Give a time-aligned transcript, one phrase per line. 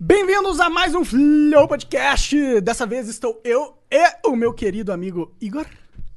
[0.00, 2.60] Bem-vindos a mais um Flow Podcast.
[2.60, 5.64] Dessa vez estou eu e o meu querido amigo Igor.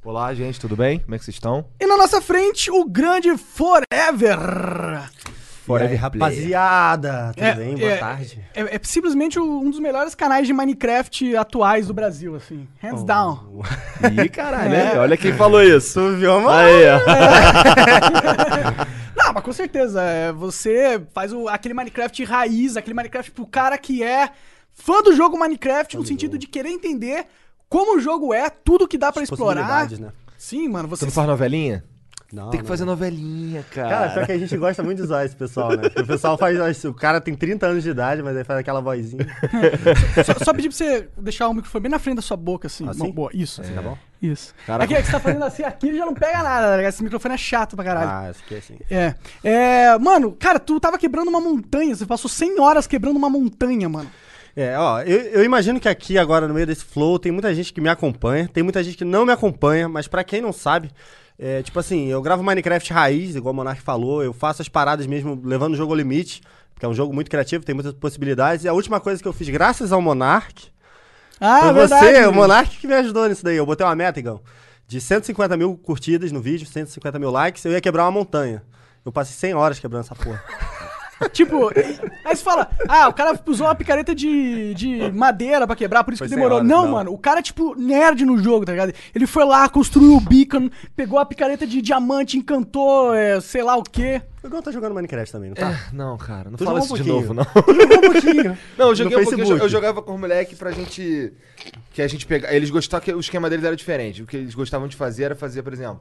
[0.04, 0.98] Olá, gente, tudo bem?
[0.98, 1.64] Como é que vocês estão?
[1.80, 4.38] E na nossa frente, o grande Forever.
[5.68, 7.76] Forever aí, rapaziada, tudo É, bem?
[7.76, 8.44] Boa é, tarde.
[8.54, 12.66] É, é simplesmente um dos melhores canais de Minecraft atuais do Brasil, assim.
[12.82, 12.86] Oh.
[12.86, 13.62] Hands down.
[14.24, 14.94] Ih, caralho, É.
[14.94, 14.98] né?
[14.98, 16.00] olha quem falou isso.
[16.00, 16.50] Tu viu, mano?
[16.50, 16.98] Aí, ó.
[19.16, 20.02] Não, mas com certeza.
[20.02, 24.30] é, você faz o- aquele Minecraft raiz, aquele Minecraft pro cara que é
[24.72, 27.26] fã do jogo Minecraft, no sentido de querer entender
[27.68, 29.88] como o jogo é, tudo que dá pra explorar.
[29.90, 30.12] né?
[30.38, 31.84] Sim, mano, você Você não faz novelinha?
[32.30, 32.68] Não, Tem que não.
[32.68, 33.88] fazer novelinha, cara.
[33.88, 35.78] Cara, só que a gente gosta muito de zoar esse pessoal, né?
[35.78, 36.84] Porque o pessoal faz.
[36.84, 39.26] O cara tem 30 anos de idade, mas aí faz aquela vozinha.
[40.24, 42.86] Só, só pedir pra você deixar o microfone bem na frente da sua boca, assim.
[42.86, 42.98] Assim?
[42.98, 43.62] Bom, boa, isso.
[43.62, 43.96] Tá bom?
[44.20, 44.54] Isso.
[44.66, 44.84] Caraca.
[44.84, 46.92] Aqui é que você tá fazendo assim, aqui ele já não pega nada, tá ligado?
[46.92, 48.10] Esse microfone é chato pra caralho.
[48.10, 48.76] Ah, isso aqui é assim.
[48.90, 49.14] É.
[49.42, 49.98] É.
[49.98, 51.94] Mano, cara, tu tava quebrando uma montanha.
[51.96, 54.10] Você passou 100 horas quebrando uma montanha, mano.
[54.54, 57.72] É, ó, eu, eu imagino que aqui agora, no meio desse flow, tem muita gente
[57.72, 60.90] que me acompanha, tem muita gente que não me acompanha, mas pra quem não sabe,
[61.38, 65.06] é, tipo assim, eu gravo Minecraft raiz, igual o Monark falou, eu faço as paradas
[65.06, 66.42] mesmo levando o jogo ao limite,
[66.74, 69.32] porque é um jogo muito criativo, tem muitas possibilidades, e a última coisa que eu
[69.32, 70.68] fiz, graças ao Monark,
[71.40, 72.04] Ah, Foi verdade.
[72.06, 73.56] você, o Monark que me ajudou nisso daí.
[73.56, 74.40] Eu botei uma meta, Igão,
[74.88, 78.62] de 150 mil curtidas no vídeo, 150 mil likes, eu ia quebrar uma montanha.
[79.04, 80.42] Eu passei 100 horas quebrando essa porra.
[81.32, 81.70] Tipo,
[82.24, 86.12] aí você fala, ah, o cara usou uma picareta de, de madeira pra quebrar, por
[86.14, 86.58] isso Foi que sem demorou.
[86.58, 86.92] horas, não, não.
[86.92, 88.92] mano, o cara é tipo nerd no jogo, tá ligado?
[89.14, 93.76] Ele foi lá, construiu o beacon, pegou a picareta de diamante, encantou, é, sei lá
[93.76, 94.22] o quê.
[94.48, 95.70] O Igão tá jogando Minecraft também, não tá?
[95.70, 97.44] É, não, cara, não Tu fala isso um de novo, não.
[97.44, 98.58] Jogou um pouquinho.
[98.78, 99.58] Não, eu joguei No um eu Facebook.
[99.58, 101.32] jo- eu jogava com os moleques pra gente.
[101.92, 102.52] Que a gente pegar.
[102.54, 104.22] Eles gostavam que o esquema deles era diferente.
[104.22, 106.00] O que eles gostavam de fazer era fazer, por exemplo,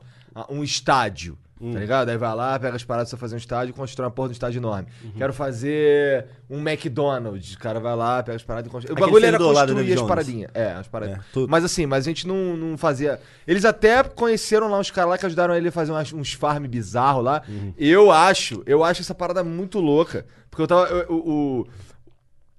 [0.50, 1.38] um estádio.
[1.60, 1.74] Hum.
[1.74, 2.10] Tá ligado?
[2.10, 4.34] Aí vai lá, pega as paradas pra fazer um estádio e constrói uma porra de
[4.34, 4.88] um estádio enorme.
[5.04, 5.12] Uhum.
[5.18, 7.56] Quero fazer um McDonald's.
[7.56, 8.96] O cara vai lá, pega as paradas e constrói.
[8.96, 10.52] O bagulho era construir as paradinhas.
[10.54, 11.22] É, as paradinhas.
[11.36, 11.40] É.
[11.50, 13.20] Mas assim, mas a gente não, não fazia.
[13.48, 16.66] Eles até conheceram lá uns caras lá que ajudaram ele a fazer umas- uns farm
[16.68, 17.42] bizarros lá.
[17.50, 17.74] Uhum.
[17.76, 20.26] Eu acho, eu acho essa parada muito louca.
[20.50, 20.88] Porque eu tava.
[20.88, 21.68] eu- o- o-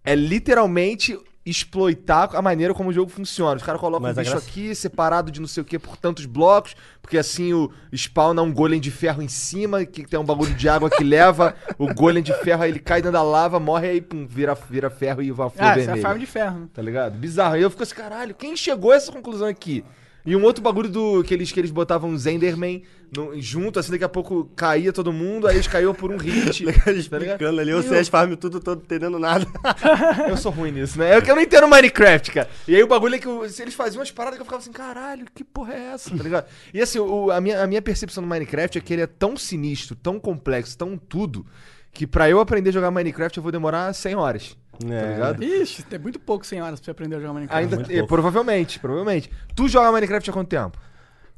[0.05, 3.57] é literalmente exploitar a maneira como o jogo funciona.
[3.57, 5.97] Os caras colocam Mas um bicho graça- aqui separado de não sei o que por
[5.97, 10.25] tantos blocos, porque assim o spawna um golem de ferro em cima, que tem um
[10.25, 13.59] bagulho de água que leva o golem de ferro, aí ele cai dentro da lava,
[13.59, 16.03] morre aí, pum, vira, vira ferro e vai flor Ah, essa é a vermelha.
[16.03, 16.69] farm de ferro, né?
[16.73, 17.17] Tá ligado?
[17.17, 17.55] Bizarro.
[17.55, 19.83] Aí eu fico assim, caralho, quem chegou a essa conclusão aqui?
[20.31, 22.83] E um outro bagulho do que eles, que eles botavam os Enderman
[23.17, 26.65] no- junto, assim, daqui a pouco caía todo mundo, aí eles caíam por um hit.
[26.85, 29.47] Tá explicando ali, eu E sei as farm tudo, todo entendendo nada.
[30.29, 31.17] Eu sou ruim nisso, né?
[31.17, 32.51] É que eu não entendo Minecraft, cara.
[32.67, 34.61] E aí o bagulho é que eu- se eles faziam umas paradas que eu ficava
[34.63, 36.47] assim, caralho, que porra é essa, tá ligado?
[36.75, 39.35] E assim, o- a, minha, a minha percepção do Minecraft é que ele é tão
[39.37, 41.47] sinistro, tão complexo, tão tudo,
[41.91, 44.57] que pra eu aprender a jogar Minecraft eu vou demorar 100 horas.
[44.81, 45.13] Tá É.
[45.15, 45.43] ligado?
[45.45, 47.75] Ixi, tem muito pouco 100 horas pra você aprender a jogar Minecraft.
[47.75, 49.31] Ainda, é, provavelmente, provavelmente.
[49.55, 50.79] Tu joga Minecraft há quanto tempo?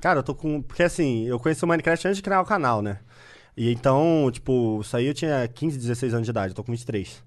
[0.00, 0.60] Cara, eu tô com.
[0.62, 2.98] Porque assim, eu conheci o Minecraft antes de criar o canal, né?
[3.56, 6.72] E então, tipo, isso aí eu tinha 15, 16 anos de idade, eu tô com
[6.72, 7.22] 23.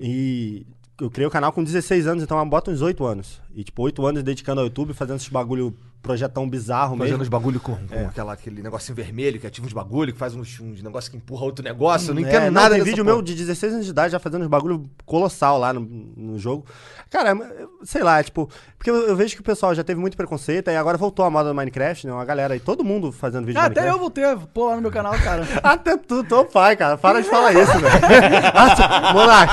[0.00, 0.66] E
[1.00, 3.40] eu criei o canal com 16 anos, então eu boto uns 8 anos.
[3.54, 7.22] E, tipo, 8 anos dedicando ao YouTube, fazendo esses bagulho, projetão bizarro Fazendo mesmo.
[7.22, 8.06] uns bagulho com, com É.
[8.06, 11.44] aquela, aquele negocinho vermelho que ativa uns bagulho, que faz uns, uns negócios que empurra
[11.44, 12.10] outro negócio.
[12.10, 13.14] Eu não É, entendo nada Tem dessa vídeo porra.
[13.16, 16.66] meu de 16 anos de idade já fazendo uns bagulho colossal lá no, no jogo.
[17.08, 20.16] Cara, eu- sei lá, tipo, porque eu, eu vejo que o pessoal já teve muito
[20.16, 22.12] preconceito, aí agora voltou a moda do Minecraft, né?
[22.12, 24.00] Uma galera aí, todo mundo fazendo vídeo Ah, até eu Minecraft.
[24.00, 25.46] vou ter, pô lá no meu canal, cara.
[25.62, 26.96] Até tu, teu pai, cara.
[26.98, 27.92] Para de falar isso, velho.
[28.54, 29.52] Ah, Monark.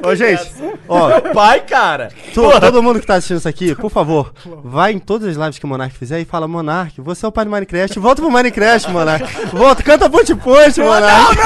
[0.06, 0.50] Ô, gente,
[0.88, 2.10] ó, Pai, cara!
[2.32, 4.32] tu- todo mundo que tá assistindo isso aqui, por favor,
[4.64, 7.32] vai em todas as lives que o Monark fizer e fala, Monark, você é o
[7.32, 9.24] pai do Minecraft, volta pro Minecraft, Monark.
[9.52, 11.36] Volta, canta ponte ponte, Monark.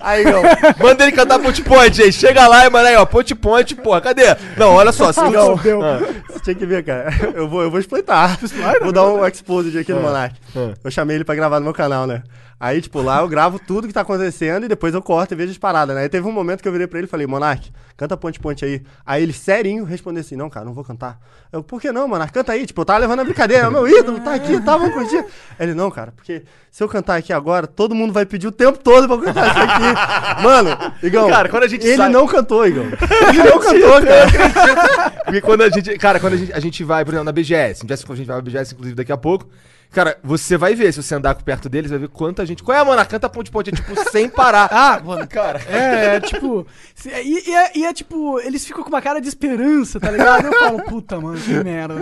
[0.00, 0.82] Aí, ó.
[0.82, 2.14] Manda ele cantar Ponte Point, gente.
[2.14, 3.04] Chega lá e manda aí, ó.
[3.04, 4.34] Ponte Point, porra, cadê?
[4.56, 5.12] Não, olha só.
[5.12, 5.80] Se Não, Deu.
[6.28, 7.10] Você tinha que ver, cara.
[7.34, 8.38] Eu vou, eu vou exploitar.
[8.80, 10.34] Vou dar um exposed aqui no Monark.
[10.82, 12.22] Eu chamei ele pra gravar no meu canal, né?
[12.64, 15.50] Aí, tipo, lá eu gravo tudo que tá acontecendo e depois eu corto e vejo
[15.50, 16.02] as paradas, né?
[16.02, 18.64] Aí teve um momento que eu virei pra ele e falei, Monark, canta ponte ponte
[18.64, 18.80] aí.
[19.04, 21.18] Aí ele, serinho, respondeu assim, não, cara, não vou cantar.
[21.52, 22.32] Eu, por que não, Monark?
[22.32, 22.64] Canta aí.
[22.64, 25.24] Tipo, eu tava levando a brincadeira, é meu ídolo, tá aqui, tá, vamos curtir.
[25.58, 28.78] Ele, não, cara, porque se eu cantar aqui agora, todo mundo vai pedir o tempo
[28.78, 30.42] todo pra eu cantar isso aqui.
[30.44, 30.70] Mano,
[31.02, 32.84] Igão, Cara, quando a gente ele sai- não cantou, Igão.
[33.28, 35.22] Ele não cantou, cara.
[35.24, 35.98] Porque quando a gente.
[35.98, 38.16] Cara, quando a gente, a gente vai, por exemplo, na BGS, a gente vai- a
[38.16, 39.48] gente vai pra BGS, inclusive, daqui a pouco.
[39.92, 42.62] Cara, você vai ver, se você andar perto deles, vai ver quanta gente.
[42.62, 43.04] Qual é, mano?
[43.06, 44.68] Canta ponte ponte, é tipo, sem parar.
[44.72, 45.26] Ah, mano.
[45.28, 45.60] cara.
[45.68, 46.66] É, é tipo.
[46.94, 50.10] se- E, e é, e é tipo, eles ficam com uma cara de esperança, tá
[50.10, 50.46] ligado?
[50.46, 51.94] Eu falo, puta, mano, que merda.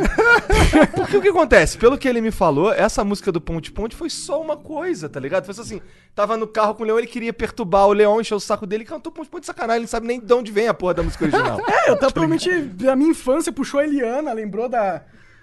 [0.94, 1.76] Porque o que acontece?
[1.78, 5.18] Pelo que ele me falou, essa música do Ponte Ponte foi só uma coisa, tá
[5.18, 5.44] ligado?
[5.44, 5.80] Foi só assim,
[6.14, 8.84] tava no carro com o Leão, ele queria perturbar o Leão, encher o saco dele
[8.84, 10.94] e cantou Ponte Ponte de sacanagem, ele não sabe nem de onde vem a porra
[10.94, 11.60] da música original.
[11.68, 12.48] É, eu tava provavelmente.
[12.88, 15.02] A minha infância puxou a Eliana, lembrou da.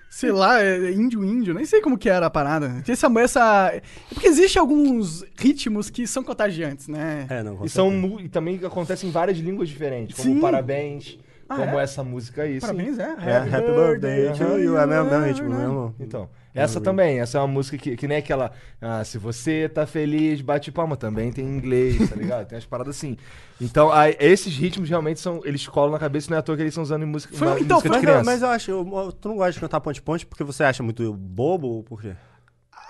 [0.09, 2.83] Sei lá, é, índio índio, nem sei como que era a parada.
[2.87, 3.71] Essa, essa.
[3.73, 7.27] é Porque existe alguns ritmos que são contagiantes, né?
[7.29, 10.39] É, não, e, são, e também acontece em várias línguas diferentes, como Sim.
[10.39, 11.83] Parabéns, Ah, como é?
[11.83, 12.55] essa música aí.
[12.55, 12.59] sim.
[12.61, 13.03] Parabéns, é.
[13.03, 14.77] É, Happy Birthday to you.
[14.77, 15.57] É o mesmo, mesmo ritmo, né?
[15.59, 15.95] mesmo.
[15.99, 18.51] Então, essa também, essa é uma música que, que nem aquela.
[18.81, 22.47] Ah, se você tá feliz, bate palma, também tem em inglês, tá ligado?
[22.47, 23.15] Tem umas paradas assim.
[23.61, 25.41] Então, aí, esses ritmos realmente são.
[25.45, 27.61] Eles colam na cabeça, não é à toa que eles estão usando em música, Foi-
[27.61, 28.23] então, música Mas, de eu, criança.
[28.23, 31.13] mas eu acho, eu- tu não gosta de cantar ponte ponte porque você acha muito
[31.13, 32.13] bobo ou por quê?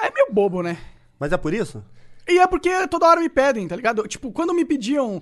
[0.01, 0.77] É meio bobo, né?
[1.19, 1.83] Mas é por isso?
[2.29, 4.05] E é porque toda hora me pedem, tá ligado?
[4.07, 5.21] Tipo, quando me pediam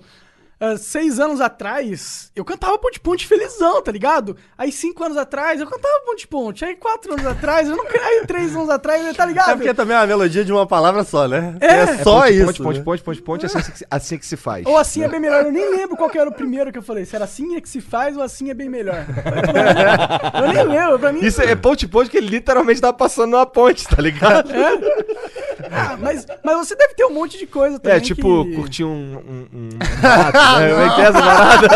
[0.60, 4.38] ah, seis anos atrás, eu cantava Ponte Ponte felizão, tá ligado?
[4.58, 6.64] Aí cinco anos atrás, eu cantava Ponte Ponte.
[6.66, 9.52] Aí quatro anos atrás, eu não Aí três anos atrás, tá ligado?
[9.52, 11.56] É porque também é uma melodia de uma palavra só, né?
[11.60, 11.66] É.
[11.66, 12.46] É, É só ponte, isso.
[12.46, 12.84] Ponte, ponte, né?
[12.84, 14.66] ponte, ponte, ponte, assim, que se- assim que se faz.
[14.66, 15.46] Ou assim é bem melhor.
[15.46, 17.06] Eu nem lembro qual que era o primeiro que eu falei.
[17.06, 19.06] Se era assim é que se faz ou assim é bem melhor.
[20.36, 21.00] Eu nem lembro.
[21.00, 21.20] Pra mim.
[21.26, 24.50] Isso é ponte ponte que ele literalmente tá passando numa ponte, tá ligado?
[25.72, 27.98] Ah, mas, mas você deve ter um monte de coisa também.
[27.98, 28.56] É, tipo, que...
[28.56, 29.70] curtir um, um, um
[30.60, 30.70] né?
[30.70, 31.68] Como é que é essa parada?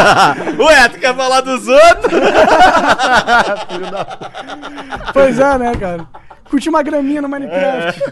[0.63, 2.19] Ué, tu quer falar dos outros?
[5.13, 6.07] Pois é, né, cara?
[6.50, 8.04] Curtir uma graminha no Minecraft.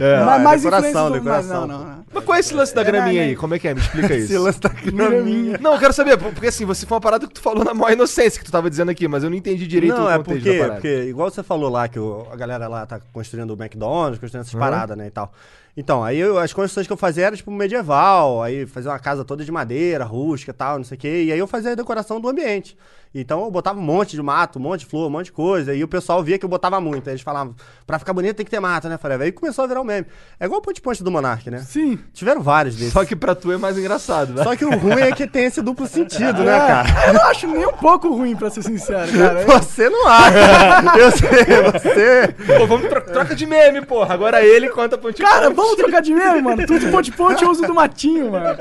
[0.00, 0.24] É.
[0.24, 1.66] Ma- Ah, mais decoração, decoração.
[1.68, 2.04] Não, não, não.
[2.12, 3.36] Mas qual é esse lance da graminha É, aí?
[3.36, 3.74] Como é que é?
[3.74, 4.24] Me explica isso.
[4.32, 5.56] Esse lance da graminha.
[5.60, 7.92] Não, eu quero saber, porque assim, você foi uma parada que tu falou na maior
[7.92, 10.42] inocência que tu tava dizendo aqui, mas eu não entendi direito Não, o é contexto
[10.42, 10.74] porque, da parada.
[10.80, 14.42] porque, igual você falou lá, que o- a galera lá tá construindo o McDonald's, construindo
[14.46, 15.32] essas paradas, né, e tal.
[15.76, 19.24] Então, aí eu- as construções que eu fazia era, tipo, medieval, aí fazia uma casa
[19.24, 21.74] toda de madeira, rústica e tal, não sei o quê, e aí eu fazia a
[21.74, 22.76] decoração do ambiente.
[23.12, 25.74] Então eu botava um monte de mato, um monte de flor, um monte de coisa,
[25.74, 27.08] e o pessoal via que eu botava muito.
[27.08, 29.24] Aí eles falavam, pra ficar bonito tem que ter mato, né, Forever?
[29.26, 30.06] Aí começou a virar um meme.
[30.38, 31.58] É igual o Ponte Ponte do Monark, né?
[31.66, 31.98] Sim.
[32.12, 32.92] Tiveram vários desses.
[32.92, 34.44] Só que pra tu é mais engraçado, né?
[34.44, 37.06] Só que o ruim é que tem esse duplo sentido, né, É, cara?
[37.08, 39.44] Eu não acho nem um pouco ruim, pra ser sincero, cara.
[39.60, 40.98] Você não acha.
[40.98, 42.34] Eu sei, você.
[42.58, 44.14] Pô, vamos tro troca de meme, porra.
[44.14, 45.56] Agora ele conta ponte Cara, ponte.
[45.60, 46.66] Vamos trocar de meme, mano.
[46.66, 48.56] Tudo de ponte ponte eu uso do matinho, mano.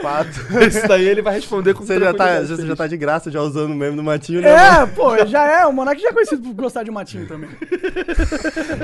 [0.00, 0.28] Fato.
[0.66, 3.42] Isso daí ele vai responder com Você já, tá, você já tá de graça já
[3.42, 4.54] usando o meme do Matinho, né?
[4.54, 4.82] mano?
[4.82, 5.66] É, pô, já é.
[5.66, 7.50] O Monark já é conhecido por gostar de matinho também.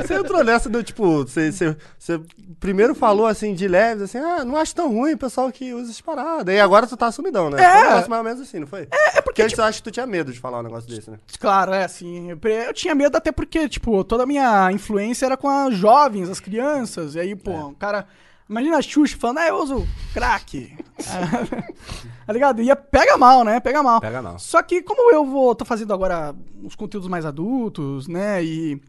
[0.02, 2.20] Você entrou nessa do tipo, você, você, você
[2.58, 5.90] primeiro falou assim de leves, assim, ah, não acho tão ruim o pessoal que usa
[5.90, 6.54] essas paradas.
[6.54, 7.62] E agora tu tá assumidão, né?
[7.62, 7.70] É.
[7.70, 8.88] Foi um negócio mais ou menos assim, não foi?
[8.90, 11.10] É, é porque, antes eu acho que tu tinha medo de falar um negócio desse,
[11.10, 11.18] né?
[11.38, 12.30] Claro, é assim.
[12.30, 16.40] Eu tinha medo até porque, tipo, toda a minha influência era com as jovens, as
[16.40, 17.14] crianças.
[17.14, 18.06] E aí, pô, o cara.
[18.48, 20.76] Imagina a Xuxa falando, ah, eu uso crack.
[22.26, 22.60] tá ligado?
[22.62, 23.58] E pega mal, né?
[23.58, 24.00] Pega mal.
[24.00, 24.38] Pega mal.
[24.38, 28.44] Só que como eu vou, tô fazendo agora os conteúdos mais adultos, né?
[28.44, 28.80] E.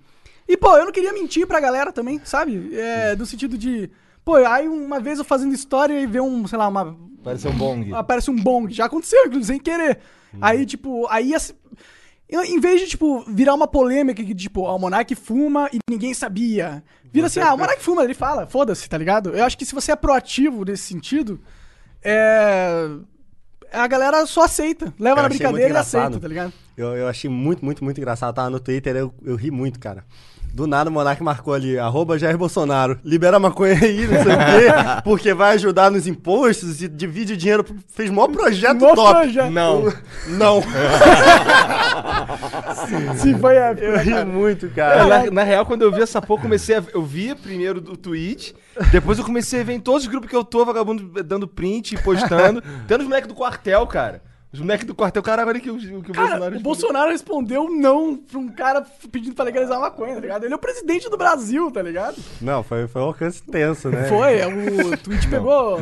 [0.47, 2.75] E, pô, eu não queria mentir pra galera também, sabe?
[2.75, 3.89] É, no sentido de.
[4.23, 7.57] Pô, aí uma vez eu fazendo história e ver um, sei lá, uma, Parece um
[7.57, 7.93] bong.
[7.93, 8.71] aparece um bong.
[8.71, 9.99] Já aconteceu, inclusive, sem querer.
[10.41, 11.33] Aí, tipo, aí
[12.43, 16.13] em vez de, tipo, virar uma polêmica que, tipo, ó, o Monark fuma e ninguém
[16.13, 16.83] sabia.
[17.11, 19.29] Vira assim, ah, o Monark fuma, ele fala, foda-se, tá ligado?
[19.29, 21.39] Eu acho que se você é proativo nesse sentido,
[22.03, 22.89] é.
[23.71, 24.93] A galera só aceita.
[24.99, 26.53] Leva Eu na brincadeira e aceita, tá ligado?
[26.77, 28.29] Eu, eu achei muito, muito, muito engraçado.
[28.29, 30.05] Eu tava no Twitter, eu, eu ri muito, cara.
[30.55, 34.31] Do nada o Monark marcou ali, arroba Jair Bolsonaro, libera a maconha aí, não sei
[34.31, 34.71] o quê,
[35.03, 39.19] porque vai ajudar nos impostos e divide o dinheiro, fez o maior projeto Mó top.
[39.19, 39.51] projeto.
[39.51, 39.93] Não.
[40.29, 40.63] Não.
[43.17, 45.05] Se foi épico, Eu ri muito, cara.
[45.05, 46.83] na, na real, quando eu vi essa porra, eu comecei a.
[46.93, 48.55] Eu via primeiro do tweet,
[48.93, 51.95] depois eu comecei a ver em todos os grupos que eu tô, vagabundo dando print
[51.95, 52.63] e postando.
[52.87, 54.21] Tendo os moleques do quartel, cara.
[54.55, 56.55] Os moleques do quartel, caralho, olha que o, que o Cara, Bolsonaro.
[56.57, 56.59] o.
[56.61, 60.43] Bolsonaro respondeu não pra um cara pedindo pra legalizar a maconha, tá ligado?
[60.45, 62.15] Ele é o presidente do Brasil, tá ligado?
[62.41, 64.05] Não, foi, foi um alcance tenso, né?
[64.07, 65.79] Foi, é, o tweet pegou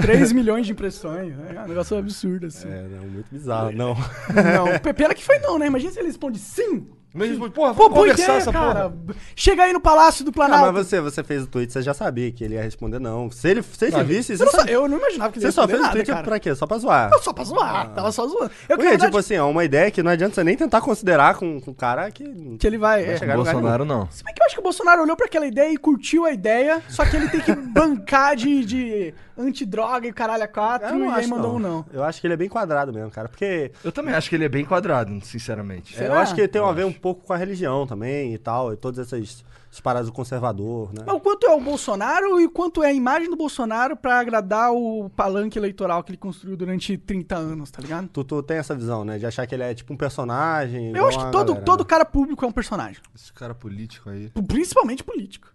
[0.00, 1.36] 3 milhões de impressões.
[1.36, 1.54] né?
[1.56, 2.68] É um negócio absurdo, assim.
[2.68, 3.94] É, não, muito bizarro, não.
[3.94, 5.66] Não, pena que foi não, né?
[5.66, 6.86] Imagina se ele responde sim.
[7.14, 8.90] Mas, porra, Pô, vamos boa conversar ideia, essa cara.
[8.90, 9.16] porra.
[9.36, 10.72] Chega aí no Palácio do Ah, Planalto.
[10.72, 13.30] mas você, você fez o tweet, você já sabia que ele ia responder não.
[13.30, 15.38] Se ele, se ele Não, visse, Eu você, não, só, sa- eu não imaginava que
[15.38, 16.22] ele você ia só responder fez o tweet cara.
[16.24, 16.54] pra quê?
[16.54, 17.10] Só pra zoar.
[17.12, 18.44] Eu só pra zoar, tava só zoando.
[18.44, 20.80] Eu, na Porque, verdade, tipo assim, é uma ideia que não adianta você nem tentar
[20.80, 22.56] considerar com, com o cara que...
[22.58, 23.04] que ele vai...
[23.04, 23.16] é.
[23.18, 24.08] chegar Bolsonaro não.
[24.10, 26.32] Se bem que eu acho que o Bolsonaro olhou pra aquela ideia e curtiu a
[26.32, 30.96] ideia, só que ele tem que bancar de, de antidroga e caralho a quatro, Eu
[30.96, 31.56] e não aí mandou não.
[31.56, 31.86] um não.
[31.92, 33.28] Eu acho que ele é bem quadrado mesmo, cara.
[33.28, 36.00] Porque Eu também acho que ele é bem quadrado, sinceramente.
[36.00, 38.72] é, eu acho que tem a ver um pouco com a religião também e tal,
[38.72, 41.02] e todas essas, essas paradas do conservador, né?
[41.04, 44.20] Mas o quanto é o Bolsonaro e o quanto é a imagem do Bolsonaro pra
[44.20, 48.08] agradar o palanque eleitoral que ele construiu durante 30 anos, tá ligado?
[48.08, 49.18] Tu, tu tem essa visão, né?
[49.18, 50.96] De achar que ele é tipo um personagem.
[50.96, 51.86] Eu acho que todo, galera, todo né?
[51.86, 53.02] cara público é um personagem.
[53.14, 54.30] Esse cara político aí.
[54.46, 55.48] Principalmente político.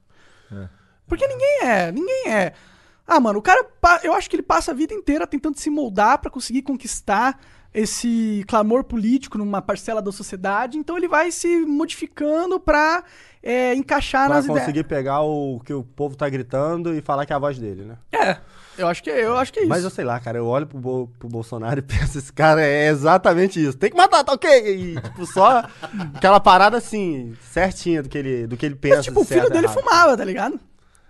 [0.52, 0.68] É.
[1.08, 2.54] Porque ninguém é, ninguém é.
[3.08, 3.66] Ah, mano, o cara,
[4.04, 7.40] eu acho que ele passa a vida inteira tentando se moldar pra conseguir conquistar
[7.82, 13.04] esse clamor político numa parcela da sociedade, então ele vai se modificando pra
[13.44, 17.32] é, encaixar Pra nas conseguir pegar o que o povo tá gritando e falar que
[17.32, 17.98] é a voz dele, né?
[18.12, 18.38] ideias.
[18.38, 18.42] É,
[18.82, 19.70] eu acho que, eu acho que é isso.
[19.70, 22.62] Mas eu sei lá, cara, eu olho pro, Bo- pro Bolsonaro e penso, esse cara
[22.64, 23.78] é exatamente isso.
[23.78, 24.50] Tem que matar, tá ok?
[24.76, 25.64] E, tipo, só
[26.16, 28.96] aquela parada assim, certinha do que ele, do que ele pensa.
[28.98, 29.80] Mas, tipo, o filho dele errado.
[29.80, 30.60] fumava, tá ligado?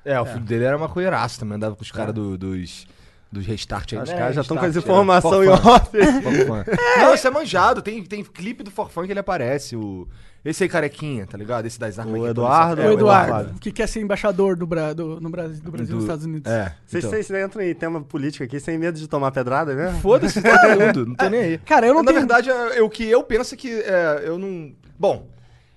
[0.05, 2.85] É, o filho dele era maconheiraço também, andava com os caras do- dos,
[3.31, 3.99] dos restart aí.
[3.99, 5.53] Os caras já estão com Restart, as informações em é.
[5.53, 6.23] Off.
[6.23, 6.65] Forfã.
[6.99, 7.81] Não, isso é manjado.
[7.81, 9.75] Tem, tem clipe do Forfã que ele aparece.
[9.75, 10.07] O...
[10.45, 11.65] Esse aí carequinha, tá ligado?
[11.65, 12.81] Esse das armas O que Eduardo.
[12.81, 13.59] É, o É, Eduardo, Eduardo.
[13.59, 16.49] que quer ser embaixador do, Bra do, no Brasil, do Brasil Do- nos Estados Unidos.
[16.49, 16.73] É.
[16.85, 17.09] Vocês, então.
[17.21, 19.97] vocês entram em tema político aqui sem medo de tomar pedrada, né?
[20.01, 21.57] Foda-se todo mundo, não tô nem aí.
[21.59, 22.19] Cara, eu não Na tenho...
[22.21, 24.71] verdade, é- é o que eu penso é que é, eu não.
[24.97, 25.27] Bom,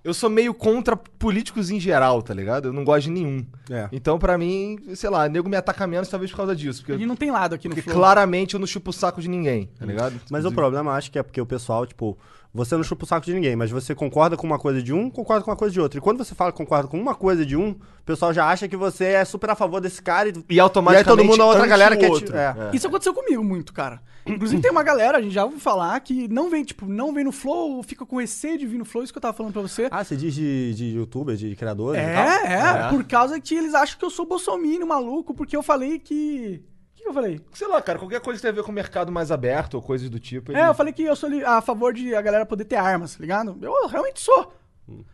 [0.02, 2.69] eu sou meio contra políticos em geral, tá ligado?
[2.69, 3.45] Eu não gosto de nenhum.
[3.71, 3.88] É.
[3.92, 6.80] Então, pra mim, sei lá, nego me ataca menos talvez por causa disso.
[6.80, 7.97] A Porque, gente não tem lado aqui no porque Flow.
[8.02, 10.12] claramente eu não chupo o saco de ninguém, tá ligado?
[10.12, 12.19] Mas o Inclusive- problema, eu acho que é porque o pessoal, tipo,
[12.52, 15.09] você não chupa o saco de ninguém, mas você concorda com uma coisa de um,
[15.09, 15.99] concorda com uma coisa de outro.
[15.99, 18.66] E quando você fala que concorda com uma coisa de um, o pessoal já acha
[18.66, 21.09] que você é super a favor desse cara e, E automaticamente.
[21.09, 22.37] E aí todo mundo, a outra galera te- outro.
[22.37, 22.54] é.
[22.73, 24.02] Isso aconteceu comigo muito, cara.
[24.26, 27.25] Inclusive tem uma galera, a gente já ouviu falar, que não vem, tipo, não vem
[27.25, 29.62] no Flow, fica com receio de vir no Flow, isso que eu tava falando pra
[29.62, 29.88] você.
[29.90, 32.25] Ah, você diz de, de youtuber, de criadores e tal?
[32.25, 35.99] É, é, por causa que eles acham que eu sou bolsominion maluco, porque eu falei
[35.99, 36.62] que...
[37.00, 37.40] O que eu falei?
[37.54, 39.83] Sei lá, cara, qualquer coisa que tem a ver com o mercado mais aberto ou
[39.83, 40.52] coisas do tipo.
[40.52, 43.21] É, eu falei que eu sou a favor de a galera poder ter armas, tá
[43.21, 43.57] ligado?
[43.61, 44.52] Eu realmente sou.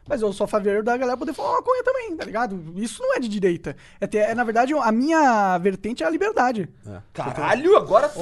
[0.08, 2.72] Mas eu sou a favor da galera poder fumar maconha também, tá ligado?
[2.76, 3.76] Isso não é de direita.
[4.00, 6.66] É, ter- é, na verdade, a minha vertente é a liberdade.
[7.12, 8.20] Caralho, agora tu.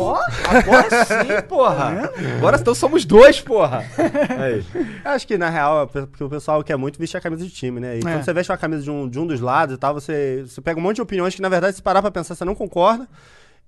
[0.48, 2.10] Agora sim, porra.
[2.38, 3.84] Agora então somos dois, porra.
[4.42, 4.64] Aí.
[5.04, 7.50] Eu Acho que, na real, é porque o pessoal quer muito vestir a camisa de
[7.52, 7.98] time, né?
[7.98, 10.42] E quando você veste uma camisa de um, de um dos lados e tal, você,
[10.44, 12.56] você pega um monte de opiniões que, na verdade, se parar pra pensar, você não
[12.56, 13.08] concorda.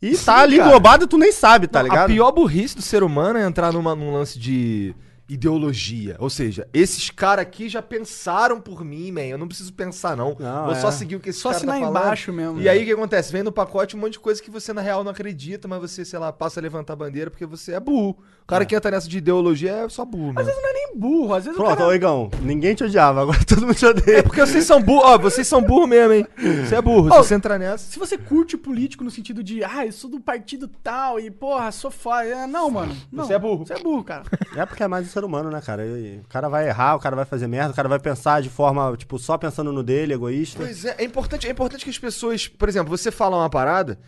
[0.00, 0.69] E tá ali cara.
[0.69, 2.05] englobado e tu nem sabe, tá Não, ligado?
[2.05, 4.95] A pior burrice do ser humano é entrar numa, num lance de
[5.29, 6.17] ideologia.
[6.19, 9.23] Ou seja, esses caras aqui já pensaram por mim, man.
[9.23, 10.37] Eu não preciso pensar, não.
[10.38, 10.81] Não, Vou é.
[10.81, 12.05] só seguir o que esse Só cara tá assinar falando.
[12.05, 12.61] embaixo mesmo.
[12.61, 13.33] E aí o que acontece?
[13.33, 16.05] Vem no pacote um monte de coisa que você na real não acredita, mas você,
[16.05, 18.19] sei lá, passa a levantar a bandeira porque você é burro.
[18.47, 20.97] O cara que entra nessa de ideologia é só burro, Às vezes não é nem
[20.97, 21.91] burro, às vezes o Pronto, cara...
[21.91, 24.19] ô Igão, ninguém te odiava, agora todo mundo te odeia.
[24.19, 26.29] É porque vocês são burros, ó, vocês são burro mesmo, hein?
[26.65, 27.91] Você é burro, se Ô, você entrar nessa.
[27.91, 31.73] Se você curte político no sentido de, ah, eu sou do partido tal e, porra,
[31.73, 32.25] sou foda.
[32.25, 32.97] É, não, mano.
[33.11, 33.25] Não.
[33.25, 33.67] Você é burro.
[33.67, 34.23] Você é burro, cara.
[34.55, 35.85] É porque é mais um ser humano, né, cara?
[35.85, 38.49] E o cara vai errar, o cara vai fazer merda, o cara vai pensar de
[38.49, 40.61] forma, tipo, só pensando no dele, egoísta.
[40.61, 43.99] Pois é, é importante, é importante que as pessoas, por exemplo, você fala uma parada,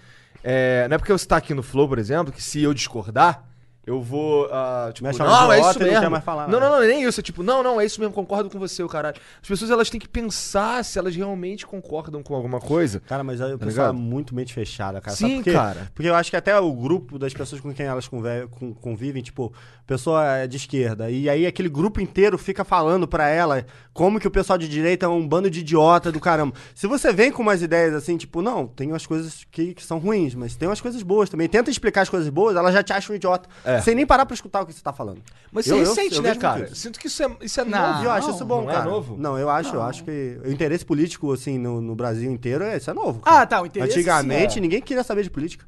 [0.45, 3.48] é, não é porque você tá aqui no Flow, por exemplo, que se eu discordar,
[3.89, 6.11] eu vou, ah, tipo, Mexe não, é isso não mesmo.
[6.11, 8.51] mais falar não, não, não, nem isso, é tipo, não, não, é isso mesmo, concordo
[8.51, 9.17] com você, o caralho.
[9.43, 13.01] As pessoas, elas têm que pensar se elas realmente concordam com alguma coisa.
[13.01, 15.17] Cara, mas aí o pessoal é muito mente fechada, cara.
[15.17, 15.53] Sim, Sabe por quê?
[15.53, 15.91] cara.
[15.95, 19.53] Porque eu acho que até o grupo das pessoas com quem elas com- convivem, tipo,
[19.87, 23.65] pessoa é de esquerda, e aí aquele grupo inteiro fica falando pra ela
[23.95, 26.55] como que o pessoal de direita é um bando de idiota do caramba.
[26.75, 29.99] Se você vem com umas ideias assim, tipo, não, tem umas coisas que, que são
[29.99, 31.49] ruins, mas tem umas coisas boas também.
[31.49, 33.49] Tenta explicar as coisas boas, ela já te acha um idiota.
[33.65, 33.78] É.
[33.81, 35.21] Sem nem parar pra escutar o que você tá falando.
[35.53, 36.65] Mas Eu- você eu- sente, eu né, cara?
[36.67, 36.77] isso.
[36.77, 38.05] Sinto que isso é, isso é Não, novo.
[38.05, 38.81] Eu acho isso bom, não cara.
[38.81, 39.17] é novo?
[39.19, 42.77] Não, eu acho, eu acho que o interesse político, assim, no, no Brasil inteiro, é,
[42.77, 43.21] isso é novo.
[43.21, 43.41] cara.
[43.43, 44.63] Ah, tá, o interesse, Antigamente, sim, é.
[44.63, 45.65] ninguém queria saber de política.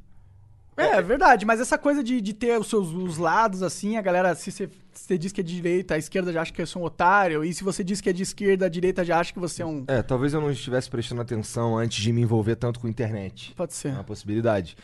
[0.76, 4.00] É, é verdade, mas essa coisa de, de ter os seus os lados, assim, a
[4.00, 6.80] galera, se você, diz que é de direita, a esquerda já acha que você é
[6.80, 9.38] um otário, e se você diz que é de esquerda, a direita já acha que
[9.38, 9.84] você é um...
[9.86, 13.52] É, talvez eu não estivesse prestando atenção antes de me envolver tanto com internet.
[13.54, 13.88] Pode ser.
[13.88, 14.74] É uma possibilidade.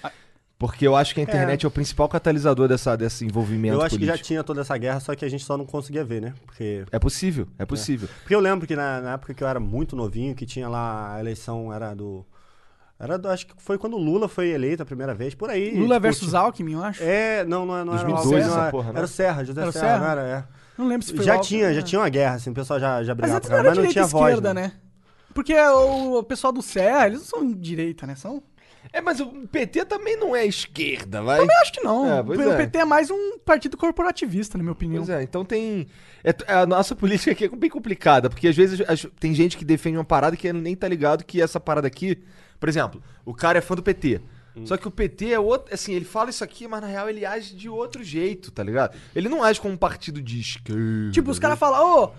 [0.58, 3.90] Porque eu acho que a internet é, o principal catalisador dessa, desse envolvimento eu acho
[3.96, 4.12] político.
[4.12, 6.32] que já tinha toda essa guerra, só que a gente só não conseguia ver, né?
[6.46, 8.08] Porque, É possível, é possível.
[8.22, 11.14] porque eu lembro que na, na época que eu era muito novinho, que tinha lá
[11.14, 12.25] a eleição, era do.
[12.98, 15.72] Era, do- acho que foi quando o Lula foi eleito a primeira vez, por aí.
[15.75, 17.02] Lula tipo, versus Alckmin, eu acho.
[17.02, 18.96] É, não, não, não era o 2002 Alckmin, não, era- porra, né?
[18.98, 19.98] Era o Serra, José Era o Serra, Serra?
[19.98, 20.44] não era, é.
[20.78, 21.86] Não lembro se foi o Já Alckmin, tinha, já né?
[21.86, 23.92] tinha uma guerra, assim, o pessoal já, já Mas brigava não caramba, era mas não
[23.92, 24.25] tinha e voz.
[24.34, 24.72] esquerda, né?
[25.34, 28.14] Porque o, o pessoal do CEA, eles não são direita, né?
[28.14, 28.42] São...
[28.93, 31.40] É, mas o PT também não é esquerda, vai.
[31.40, 32.19] Eu acho que não.
[32.19, 32.57] É, pois o é.
[32.57, 35.05] PT é mais um partido corporativista, na minha opinião.
[35.05, 35.87] Pois é, então tem.
[36.25, 39.57] é t- a nossa política aqui é bem complicada, porque às vezes as- tem gente
[39.57, 42.19] que defende uma parada que nem tá ligado que essa parada aqui.
[42.59, 44.21] Por exemplo, o cara é fã do PT.
[44.64, 45.75] Só que o PT é outro.
[45.75, 48.97] Assim, ele fala isso aqui, mas na real ele age de outro jeito, tá ligado?
[49.14, 51.11] Ele não age como um partido de esquerda.
[51.12, 52.11] Tipo, os caras falam, ô,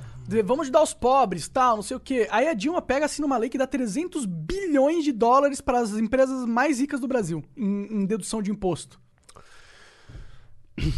[0.43, 2.27] vamos ajudar os pobres, tal, não sei o quê.
[2.29, 5.93] Aí a Dilma pega assim numa lei que dá 300 bilhões de dólares para as
[5.93, 8.99] empresas mais ricas do Brasil, em, em dedução de imposto.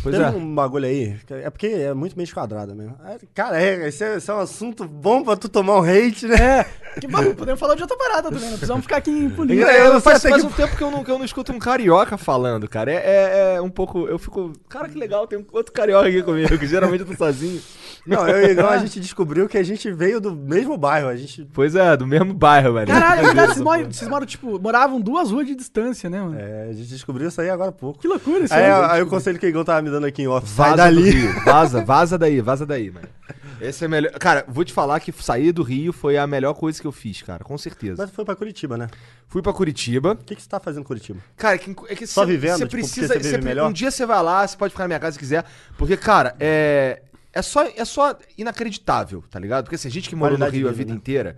[0.04, 0.30] Pois Teve é.
[0.38, 2.98] um bagulho aí, é porque é muito meio esquadrado mesmo.
[3.06, 6.28] É, Cara, é, esse, é, esse é um assunto bom pra tu tomar um hate,
[6.28, 6.66] né?
[6.96, 9.72] É, que, vamos, podemos falar de outra parada também, não precisamos ficar aqui em política.
[9.72, 11.24] É, eu não sei faz, faz que- um tempo que eu, não, que eu não
[11.24, 12.92] escuto um carioca falando, cara.
[12.92, 14.06] É, é- é um pouco.
[14.06, 14.52] Eu fico.
[14.68, 17.62] Cara, que legal, tem um outro carioca aqui comigo, que geralmente eu tô sozinho.
[18.06, 21.08] Não, eu e o Igão, a gente descobriu que a gente veio do mesmo bairro,
[21.08, 21.48] a gente...
[21.54, 22.88] Pois é, do mesmo bairro, velho.
[22.88, 26.38] Caralho, verdade, vocês moram, vocês moram, tipo, moravam duas ruas de distância, né, mano?
[26.40, 28.00] É, a gente descobriu isso aí agora há pouco.
[28.00, 28.72] Que loucura isso Aí, aí.
[28.92, 31.28] aí o conselho que o Igão tava me dando aqui em off, Vaza dali.
[31.46, 33.08] Vaza, vaza daí, vaza daí, mano.
[33.62, 34.12] Esse é melhor.
[34.14, 37.22] Cara, vou te falar que sair do Rio foi a melhor coisa que eu fiz,
[37.22, 38.02] cara, com certeza.
[38.02, 38.88] Mas foi pra Curitiba, né?
[39.28, 40.14] Fui pra Curitiba.
[40.14, 41.20] O que, que você tá fazendo em Curitiba?
[41.36, 43.70] Cara, que, é que Só cê- vivendo, cê tipo, precisa, você vive cê pre- melhor?
[43.70, 45.46] Um dia você vai lá, você pode ficar na minha casa se quiser.
[45.78, 47.02] Porque, cara, é.
[47.32, 49.66] É só, é só inacreditável, tá ligado?
[49.66, 50.98] Porque assim, a gente que morou no Rio a vida, vida né?
[50.98, 51.38] inteira,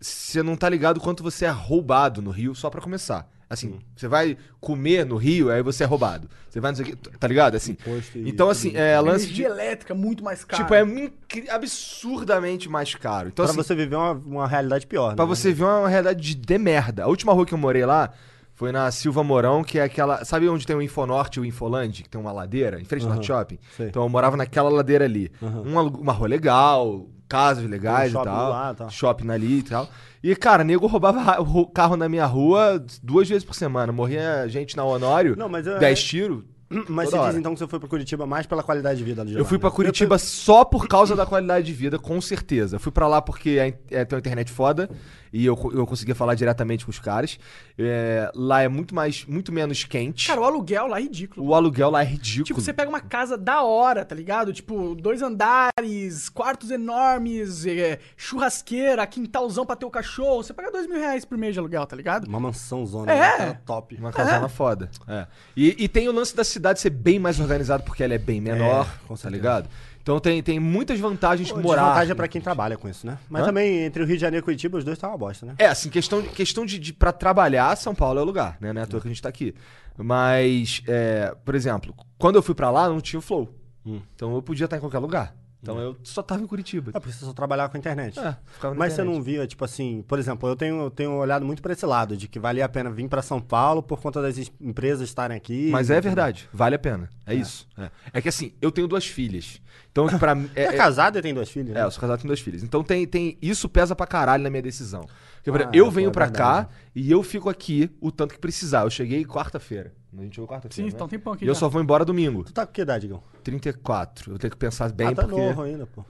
[0.00, 3.28] você não tá ligado quanto você é roubado no Rio só pra começar.
[3.48, 6.28] Assim, você vai comer no Rio, aí você é roubado.
[6.50, 7.54] Você vai não sei o que, tá ligado?
[7.54, 7.72] Assim.
[7.72, 9.52] Imposto e Então, assim, é lance Energia de.
[9.52, 10.62] elétrica muito mais cara.
[10.64, 13.28] Tipo, é incri- absurdamente mais caro.
[13.28, 15.28] Então, pra assim, você viver uma, uma realidade pior, Pra né?
[15.28, 17.04] você ver uma realidade de, de merda.
[17.04, 18.10] A última rua que eu morei lá
[18.54, 20.24] foi na Silva Mourão, que é aquela.
[20.24, 23.08] Sabe onde tem o Infonorte e o Infoland, que tem uma ladeira, em frente ao
[23.10, 23.58] Aham, Norte Shopping?
[23.76, 23.88] sei.
[23.88, 25.30] Então eu morava naquela ladeira ali.
[25.40, 28.50] Uma, uma rua legal, casas legais um e shopping tal.
[28.50, 28.88] lá, tá.
[28.88, 29.88] Shopping ali e tal.
[30.28, 31.38] E, cara, nego roubava
[31.72, 33.92] carro na minha rua duas vezes por semana.
[33.92, 36.42] Morria gente na Honório, Não, mas é- 10 tiros.
[36.68, 37.30] Mas toda você hora.
[37.30, 39.24] diz então que você foi pra Curitiba mais pela qualidade de vida.
[39.30, 42.76] Eu fui pra Curitiba só por causa da qualidade de vida, com certeza.
[42.76, 44.90] Eu fui pra lá porque a in- é, tem uma internet foda
[45.32, 47.38] e eu, eu conseguia falar diretamente com os caras.
[47.78, 50.26] É, lá é muito mais, muito menos quente.
[50.26, 51.46] Cara, o aluguel lá é ridículo.
[51.46, 52.44] o aluguel lá é ridículo.
[52.46, 54.52] Tipo, você pega uma casa da hora, tá ligado?
[54.52, 60.42] Tipo, dois andares, quartos enormes, é, churrasqueira, quintalzão pra ter o cachorro.
[60.42, 62.26] Você paga dois mil reais por mês de aluguel, tá ligado?
[62.26, 63.12] Uma mansão zona.
[63.12, 63.16] É.
[63.20, 63.36] né?
[63.36, 63.94] Cara, top.
[63.96, 64.90] Uma casona foda.
[65.06, 65.26] É.
[65.56, 68.40] E, e tem o lance da cidade ser bem mais organizada porque ela é bem
[68.40, 69.68] menor, com tá ligado?
[70.02, 71.82] Então tem, tem muitas vantagens Pô, morar.
[71.82, 73.18] Desvantagem é pra quem trabalha com isso, né?
[73.28, 73.46] Mas Hã?
[73.46, 75.54] também entre o Rio de Janeiro e Curitiba, os dois tá uma bosta, né?
[75.58, 78.72] É, assim, questão, de- questão de, de para trabalhar, São Paulo é o lugar, né?
[78.72, 79.52] Não é à toa que a gente tá aqui.
[79.98, 83.52] Mas, é, por exemplo, quando eu fui pra lá, não tinha o Flow.
[83.84, 84.00] Hum.
[84.14, 85.34] Então eu podia estar em qualquer lugar.
[85.72, 86.90] Então eu só tava em Curitiba.
[86.94, 88.18] É porque você só trabalhava com a internet.
[88.18, 89.16] É, ficava na Mas você internet.
[89.16, 92.16] não via, tipo assim, por exemplo, eu tenho, eu tenho olhado muito pra esse lado,
[92.16, 95.36] de que valia a pena vir pra São Paulo por conta das es- empresas estarem
[95.36, 95.70] aqui.
[95.70, 97.08] Mas é verdade, vale a pena.
[97.26, 97.66] É, isso.
[97.76, 97.90] É.
[98.12, 99.60] É que assim, eu tenho duas filhas.
[99.90, 100.50] Então, pra mim.
[100.54, 101.70] É, É, é, casado e tem duas filhas?
[101.70, 101.84] é, né?
[101.84, 102.62] eu sou casado com duas filhas.
[102.62, 103.36] Então tem, tem.
[103.42, 105.02] Isso pesa pra caralho na minha decisão.
[105.36, 106.66] Porque, por Ah, exemplo, eu venho é pra verdade.
[106.66, 108.82] cá e eu fico aqui o tanto que precisar.
[108.82, 109.92] Eu cheguei quarta-feira.
[110.18, 110.90] A gente chegou quarta-feira.
[110.90, 110.98] Sim, né?
[110.98, 111.60] tá um tempão aqui E eu já.
[111.60, 112.42] só vou embora domingo.
[112.44, 113.22] Tu tá com que idade, Igão?
[113.44, 114.32] 34.
[114.32, 115.40] Eu tenho que pensar bem ah, tá porque.
[115.40, 116.04] novo ainda, pô.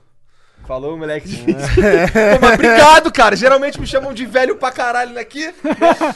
[0.67, 1.55] Falou, moleque difícil.
[1.55, 3.37] Pô, mas obrigado, cara.
[3.37, 5.47] Geralmente me chamam de velho pra caralho aqui.
[5.47, 5.55] né?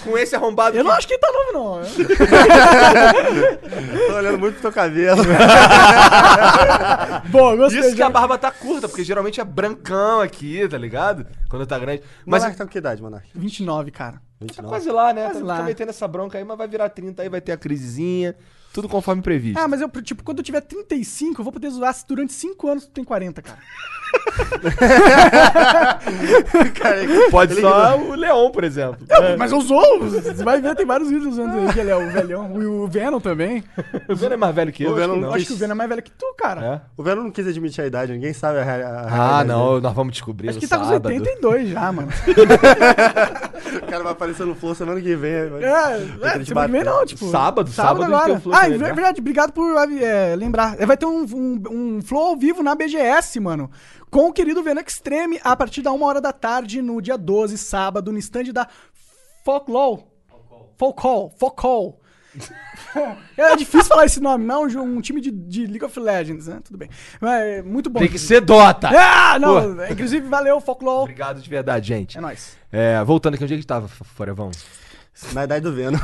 [0.02, 0.98] Com esse arrombado Eu não aqui.
[0.98, 1.80] acho que ele tá novo, não.
[4.08, 5.22] Tô olhando muito pro teu cabelo.
[7.30, 7.80] Boa, gostei.
[7.80, 11.26] Isso que a barba tá curta, porque geralmente é brancão aqui, tá ligado?
[11.48, 12.02] Quando tá grande.
[12.26, 13.28] Mas Mas Monark tá com que idade, Monark?
[13.34, 14.20] 29, cara.
[14.46, 14.68] Tá 29?
[14.68, 15.24] quase lá, né?
[15.24, 15.56] Quase tá, lá.
[15.58, 18.34] tá metendo essa bronca aí, mas vai virar 30 aí, vai ter a crisezinha.
[18.72, 19.58] Tudo conforme previsto.
[19.58, 22.86] Ah, mas eu, tipo, quando eu tiver 35, eu vou poder zoar durante 5 anos
[22.86, 23.58] tu tem 40, cara.
[27.30, 28.96] Pode só o Leon, por exemplo.
[29.08, 31.96] Eu- Mas eu zoo, você vai ver, tem vários vídeos usando aí que ele é
[31.96, 32.60] o velhão.
[32.60, 33.62] E o Venom também.
[34.08, 34.90] O Venom é mais velho que eu?
[34.90, 35.34] O acho que Venom não.
[35.34, 36.64] Acho que o Venom é mais velho que tu, cara.
[36.64, 36.80] É?
[36.96, 39.80] O Vero não quis admitir a idade, ninguém sabe a, rea- a Ah, realidade não,
[39.80, 41.08] nós vamos descobrir Acho que tá com uns sábado.
[41.14, 42.08] 82 já, mano.
[43.70, 45.48] O cara vai aparecer no Flow semana que vem.
[45.48, 45.94] vai- É,
[46.28, 47.30] Aquele é semana que vem não, tipo.
[47.30, 48.26] Sábado, sábado a gente agora.
[48.26, 48.92] tem o Flow ah, é ele, né?
[48.92, 50.76] verdade, obrigado por é, lembrar.
[50.76, 53.70] Vai ter um, um, um flow ao vivo na BGS, mano.
[54.10, 57.56] Com o querido Venom Extreme a partir da uma hora da tarde, no dia 12,
[57.56, 58.66] sábado, no stand da
[59.44, 60.02] Folklore.
[60.76, 61.32] Folcall.
[61.38, 62.00] Folcall.
[63.36, 66.60] É difícil falar esse nome, não um, um time de, de League of Legends, né?
[66.64, 66.88] Tudo bem.
[67.20, 67.98] Mas é muito bom.
[67.98, 68.88] Tem que ser Dota.
[68.88, 69.84] Ah, não.
[69.86, 71.02] Inclusive, valeu, Folklore.
[71.02, 72.18] Obrigado de verdade, gente.
[72.18, 72.56] É nóis.
[72.70, 74.50] É, voltando aqui, onde é que tava, Forevão?
[75.32, 75.98] Na idade do Veno.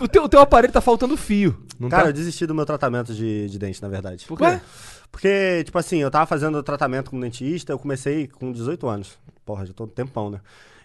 [0.00, 1.64] O teu, o teu aparelho tá faltando fio.
[1.78, 2.12] Não Cara, eu tá?
[2.12, 4.24] desisti do meu tratamento de, de dente, na verdade.
[4.26, 4.44] Por quê?
[4.44, 4.60] Ué?
[5.10, 9.18] Porque, tipo assim, eu tava fazendo tratamento com dentista, eu comecei com 18 anos.
[9.44, 10.40] Porra, já tô um tempão, né?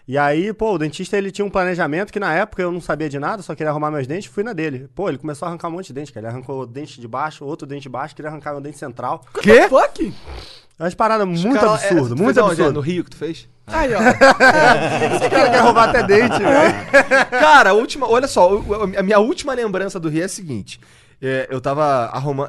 [0.06, 3.08] E aí, pô, o dentista ele tinha um planejamento que na época eu não sabia
[3.08, 4.88] de nada, só queria arrumar meus dentes, fui na dele.
[4.94, 6.26] Pô, ele começou a arrancar um monte de dente, cara.
[6.26, 9.24] Ele arrancou o dente de baixo, outro dente de baixo, queria arrancar meu dente central.
[9.40, 9.68] Quê?
[9.68, 10.12] Fuck?
[10.78, 12.40] É umas paradas muito Cara, é, absurdas, tu muito?
[12.40, 12.72] É, absurdas.
[12.72, 13.48] No Rio que tu fez?
[13.66, 14.00] Aí, ó.
[15.16, 17.30] Esse cara quer roubar até dente, velho.
[17.30, 18.50] Cara, a última, olha só,
[18.96, 20.80] a minha última lembrança do Rio é a seguinte.
[21.20, 22.48] É, eu tava arrumando.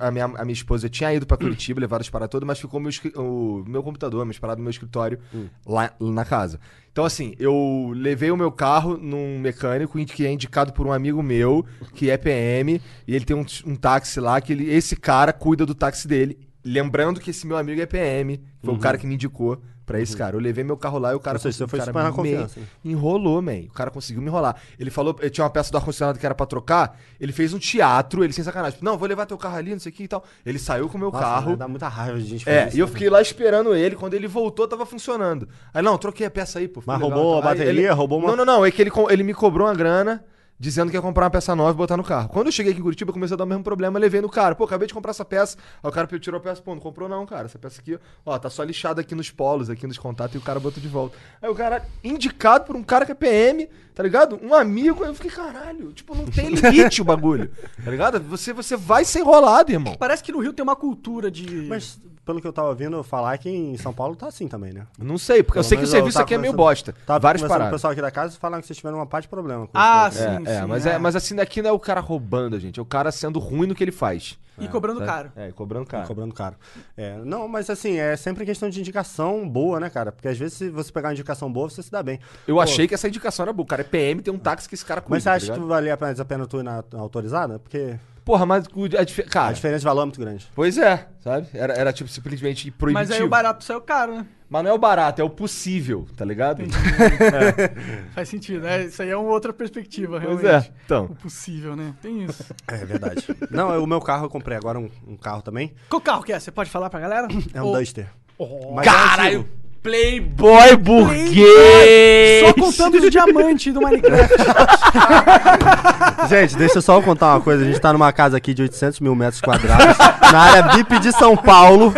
[0.00, 2.78] A minha, a minha esposa tinha ido pra Curitiba, levaram as paradas todas, mas ficou
[2.78, 5.18] meu o meu computador, minhas paradas no meu escritório,
[5.66, 6.60] lá, lá na casa.
[6.92, 11.22] Então, assim, eu levei o meu carro num mecânico que é indicado por um amigo
[11.22, 15.32] meu, que é PM, e ele tem um, um táxi lá, que ele, esse cara
[15.32, 16.38] cuida do táxi dele.
[16.64, 20.16] Lembrando que esse meu amigo é PM, foi o cara que me indicou pra esse
[20.16, 20.34] cara.
[20.36, 22.10] Eu levei meu carro lá e o cara Ou seja, você foi cara super na
[22.10, 22.66] me confiança, né?
[22.84, 23.60] Enrolou, man.
[23.68, 24.56] O cara conseguiu me enrolar.
[24.78, 26.98] Ele falou, eu tinha uma peça do ar-condicionado que era pra trocar.
[27.20, 28.78] Ele fez um teatro, ele sem sacanagem.
[28.82, 30.24] Não, vou levar teu carro ali, não sei o que e tal.
[30.44, 31.50] Ele saiu com o meu Nossa, carro.
[31.52, 32.92] né, Dá muita raiva de gente fazer É, isso, e eu né?
[32.92, 33.94] fiquei lá esperando ele.
[33.96, 35.48] Quando ele voltou, tava funcionando.
[35.72, 36.82] Aí, não, troquei a peça aí, pô.
[36.84, 38.66] Mas legal roubou a Aí bateria, ele- roubou uma- Não, não, não.
[38.66, 40.24] É que ele, ele me cobrou uma grana.
[40.58, 42.30] Dizendo que ia comprar uma peça nova e botar no carro.
[42.30, 44.54] Quando eu cheguei aqui em Curitiba, comecei a dar o mesmo problema, levei no cara.
[44.54, 45.58] Pô, acabei de comprar essa peça.
[45.82, 47.44] Aí o cara tirou a peça, pô, não comprou não, cara.
[47.44, 50.40] Essa peça aqui, ó, tá só lixada aqui nos polos, aqui nos contatos, e o
[50.40, 51.16] cara botou de volta.
[51.42, 54.40] Aí o cara, indicado por um cara que é PM, tá ligado?
[54.42, 57.50] Um amigo, aí eu fiquei, caralho, tipo, não tem limite o bagulho.
[57.84, 58.18] Tá ligado?
[58.20, 59.94] Você, você vai ser enrolado, irmão.
[59.98, 61.66] Parece que no Rio tem uma cultura de.
[61.68, 64.86] Mas, pelo que eu tava ouvindo falar, que em São Paulo tá assim também, né?
[64.98, 66.92] Não sei, porque eu Pelo sei que o serviço aqui é meio bosta.
[67.06, 67.72] Várias conversando com o paradas.
[67.72, 70.18] pessoal aqui da casa falaram que vocês tiveram uma parte de problema com Ah, isso.
[70.18, 70.24] sim.
[70.46, 70.92] É, é, mas, é.
[70.94, 73.38] é, mas assim, daqui não é o cara roubando a gente, é o cara sendo
[73.38, 74.38] ruim no que ele faz.
[74.58, 75.06] E cobrando Tá?
[75.06, 75.32] caro.
[75.36, 76.06] É, cobrando caro.
[76.08, 76.56] Cobrando caro.
[76.96, 80.10] É, não, mas assim, é sempre questão de indicação boa, né, cara?
[80.10, 82.18] Porque às vezes se você pegar uma indicação boa, você se dá bem.
[82.48, 83.64] Eu Pô, achei que essa indicação era boa.
[83.64, 85.14] O cara é PM, tem um táxi que esse cara cuida.
[85.14, 87.58] Mas você acha tá que valia a pena, a pena tu ir na, na autorizada?
[87.58, 89.52] Porque Porra, mas o- a, dife- a cara.
[89.54, 90.46] diferença de valor é muito grande.
[90.52, 91.46] Pois é, sabe?
[91.54, 93.08] Era, era tipo simplesmente proibitivo.
[93.08, 94.26] Mas aí o barato saiu caro, né?
[94.50, 96.62] Mas não é o barato, é o possível, tá ligado?
[98.14, 98.84] Faz sentido, né?
[98.84, 100.68] Isso aí é uma outra perspectiva, Pois realmente.
[100.68, 100.72] é.
[100.84, 101.04] Então.
[101.06, 101.94] O possível, né?
[102.02, 102.44] Tem isso.
[102.66, 103.24] É verdade.
[103.50, 105.72] não, eu- o meu carro eu comprei agora um, um carro também.
[105.88, 106.38] Qual carro que é?
[106.40, 107.28] Você pode falar pra galera?
[107.54, 108.08] É um Ou- Duster.
[108.38, 109.48] Oh, é Caralho!
[109.86, 112.44] Playboy burguês!
[112.44, 114.34] Só contando os diamantes do Minecraft.
[116.28, 117.62] Gente, deixa eu só contar uma coisa.
[117.62, 119.96] A gente tá numa casa aqui de 800 mil metros quadrados,
[120.32, 121.94] na área VIP de São Paulo.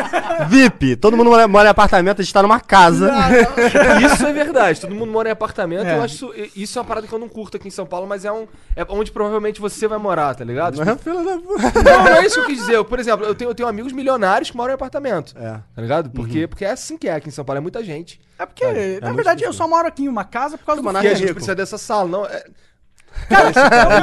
[0.49, 0.97] VIP.
[0.97, 3.11] Todo mundo mora, mora em apartamento, a gente tá numa casa.
[4.05, 4.81] Isso é verdade.
[4.83, 5.87] Todo mundo mora em apartamento.
[5.87, 5.97] É.
[5.97, 8.07] Eu acho isso, isso é uma parada que eu não curto aqui em São Paulo,
[8.07, 8.47] mas é um
[8.77, 10.77] é onde provavelmente você vai morar, tá ligado?
[10.79, 11.83] Tipo, filho da puta.
[11.83, 12.77] não, não é isso que eu quis dizer.
[12.77, 15.35] Eu, por exemplo, eu tenho, eu tenho amigos milionários que moram em apartamento.
[15.37, 15.59] É.
[15.75, 16.11] Tá ligado?
[16.11, 17.59] Porque, porque é assim que é aqui em São Paulo.
[17.59, 18.21] É muita gente.
[18.39, 20.99] É porque, na verdade, eu só moro aqui em uma casa por causa do Mano,
[21.03, 21.35] E a é gente rico.
[21.35, 22.09] precisa dessa sala.
[22.09, 22.45] Não, é...
[23.29, 23.51] Cara,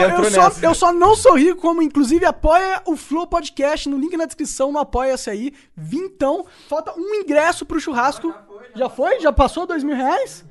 [0.01, 3.97] eu, eu só, eu só não sou rico, como inclusive apoia o Flow Podcast no
[3.97, 5.53] link na descrição, no Apoia-se aí.
[5.75, 8.33] Vintão, falta um ingresso pro churrasco.
[8.75, 9.21] Já foi?
[9.21, 10.43] Já passou dois mil reais?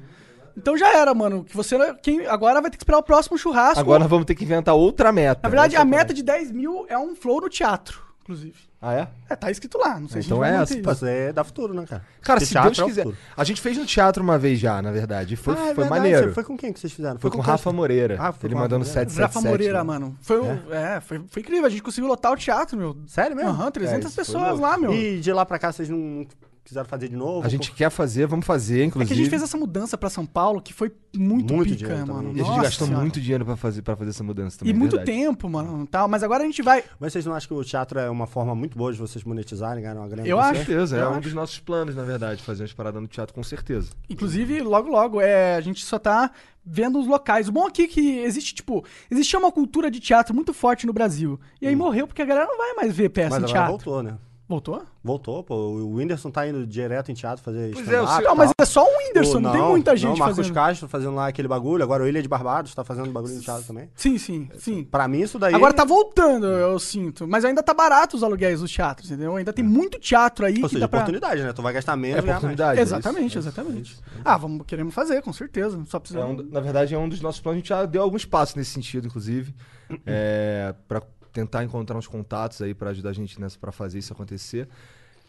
[0.57, 1.45] Então já era, mano.
[1.45, 3.81] Que você quem, agora vai ter que esperar o próximo churrasco.
[3.81, 5.41] Agora vamos ter que inventar outra meta.
[5.43, 8.57] Na verdade, a é meta de 10 mil é um Flow no teatro, inclusive.
[8.87, 9.09] Ah, é?
[9.31, 9.99] É, tá escrito lá.
[9.99, 10.91] Não sei se Então é essa, isso.
[10.91, 12.03] isso é da futuro, né, cara?
[12.21, 13.07] Cara, Porque se Deus é quiser.
[13.37, 15.37] A gente fez no teatro uma vez já, na verdade.
[15.37, 16.33] Foi, Ah, é foi verdade, maneiro.
[16.35, 17.19] Foi com quem que vocês fizeram?
[17.19, 17.41] Foi com o?
[17.41, 18.17] Rafa Moreira.
[18.21, 19.09] Ah, foi ele mandando Moreira.
[19.11, 19.35] 777.
[19.37, 19.85] Rafa Moreira, né?
[19.85, 20.19] mano.
[20.21, 21.65] Foi, um- é, foi, foi incrível.
[21.67, 22.97] A gente conseguiu lotar o teatro, meu.
[23.07, 23.51] Sério mesmo?
[23.51, 24.93] Aham, 300 É, foi pessoas lá, meu.
[24.93, 26.27] E de lá pra cá vocês não
[26.65, 27.47] quiseram fazer de novo.
[27.47, 29.07] A gente quer fazer, vamos fazer, É inclusive.
[29.09, 32.07] que a gente fez essa mudança pra São Paulo que foi muito, Muito pica, dinheiro
[32.13, 32.29] mano.
[32.31, 33.03] E a gente Nossa gastou Senhora.
[33.05, 34.75] muito dinheiro pra fazer, pra fazer essa mudança também.
[34.75, 35.19] E muito verdade.
[35.19, 35.87] tempo, mano.
[35.87, 36.09] Tal.
[36.09, 36.83] Mas agora a gente vai.
[36.99, 39.83] Mas vocês não acham que o teatro é uma forma muito boa de vocês monetizarem,
[39.83, 40.27] ganhar uma grana?
[40.27, 40.61] Eu com acho.
[40.61, 41.21] Com certeza, é Eu um acho.
[41.21, 43.91] dos nossos planos, na verdade, fazer umas paradas no teatro, com certeza.
[44.09, 46.31] Inclusive, logo, logo, é, a gente só tá
[46.65, 47.47] vendo os locais.
[47.49, 50.93] O bom aqui é que existe, tipo, existia uma cultura de teatro muito forte no
[50.95, 51.39] Brasil.
[51.61, 53.41] E aí morreu porque a galera não vai mais ver peça Hum.
[53.43, 53.71] Mas em teatro.
[53.73, 54.17] voltou, né?
[54.47, 54.83] Voltou?
[55.03, 55.55] Voltou, pô.
[55.55, 58.85] O Whindersson tá indo direto em teatro fazer Pois é, o Não, mas é só
[58.85, 60.55] o Whindersson, O- não, tem muita gente não, Marcos fazendo.
[60.55, 61.83] Castro fazendo lá aquele bagulho.
[61.83, 63.89] Agora o Ilha de Barbados tá fazendo bagulho em teatro também.
[63.95, 64.85] Sim, sim, sim.
[64.85, 65.55] Pra mim, isso daí.
[65.55, 67.27] Agora tá voltando, eu sinto.
[67.27, 69.35] Mas ainda tá barato os aluguéis dos teatros, entendeu?
[69.35, 70.99] Ainda tem muito teatro aí Ou que seja, dá pra...
[71.01, 71.53] oportunidade, né?
[71.55, 72.79] Tu vai gastar menos É oportunidade.
[72.79, 72.95] é isso.
[72.95, 73.97] Exatamente, exatamente.
[74.23, 75.83] Ah, vamos, queremos fazer, com certeza.
[75.87, 76.45] Só É precisamos...
[76.45, 77.57] um- na verdade, é um dos nossos planos.
[77.57, 79.55] A gente já deu alguns passos nesse sentido, inclusive,
[80.05, 81.03] é, para
[81.35, 84.69] tentar encontrar uns contatos aí pra ajudar a gente nessa para fazer isso acontecer.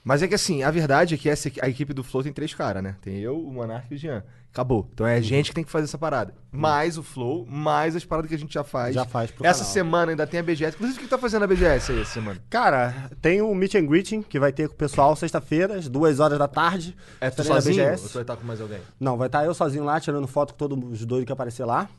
[0.03, 2.53] Mas é que assim, a verdade é que essa, a equipe do Flow tem três
[2.53, 2.95] caras, né?
[3.01, 4.23] Tem eu, o Monark e o Jean.
[4.53, 4.87] Acabou.
[4.93, 6.33] Então é a gente que tem que fazer essa parada.
[6.51, 8.93] Mais o Flow, mais as paradas que a gente já faz.
[8.93, 9.73] Já faz pro Essa canal.
[9.73, 10.75] semana ainda tem a BGS.
[10.75, 12.39] Inclusive, o que tá fazendo a BGS aí essa semana?
[12.51, 16.19] Cara, tem o Meet and Greeting que vai ter com o pessoal sexta-feira, às duas
[16.19, 16.95] horas da tarde.
[17.19, 17.83] É tu sozinho?
[17.83, 18.03] BGS.
[18.03, 18.79] Ou tu vai estar com mais alguém?
[18.99, 21.89] Não, vai estar eu sozinho lá, tirando foto com todos os doidos que aparecer lá.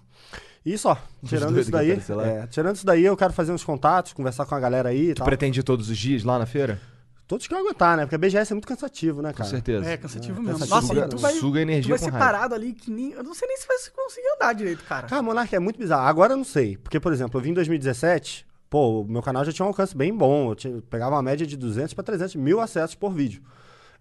[0.65, 0.99] E só.
[1.25, 1.93] Tirando isso daí.
[1.93, 5.15] é, tirando isso daí, eu quero fazer uns contatos, conversar com a galera aí e
[5.15, 5.25] Tu tal.
[5.27, 6.81] pretende ir todos os dias lá na feira?
[7.29, 8.05] Todos que eu aguentar, né?
[8.05, 9.51] Porque a BGS é muito cansativo, né, Com cara?
[9.51, 9.85] certeza.
[9.89, 10.59] É, cansativo É, mesmo.
[10.61, 12.89] cansativo Nossa, e pra tu vai, Suga tu energia vai com ser parado ali que
[12.91, 13.13] nem...
[13.13, 15.07] Eu não sei nem se vai conseguir andar direito, cara.
[15.09, 16.07] Cara, Monark é muito bizarro.
[16.07, 16.77] Agora eu não sei.
[16.77, 19.97] Porque, por exemplo, eu vim em 2017, pô, o meu canal já tinha um alcance
[19.97, 20.51] bem bom.
[20.51, 23.43] Eu tinha- eu pegava uma média de 200 para 300 mil acessos por vídeo.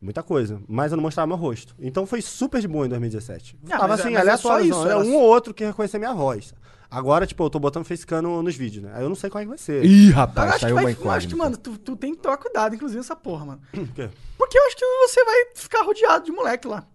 [0.01, 0.61] Muita coisa.
[0.67, 1.73] Mas eu não mostrava meu rosto.
[1.79, 3.57] Então foi super de boa em 2017.
[3.65, 4.69] Ah, Tava mas é- assim, mas é só aleatório.
[4.81, 6.53] isso, Era um só- ou outro que reconhecia minha voz.
[6.91, 8.91] Agora, tipo, eu tô botando facecam nos vídeos, né?
[8.95, 9.83] Aí eu não sei como é que vai ser.
[9.83, 12.13] Ih, Eu rapaz, acho que, saiu vai, uma eu acho que, mano, tu, tu tem
[12.15, 13.61] que tomar cuidado, inclusive, nessa porra, mano.
[13.73, 14.09] Por quê?
[14.37, 16.85] Porque eu acho que você vai ficar rodeado de moleque lá.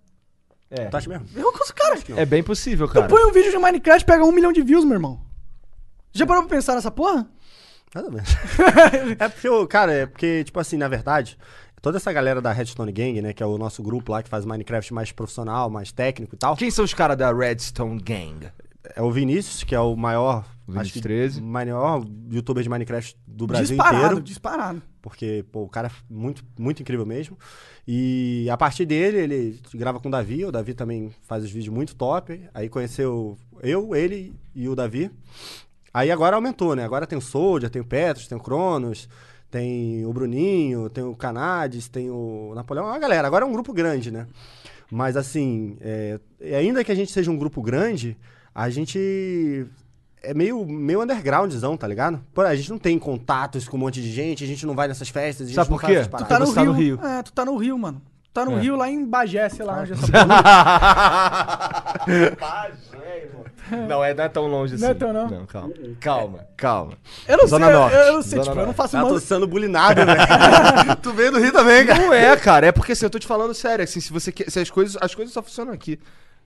[0.71, 0.87] É.
[0.87, 1.27] Tu acha mesmo?
[1.35, 2.05] Eu com os caras.
[2.17, 3.09] É bem possível, Tu cara.
[3.09, 5.21] põe um vídeo de Minecraft e pega um milhão de views, meu irmão.
[6.13, 7.29] Já parou pra pensar nessa porra?
[7.93, 8.31] Nada menos.
[9.19, 11.37] é porque, eu- cara, é porque, tipo assim, na verdade,
[11.83, 14.45] toda essa galera da Redstone Gang, né, que é o nosso grupo lá que faz
[14.45, 18.49] Minecraft mais profissional, mais técnico e tal, Quem são os caras da Redstone Gang?
[18.97, 21.41] é o Vinícius, que é o maior, acho que 13.
[21.41, 24.83] maior youtuber de Minecraft do Brasil disparado, inteiro, disparado.
[25.03, 27.39] porque, pô, o cara é muito, muito incrível mesmo.
[27.87, 31.75] E a partir dele, ele grava com o Davi, o Davi também faz os vídeos
[31.75, 32.41] muito top.
[32.55, 35.11] Aí conheceu eu, ele e o Davi.
[35.93, 36.85] Aí agora aumentou, né?
[36.85, 39.09] Agora tem o Soldier, tem o Petros, tem o Cronos,
[39.51, 42.87] tem o Bruninho, tem o Canades, tem o Napoleão.
[42.87, 43.27] É uma galera.
[43.27, 44.27] Agora é um grupo grande, né?
[44.91, 46.19] Mas assim, é,
[46.59, 48.17] ainda que a gente seja um grupo grande,
[48.55, 49.67] a gente
[50.23, 52.21] é meio, meio undergroundzão, tá ligado?
[52.35, 54.87] Pô, a gente não tem contatos com um monte de gente, a gente não vai
[54.89, 56.01] nessas festas, a gente Sabe não por quê?
[56.03, 56.29] Tu paradas.
[56.29, 56.97] tá no, tá no Rio.
[56.97, 57.07] Rio.
[57.07, 58.03] É, tu tá no Rio, mano.
[58.25, 58.61] Tu tá no É.
[58.61, 60.27] Rio, lá em Bagé, sei lá onde é essa porra.
[63.89, 64.83] Não, é, não é tão longe assim.
[64.85, 65.29] Não é tão, não?
[65.29, 65.75] Não, calma.
[66.01, 66.93] Calma, calma.
[67.29, 68.77] Eu não Zona sei, Norte, eu, eu não sei, Zona tipo, eu não Norte.
[68.77, 69.09] faço mal.
[69.09, 70.97] tô sendo bulinado, velho.
[71.03, 71.99] tu veio do Rio também, cara.
[72.01, 72.67] Não é, cara.
[72.67, 73.83] É porque assim, eu tô te falando sério.
[73.85, 74.51] Assim, se você quer.
[74.51, 75.99] Se as coisas, as coisas só funcionam aqui.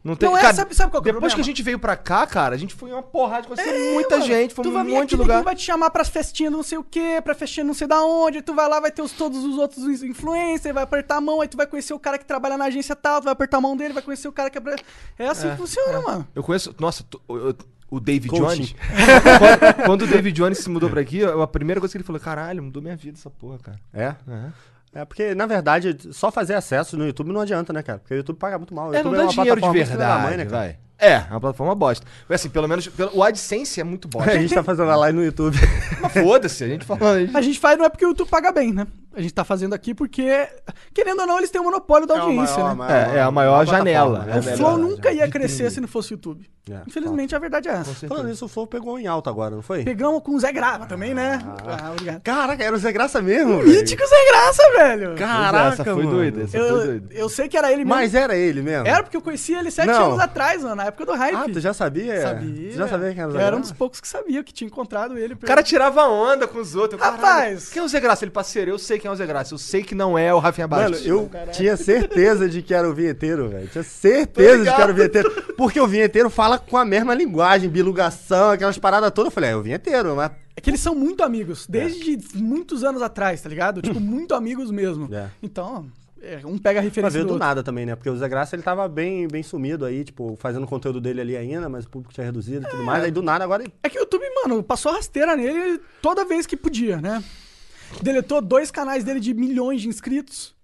[0.04, 0.28] Não tem.
[0.28, 1.96] Não é, cara, sabe- sabe qual que é o Depois que a gente veio pra
[1.96, 4.68] cá, cara, a gente foi em uma porrada, conheceu É, muita mano, gente, foi tu
[4.68, 5.36] um monte de lugar.
[5.36, 8.02] ninguém vai te chamar pras festinhas não sei o que, pra festinha não sei da
[8.04, 11.20] onde, aí tu vai lá, vai ter os, todos os outros influencers, vai apertar a
[11.22, 13.56] mão, aí tu vai conhecer o cara que trabalha na agência tal, tu vai apertar
[13.56, 14.60] a mão dele, vai conhecer o cara que é...
[14.60, 14.76] pra-
[15.18, 16.28] É assim que funciona, mano.
[16.34, 16.74] Eu conheço.
[16.78, 17.54] Nossa, tu- o-
[17.90, 18.62] o David Coaching.
[18.62, 18.74] Jones.
[19.38, 22.20] quando, quando o David Jones se mudou pra aqui, a primeira coisa que ele falou:
[22.20, 23.80] caralho, mudou minha vida essa porra, cara.
[23.92, 24.14] É?
[24.28, 24.46] É.
[24.94, 27.98] É porque, na verdade, só fazer acesso no YouTube não adianta, né, cara?
[27.98, 28.90] Porque o YouTube paga muito mal.
[28.90, 30.56] O É, YouTube não dá uma dinheiro de verdade, mãe, né, cara?
[30.56, 30.78] vai.
[31.04, 32.06] É, é uma plataforma bosta.
[32.28, 34.30] Mas assim, pelo menos pelo- o AdSense é muito bosta.
[34.32, 35.56] A gente tá fazendo a live no YouTube.
[36.00, 37.04] Mas foda-se, a gente falando.
[37.16, 37.36] A gente...
[37.36, 38.86] A gente faz não é porque o YouTube paga bem, né?
[39.16, 40.48] A gente tá fazendo aqui porque,
[40.92, 42.74] querendo ou não, eles têm o monopólio da É audiência, maior- né?
[42.74, 44.18] maior- É, é a maior janela.
[44.24, 44.32] né?
[44.34, 46.50] É o Flow nunca ia crescer se não fosse o YouTube.
[46.68, 48.08] É, Infelizmente, a verdade é essa.
[48.08, 49.84] Falando nisso, o Flow pegou em alta agora, não foi?
[49.84, 51.38] Pegamos com o Zé Grava também, né?
[51.64, 52.22] Ah, obrigado.
[52.22, 53.68] Caraca, era o Zé Graça mesmo, velho.
[53.68, 55.14] Mítico Zé Graça, velho!
[55.14, 56.10] Caraca, essa foi mano.
[56.10, 57.14] doida, essa foi Eu, doida.
[57.14, 57.90] eu sei que era ele mesmo.
[57.90, 58.86] Mas era ele mesmo?
[58.88, 60.06] Era porque eu conhecia ele sete Não.
[60.06, 61.34] anos atrás, mano, na época do hype.
[61.34, 62.20] Ah, tu já sabia?
[62.20, 62.70] sabia?
[62.70, 63.72] Tu já sabia quem era o Eu Zé era um Graça?
[63.72, 65.34] dos poucos que sabia que tinha encontrado ele.
[65.34, 67.00] O cara tirava onda com os outros.
[67.00, 67.20] Rapaz!
[67.20, 68.24] caralho, Quem é o Zé Graça?
[68.24, 68.70] Ele parceiro.
[68.70, 69.54] Eu sei quem é o Zé Graça.
[69.54, 71.06] Eu sei que não é o Rafinha Mano, Bastos.
[71.06, 73.68] eu tinha certeza de que era o vinheteiro, velho.
[73.68, 75.30] Tinha certeza de que era o vinheteiro.
[75.56, 79.30] Porque o vinheteiro fala com a mesma linguagem, bilugação, aquelas paradas todas.
[79.30, 80.30] Eu falei, é o vinheteiro, mas.
[80.56, 83.82] É que eles são muito amigos, desde muitos anos atrás, tá ligado?
[83.82, 85.12] Tipo, muito amigos mesmo.
[85.12, 85.28] É.
[85.42, 85.86] Então,
[86.24, 87.94] é, um pega a Mas referência veio do do nada também, né?
[87.96, 91.20] Porque o Zé Graça ele tava bem, bem sumido aí, tipo, fazendo o conteúdo dele
[91.20, 93.02] ali ainda, mas o público tinha reduzido e tudo mais.
[93.04, 93.64] Aí do nada agora.
[93.82, 97.22] É que o YouTube, mano, passou rasteira nele toda vez que podia, né?
[98.02, 100.54] Deletou dois canais dele de milhões de inscritos.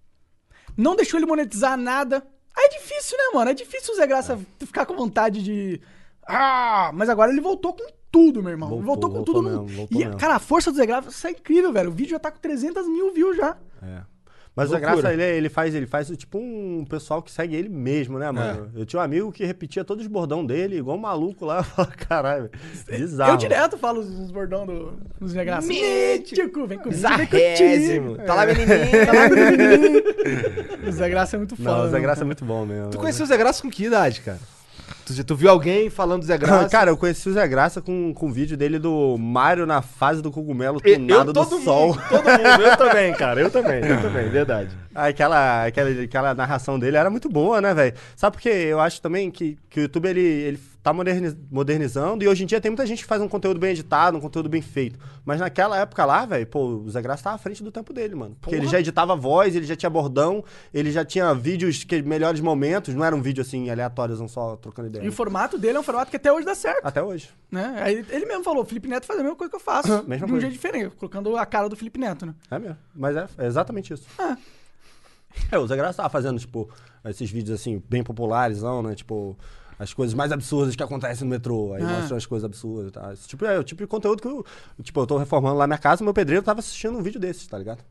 [0.76, 2.22] não deixou ele monetizar nada.
[2.56, 3.50] Aí é difícil, né, mano?
[3.50, 5.80] É difícil o Zé Graça ficar com vontade de.
[6.26, 8.68] Ah, mas agora ele voltou com tudo, meu irmão.
[8.68, 9.42] Voltou, voltou, com voltou tudo.
[9.50, 10.18] no- mesmo, voltou e, mesmo.
[10.18, 11.90] cara, a força do Zé Graça é incrível, velho.
[11.90, 13.56] O vídeo já tá com 300 mil views já.
[13.82, 14.00] É.
[14.54, 15.02] Mas o Zé Loucura.
[15.02, 18.70] Graça, ele, ele faz, ele faz tipo um pessoal que segue ele mesmo, né, mano?
[18.74, 21.58] Eu tinha um amigo que repetia todos os bordão dele, igual um maluco lá.
[21.60, 22.50] Eu falava, caralho,
[22.88, 23.32] bizarro.
[23.32, 25.68] Eu direto falo os, bordão do, Zé Graça.
[25.68, 26.66] Mítico.
[26.66, 28.16] Vem comigo, Bizarrésimo.
[28.18, 29.06] Tá lá, menininho.
[29.06, 30.00] Tá lá, menininho.
[30.86, 31.70] O Zé Graça é muito foda.
[31.70, 32.90] Não, o Zé né, Graça é muito bom mesmo.
[32.90, 34.38] Tu conheceu o Zé Graça com que idade, cara?
[35.04, 36.68] Tu, tu viu alguém falando do Zé Graça?
[36.70, 40.22] Cara, eu conheci o Zé Graça com, com o vídeo dele do Mario na fase
[40.22, 41.88] do cogumelo eu, tunado do todo sol.
[41.88, 42.62] mundo, todo mundo.
[42.62, 43.40] Eu também, cara.
[43.40, 44.70] Eu também, eu também, verdade.
[44.94, 47.94] Aquela, aquela, aquela narração dele era muito boa, né, velho?
[48.16, 48.48] Sabe por quê?
[48.48, 52.46] Eu acho também que, que o YouTube ele, ele tá moderni- modernizando e hoje em
[52.46, 54.98] dia tem muita gente que faz um conteúdo bem editado, um conteúdo bem feito.
[55.24, 58.14] Mas naquela época lá, velho, pô, o Zé Graça tava à frente do tempo dele,
[58.14, 58.36] mano.
[58.40, 62.40] Porque ele já editava voz, ele já tinha bordão, ele já tinha vídeos que melhores
[62.40, 65.04] momentos, não era um vídeo assim aleatórios, não só trocando ideia.
[65.04, 66.80] E o formato dele é um formato que até hoje dá certo.
[66.86, 67.28] Até hoje.
[67.50, 67.74] Né?
[67.82, 69.88] Aí ele- mesmo falou, Felipe Neto faz a mesma coisa que eu faço.
[70.08, 70.40] Mesma de um coisa.
[70.42, 72.34] jeito diferente, colocando a cara do Felipe Neto, né?
[72.50, 72.78] É mesmo.
[72.94, 74.06] Mas é, é exatamente isso.
[74.18, 74.36] Ah.
[75.52, 76.68] É, o Zé Graça tava fazendo, tipo,
[77.04, 78.94] esses vídeos assim, bem populares, não, né?
[78.94, 79.36] Tipo,
[79.82, 81.72] as coisas mais absurdas que acontecem no metrô.
[81.72, 81.86] Aí Ah.
[81.86, 83.12] mostram as coisas absurdas e tal.
[83.14, 84.44] Esse tipo, é o tipo de conteúdo que eu.
[84.82, 87.56] Tipo, eu tô reformando lá minha casa, meu pedreiro tava assistindo um vídeo desses, tá
[87.56, 87.82] ligado?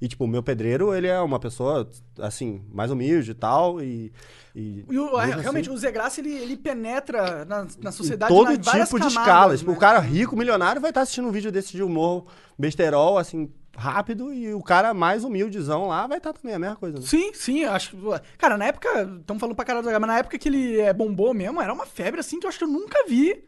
[0.00, 1.88] E, tipo, o meu pedreiro, ele é uma pessoa,
[2.20, 3.82] assim, mais humilde e tal.
[3.82, 4.12] E.
[4.54, 8.32] e E o- mesmo realmente, assim, o Zé Graça, ele, ele penetra na, na sociedade
[8.32, 9.56] todo tipo de camadas, escala.
[9.56, 9.76] Tipo, né?
[9.76, 12.26] o cara rico, milionário, vai estar assistindo um vídeo desse de humor
[12.58, 16.98] besterol, assim, rápido, e o cara mais humildezão lá vai estar também, a mesma coisa.
[16.98, 17.04] Né?
[17.06, 17.96] Sim, sim, eu acho que.
[18.38, 18.88] Cara, na época,
[19.20, 21.86] estamos falando pra caralho do mas na época que ele é, bombou mesmo, era uma
[21.86, 23.44] febre assim que eu acho que eu nunca vi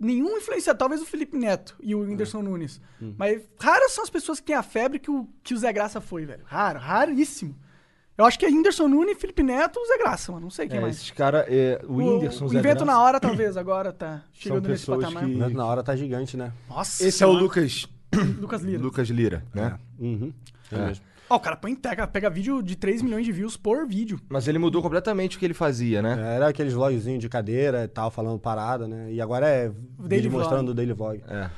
[0.00, 2.80] nenhum influenciador, talvez o Felipe Neto e o Whindersson Nunes.
[3.02, 3.14] Hum.
[3.18, 6.00] Mas raras são as pessoas que têm a febre que o, que o Zé Graça
[6.00, 6.42] foi, velho.
[6.44, 7.56] Raro, raríssimo.
[8.16, 10.44] Eu acho que é Whindersson Nunes, Felipe Neto e o Zé Graça, mano.
[10.44, 10.96] Não sei quem É, mais.
[10.96, 12.98] esses caras, é, o Whindersson, o Zé Invento Graça.
[12.98, 15.24] na hora, talvez, agora tá chegando nesse pessoas patamar.
[15.24, 16.52] que- na hora tá gigante, né?
[16.68, 17.04] Nossa.
[17.06, 17.32] Esse é o.
[17.32, 17.86] Lucas,
[18.40, 18.82] Lucas Lira.
[18.82, 19.78] Lucas Lira, né?
[19.98, 20.32] Uhum.
[20.72, 20.86] É, É.
[20.86, 21.04] mesmo.
[21.30, 24.18] Ó, o cara põe, pega, pega vídeo de 3 milhões de views por vídeo.
[24.30, 26.36] Mas ele mudou completamente o que ele fazia, né?
[26.36, 29.12] Era aqueles vlogzinhos de cadeira e tal, falando parada, né?
[29.12, 29.68] E agora é
[29.98, 30.42] Daily vídeo vlog.
[30.44, 31.22] mostrando o daily vlog.
[31.28, 31.50] É.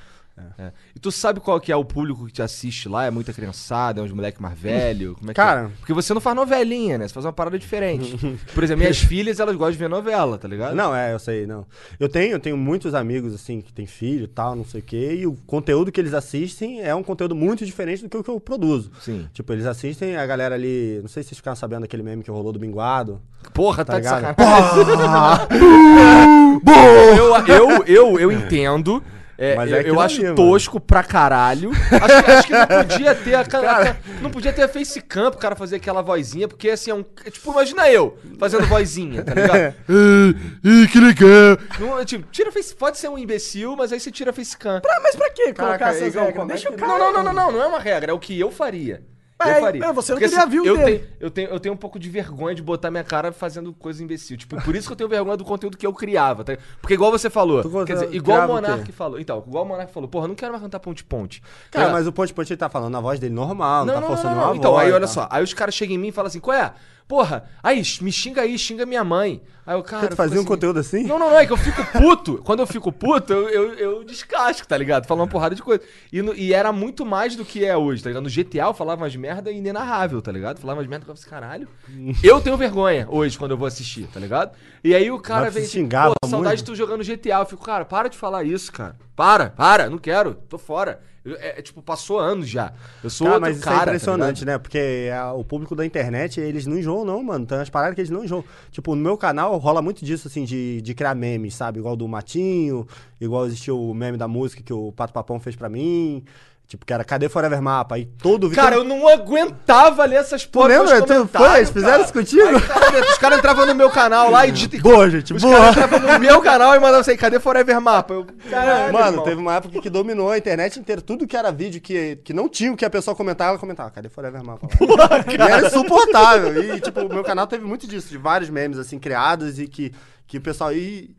[0.59, 0.72] É.
[0.94, 3.05] E tu sabe qual que é o público que te assiste lá?
[3.05, 5.14] É muita criançada, é uns moleque mais velho?
[5.18, 5.70] Como é que Cara- é?
[5.79, 7.07] Porque você não faz novelinha, né?
[7.09, 8.16] Você faz uma parada diferente.
[8.55, 10.74] Por exemplo, minhas filhas, elas gostam de ver novela, tá ligado?
[10.74, 11.66] Não, é, eu sei, não.
[11.98, 14.85] Eu tenho, eu tenho muitos amigos, assim, que têm filho e tal, não sei o
[14.85, 18.22] quê, e o conteúdo que eles assistem é um conteúdo muito diferente do que o
[18.24, 18.90] que eu produzo.
[19.00, 19.29] Sim.
[19.33, 20.98] Tipo, eles assistem a galera ali.
[21.03, 23.20] Não sei se vocês ficaram sabendo daquele meme que rolou do Minguado.
[23.55, 24.37] Porra, tá, Tá de ligado?
[24.37, 25.40] sacanagem.
[27.16, 29.03] eu, eu, eu, eu entendo.
[29.40, 30.37] É, Mas é eu, eu aquilo acho ali, mano.
[30.37, 31.70] tosco pra caralho.
[31.90, 33.59] Acho, que- acho que não podia ter a, ca-
[33.90, 37.05] a- não podia ter a facecam pro cara fazer aquela vozinha, porque assim é um.
[37.24, 39.74] é Tipo, imagina eu fazendo vozinha, tá ligado?
[40.62, 41.59] Ih, que legal.
[41.79, 44.81] Não, é tipo, tira face, pode ser um imbecil, mas aí você tira a facecam.
[44.87, 46.44] Ah, mas pra que colocar essas regras?
[46.44, 46.92] é Deixa o cara.
[46.92, 49.03] Não, não, não, não, não, não é uma regra, é o que eu faria.
[49.40, 49.85] É, eu faria.
[49.85, 50.98] é, você não Porque, teria assim, view eu dele.
[50.98, 54.03] tenho, eu, tenho, eu tenho um pouco de vergonha de botar minha cara fazendo coisa
[54.03, 54.37] imbecil.
[54.37, 56.44] Tipo, por isso que eu tenho vergonha do conteúdo que eu criava.
[56.44, 56.57] Tá?
[56.81, 58.55] Porque igual você falou, quer dizer, igual o criava o?
[58.55, 59.20] Monark falou.
[59.20, 61.42] Então, igual o Monark falou, porra, não quero mais cantar ponte-ponte.
[61.70, 64.00] Cara, mas o Ponte Ponte ele tá falando a voz dele normal, não, não, tá
[64.00, 64.57] não, forçando não, uma não.
[64.57, 64.87] Então, voz.
[64.87, 65.12] aí olha tá.
[65.12, 65.29] só.
[65.31, 66.72] Aí os caras chegam em mim e falam assim, qual é?
[67.11, 69.42] Porra, aí, me xinga aí, xinga minha mãe.
[69.66, 70.07] Aí o cara.
[70.07, 71.03] Tu fazia um assim, conteúdo assim?
[71.03, 72.38] Não, não, não, é que eu fico puto.
[72.44, 75.07] Quando eu fico puto, eu, eu, eu descasco, tá ligado?
[75.09, 75.83] Falando uma porrada de coisa.
[76.12, 78.23] E, no- e era muito mais do que é hoje, tá ligado?
[78.23, 80.61] No GTA eu falava umas merda inenarrável, tá ligado?
[80.61, 81.66] Falava umas merda que eu falava assim,
[81.99, 82.16] caralho.
[82.23, 84.53] Eu tenho vergonha hoje quando eu vou assistir, tá ligado?
[84.85, 85.64] E aí o cara Mas vem.
[85.64, 86.66] você xingava Pô, saudade muito?
[86.66, 87.40] de tu jogando GTA.
[87.40, 88.94] Eu fico, cara, para de falar isso, cara.
[89.16, 91.01] Para, para, não quero, tô fora.
[91.25, 92.73] Eu- é, é, tipo, passou anos já.
[93.05, 93.77] Eu sou Cara, outro mas isso cara.
[93.77, 94.55] é tá impressionante, ligado?
[94.55, 94.59] né?
[94.59, 97.45] Porque a- o público da internet, eles não enjoam, não, mano.
[97.45, 98.43] Tem umas paradas que eles não enjoam.
[98.71, 101.79] Tipo, no meu canal rola muito disso, assim, de, de criar memes, sabe?
[101.79, 102.87] Igual do Matinho,
[103.21, 106.25] igual existiu o meme da música que o Pato Papão fez pra mim.
[106.71, 107.97] Tipo, que era Cadê Forever Mapa?
[107.97, 108.63] Aí todo vídeo.
[108.63, 111.03] Cara, eu não aguentava ler essas Tu porra lembra?
[111.03, 111.67] Tu foi?
[111.67, 112.47] Fizeram isso contigo?
[112.47, 114.53] Aí, cara, os caras entravam no meu canal lá e.
[114.79, 115.53] Boa, gente, Os boa.
[115.59, 118.15] caras entravam no meu canal e mandavam assim, cadê Forever Mapa?
[118.15, 119.25] Eu, caralho, Mano, irmão.
[119.25, 121.03] teve uma época que dominou a internet inteira.
[121.03, 123.91] Tudo que era vídeo que, que não tinha o que a pessoa comentava, ela comentava.
[123.91, 124.69] Cadê Forever Mapa?
[124.97, 126.63] lá?" e era insuportável.
[126.77, 129.93] E, tipo, o meu canal teve muito disso, de vários memes, assim, criados e que,
[130.25, 130.73] que o pessoal.
[130.73, 131.17] E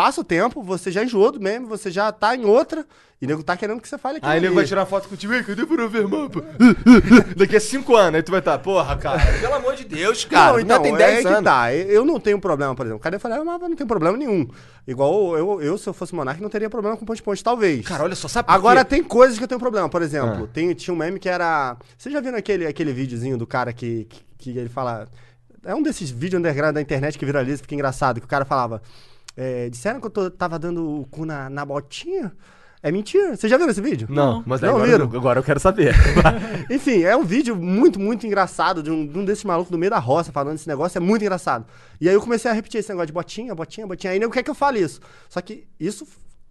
[0.00, 2.86] passa o tempo, você já enjoou do meme, você já tá em outra,
[3.20, 4.54] e o nego tá querendo que você fale aquilo Aí ele ali.
[4.56, 6.42] vai tirar foto contigo, ei, cadê pra eu ver mapa?
[7.36, 10.52] Daqui a 5 anos, aí tu vai estar, porra, cara, pelo amor de Deus, cara.
[10.54, 11.44] não, então, tem é 10 que anos.
[11.44, 11.74] tá.
[11.74, 13.02] Eu não tenho problema, por exemplo.
[13.02, 14.48] Cadê eu falei, ah, mas não tem problema nenhum.
[14.88, 17.86] Igual eu, eu, se eu fosse monarca, não teria problema com ponte-ponte, talvez.
[17.86, 18.90] Cara, olha só, sabe por Agora quê?
[18.96, 19.88] tem coisas que eu tenho problema.
[19.90, 20.48] Por exemplo, Ah.
[20.50, 21.76] tem, tinha um meme que era.
[21.98, 25.06] Vocês já viram aquele, aquele videozinho do cara que, que, que ele fala.
[25.62, 28.80] É um desses vídeos underground da internet que viraliza, fica engraçado, que o cara falava.
[29.40, 32.32] É, disseram que eu tô- tava dando o cu na, na botinha?
[32.82, 33.36] É mentira.
[33.36, 34.06] Vocês já viram esse vídeo?
[34.10, 35.04] Não, mas Não agora, viram?
[35.04, 35.94] agora eu quero saber.
[36.70, 39.90] Enfim, é um vídeo muito, muito engraçado de um, de um desses malucos do meio
[39.90, 41.66] da roça falando esse negócio, é muito engraçado.
[42.00, 44.12] E aí eu comecei a repetir esse negócio de botinha, botinha, botinha.
[44.12, 44.98] Aí nego quer que eu fale isso.
[45.28, 46.06] Só que isso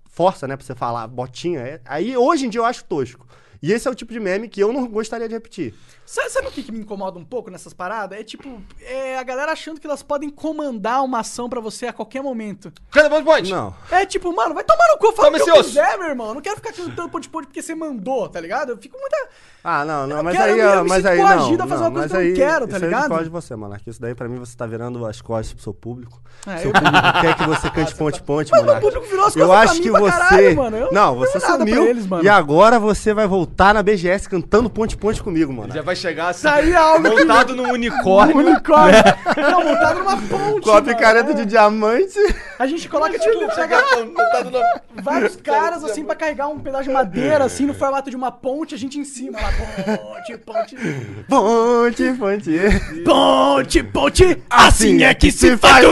[0.08, 1.62] força, né, pra você falar botinha.
[1.62, 3.26] é- Aí hoje em dia eu acho tosco.
[3.62, 5.74] E esse é o tipo de meme que eu não gostaria de repetir.
[6.06, 8.18] Sabe, sabe o que, que me incomoda um pouco nessas paradas?
[8.20, 11.94] É tipo, é a galera achando que elas podem comandar uma ação pra você a
[11.94, 12.72] qualquer momento.
[12.90, 13.52] Cadê o ponte?
[13.52, 13.76] Não.
[13.92, 16.30] É tipo, mano, vai tomar no cu, fala o que eu quiser, meu irmão.
[16.30, 18.72] Eu não quero ficar cantando ponte-ponte porque você mandou, tá ligado?
[18.72, 19.18] Eu fico muita...
[19.64, 21.30] Ah, não, não, não mas quero, aí, eu eu mas aí não, a
[21.68, 23.02] fazer uma não, coisa que eu não quero, tá isso ligado?
[23.02, 23.90] discordo de você, Monark.
[23.90, 26.22] Isso daí pra mim você tá virando as costas pro seu público.
[26.48, 29.48] É, seu eu- público quer que você cante ponte-ponte, Mas meu público virou as Eu
[29.48, 30.18] costas pra acho mim que pra você.
[30.18, 30.78] caralho, mano.
[30.78, 31.84] Eu não, não você pra sumiu.
[31.86, 32.06] eles.
[32.24, 35.74] E agora você vai voltar na BGS cantando ponte-ponte comigo, mano.
[35.74, 38.38] Já vai chegar assim, é algo montado num unicórnio.
[38.38, 39.00] Unicórnio.
[39.38, 40.62] Não, montado numa ponte.
[40.62, 40.88] Com a mano.
[40.88, 41.34] picareta É.
[41.34, 42.20] de diamante.
[42.58, 44.62] A gente coloca, tipo, pega montado no...
[45.02, 48.76] vários caras, assim, pra carregar um pedaço de madeira, assim, no formato de uma ponte,
[48.76, 49.52] a gente em cima lá.
[49.98, 50.76] Ponte, ponte.
[51.28, 53.04] Ponte, ponte.
[53.04, 55.86] Ponte, ponte, assim é que se faz.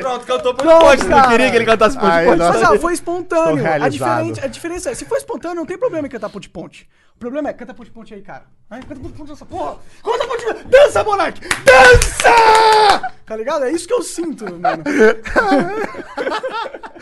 [0.00, 1.04] Pronto, cantou ponte ponte.
[1.04, 2.38] Não queria que ele cantasse ponte ponte.
[2.38, 3.64] Mas, foi espontâneo.
[3.66, 6.88] A, diferente, a diferença é, se for espontâneo, não tem problema em cantar ponte-ponte.
[7.16, 8.44] O problema é, canta ponte-ponte aí, cara.
[8.70, 9.78] Ai, canta ponte-ponte nessa porra.
[10.02, 10.64] Canta ponte-ponte.
[10.64, 11.40] Dança, Monark.
[11.64, 13.12] Dança!
[13.26, 13.64] Tá ligado?
[13.64, 14.84] É isso que eu sinto, mano.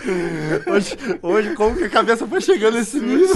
[0.66, 3.34] Hoje, hoje, como que a cabeça foi chegando nesse nível?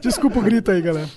[0.00, 1.08] Desculpa o grito aí, galera.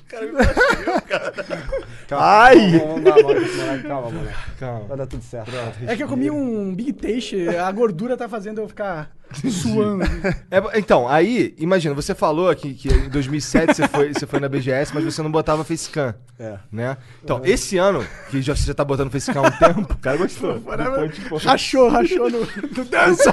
[2.11, 2.79] Ai!
[2.79, 3.87] Vamos dar a volta pro moleque.
[3.87, 4.37] Calma, moleque.
[4.59, 4.85] Calma.
[4.87, 5.51] Vai dar tudo certo.
[5.87, 10.03] É que eu comi um Big Taste, a gordura tá fazendo eu ficar suando.
[10.51, 14.47] É, então, aí, imagina, você falou que, que em 2007 você foi, você foi na
[14.47, 16.57] BGS, mas você não botava facecam, É.
[16.71, 16.97] né?
[17.23, 20.17] Então, esse ano, que já, você já tá botando facecam há um tempo, o cara
[20.17, 20.59] gostou.
[20.61, 21.47] Ponte, ponte.
[21.47, 23.31] Rachou, rachou no, no dança.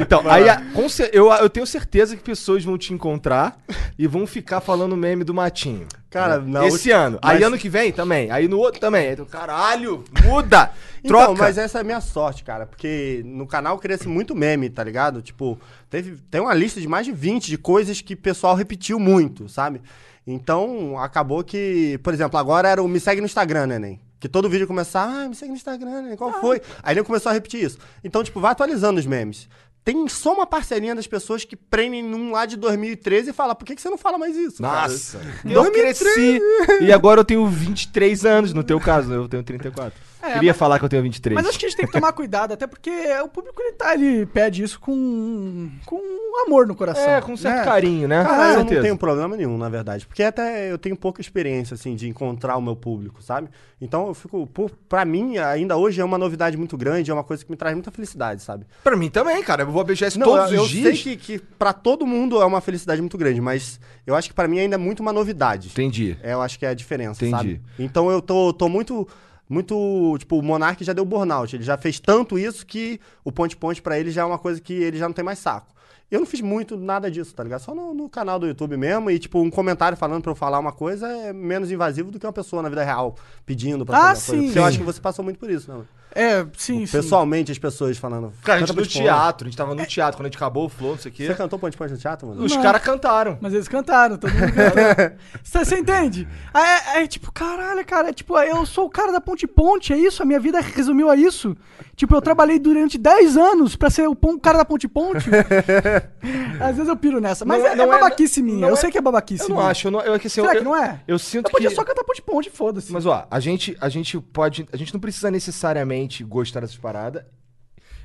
[0.00, 3.56] Então, aí a- com cer- eu, eu tenho certeza que pessoas vão te encontrar
[3.98, 5.86] e vão ficar falando meme do Matinho.
[6.10, 6.44] Cara, né?
[6.60, 7.18] na Esse ulti- ano.
[7.20, 8.30] Aí mas- ano que vem também.
[8.30, 9.08] Aí no outro também.
[9.08, 10.70] Aí tu, caralho, muda!
[11.02, 11.42] Então, Troca!
[11.42, 12.66] mas essa é a minha sorte, cara.
[12.66, 15.20] Porque no canal cresce muito meme, tá ligado?
[15.22, 15.58] Tipo,
[15.90, 19.48] teve, tem uma lista de mais de 20 de coisas que o pessoal repetiu muito,
[19.48, 19.80] sabe?
[20.24, 24.00] Então, acabou que, por exemplo, agora era o me segue no Instagram, né, Nen?
[24.22, 26.16] Que todo vídeo começava, ah, me segue no Instagram, né?
[26.16, 26.62] Qual foi?
[26.80, 27.76] Aí ele começou a repetir isso.
[28.04, 29.48] Então, tipo, vai atualizando os memes.
[29.84, 33.64] Tem só uma parcelinha das pessoas que prendem num lá de 2013 e fala, por
[33.64, 34.62] que, que você não fala mais isso?
[34.62, 35.20] cara?" Nossa!
[35.44, 36.40] Eu cresci
[36.80, 39.92] e agora eu tenho 23 anos, no teu caso, eu tenho 34.
[40.22, 41.34] É, Queria mas- falar que eu tenho 23.
[41.34, 42.90] Mas acho que a gente tem que tomar cuidado, até porque
[43.24, 46.00] o público ele tá, ele pede isso com, com
[46.46, 47.02] amor no coração.
[47.10, 47.64] É, com certo né?
[47.64, 48.22] carinho, né?
[48.24, 48.82] Cara, Com eu não certeza.
[48.82, 50.06] tenho problema nenhum, na verdade.
[50.06, 53.48] Porque até eu tenho pouca experiência, assim, de encontrar o meu público, sabe?
[53.80, 54.46] Então eu fico.
[54.46, 57.56] Por, pra mim, ainda hoje é uma novidade muito grande, é uma coisa que me
[57.56, 58.64] traz muita felicidade, sabe?
[58.84, 59.62] Pra mim também, cara.
[59.62, 61.00] Eu vou a BGS Não, todos eu, eu os dias.
[61.02, 64.34] sei que, que pra todo mundo é uma felicidade muito grande, mas eu acho que
[64.34, 65.68] pra mim ainda é muito uma novidade.
[65.68, 66.16] Entendi.
[66.22, 67.30] É, eu acho que é a diferença, Entendi.
[67.36, 67.62] sabe?
[67.78, 69.06] Então eu tô, tô muito.
[69.48, 70.16] Muito.
[70.18, 71.54] Tipo, o Monark já deu burnout.
[71.54, 74.72] Ele já fez tanto isso que o ponte-ponte pra ele já é uma coisa que
[74.72, 75.72] ele já não tem mais saco.
[76.10, 77.60] Eu não fiz muito nada disso, tá ligado?
[77.60, 79.10] Só no, no canal do YouTube mesmo.
[79.10, 82.26] E, tipo, um comentário falando pra eu falar uma coisa é menos invasivo do que
[82.26, 83.16] uma pessoa na vida real
[83.46, 84.40] pedindo pra Ah, fazer uma coisa.
[84.42, 84.46] sim.
[84.48, 85.82] Porque eu acho que você passou muito por isso, né?
[86.14, 86.92] É, sim, sim.
[86.92, 88.32] Pessoalmente, as pessoas falando.
[88.42, 89.02] Cara, a gente "Canta no ponte-ponte".
[89.04, 91.14] teatro, a gente tava no teatro quando a gente acabou o flow, não sei o
[91.14, 91.26] quê.
[91.26, 92.44] Você cantou ponte-ponte no teatro, mano?
[92.44, 92.62] Os Não.
[92.62, 93.38] caras cantaram.
[93.40, 95.16] Mas eles cantaram, todo mundo cantou.
[95.42, 96.26] Você você entende?
[96.52, 96.62] Aí
[96.98, 99.96] É, é tipo, caralho, cara, é tipo, eu sou o cara da Ponte Ponte, é
[99.98, 100.22] isso?
[100.22, 101.56] A minha vida resumiu a isso?
[101.96, 105.28] Tipo, eu trabalhei durante 10 anos pra ser o pon- cara da Ponte Ponte.
[106.60, 108.74] Às vezes eu piro nessa, mas Não é, não é é- babaquice minha, não eu
[108.74, 109.68] é- sei que é babaquice Eu não minha.
[109.70, 111.00] acho, eu não, eu, é que, assim, Será eu, que não é?
[111.06, 111.74] Eu sinto Eu podia que...
[111.74, 112.92] só cantar Ponte Ponte, foda-se.
[112.92, 114.66] Mas ó, a gente, a gente pode.
[114.72, 117.24] A gente não precisa necessariamente gostar dessas paradas.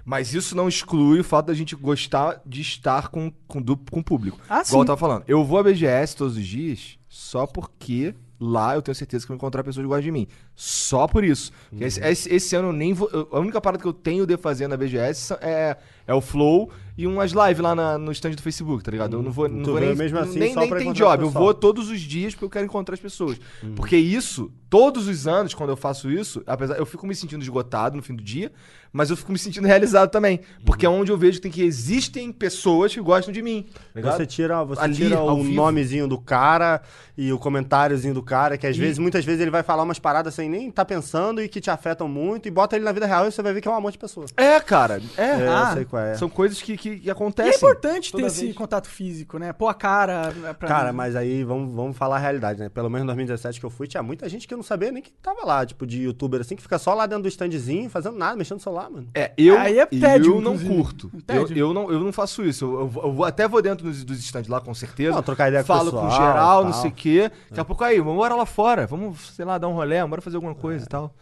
[0.05, 3.99] Mas isso não exclui o fato da gente gostar de estar com, com, du- com
[3.99, 4.39] o público.
[4.43, 4.77] Ah, Igual sim.
[4.79, 5.23] eu tava falando.
[5.27, 9.35] Eu vou à BGS todos os dias só porque lá eu tenho certeza que eu
[9.35, 10.27] vou encontrar pessoas que gostam de mim.
[10.55, 11.51] Só por isso.
[11.69, 13.09] Porque Esse, esse- esse ano eu nem vou.
[13.11, 15.75] eu- a única parada que eu tenho de fazer na BGS é,
[16.05, 19.15] É o Flow e umas lives lá na- no stand do Facebook, tá ligado?
[19.17, 21.23] Eu não vou, não Tu vou nem, mesmo assim nem, nem tem job.
[21.23, 23.39] Eu vou todos os dias porque eu quero encontrar as pessoas.
[23.75, 27.95] Porque isso, todos os anos, quando eu faço isso, apesar eu fico me sentindo esgotado
[27.95, 28.51] no fim do dia,
[28.97, 30.39] mas eu fico me sentindo realizado também.
[30.65, 33.67] Porque é onde eu vejo que, tem que existem pessoas que gostam de mim.
[33.95, 34.17] ligado?
[34.17, 35.53] Você tira, você Ali, tira o vivo.
[35.55, 36.81] nomezinho do cara
[37.17, 39.99] e o comentáriozinho do cara, que às E- vezes, muitas vezes ele vai falar umas
[39.99, 43.05] paradas sem nem tá pensando e que te afetam muito, e bota ele na vida
[43.05, 44.25] real e você vai ver que é um amor de pessoa.
[44.35, 44.99] É, cara.
[45.15, 45.21] É.
[45.23, 46.15] É, Ah, eu sei qual é.
[46.15, 47.55] São coisas que, que, que E é acontecem.
[47.55, 48.55] importante ter toda esse vez.
[48.55, 49.53] contato físico, né?
[49.53, 50.67] Pôr a cara pra.
[50.67, 52.69] Cara, mas aí vamos, vamos falar a realidade, né?
[52.69, 55.03] Pelo menos em 2017 que eu fui, tinha muita gente que eu não sabia nem
[55.03, 58.17] que tava lá, tipo, de youtuber assim, que fica só lá dentro do standzinho, fazendo
[58.17, 59.07] nada, mexendo no celular, mano.
[59.13, 60.75] É, eu, Aí é tédio, eu não inclusive.
[60.75, 61.11] curto.
[61.13, 61.57] Eu, Tédio.
[61.57, 62.65] eu, não, eu não faço isso.
[62.65, 65.15] Eu, eu vou- eu vou- até vou dentro dos, dos stands lá, com certeza.
[65.15, 66.81] Não, trocar ideia com o Falo com pessoal geral, não tal.
[66.81, 67.31] sei o quê.
[67.49, 68.85] Daqui a pouco aí, vamos embora lá fora.
[68.87, 71.13] Vamos, sei lá, dar um rolê, bora fazer alguma coisa e tal.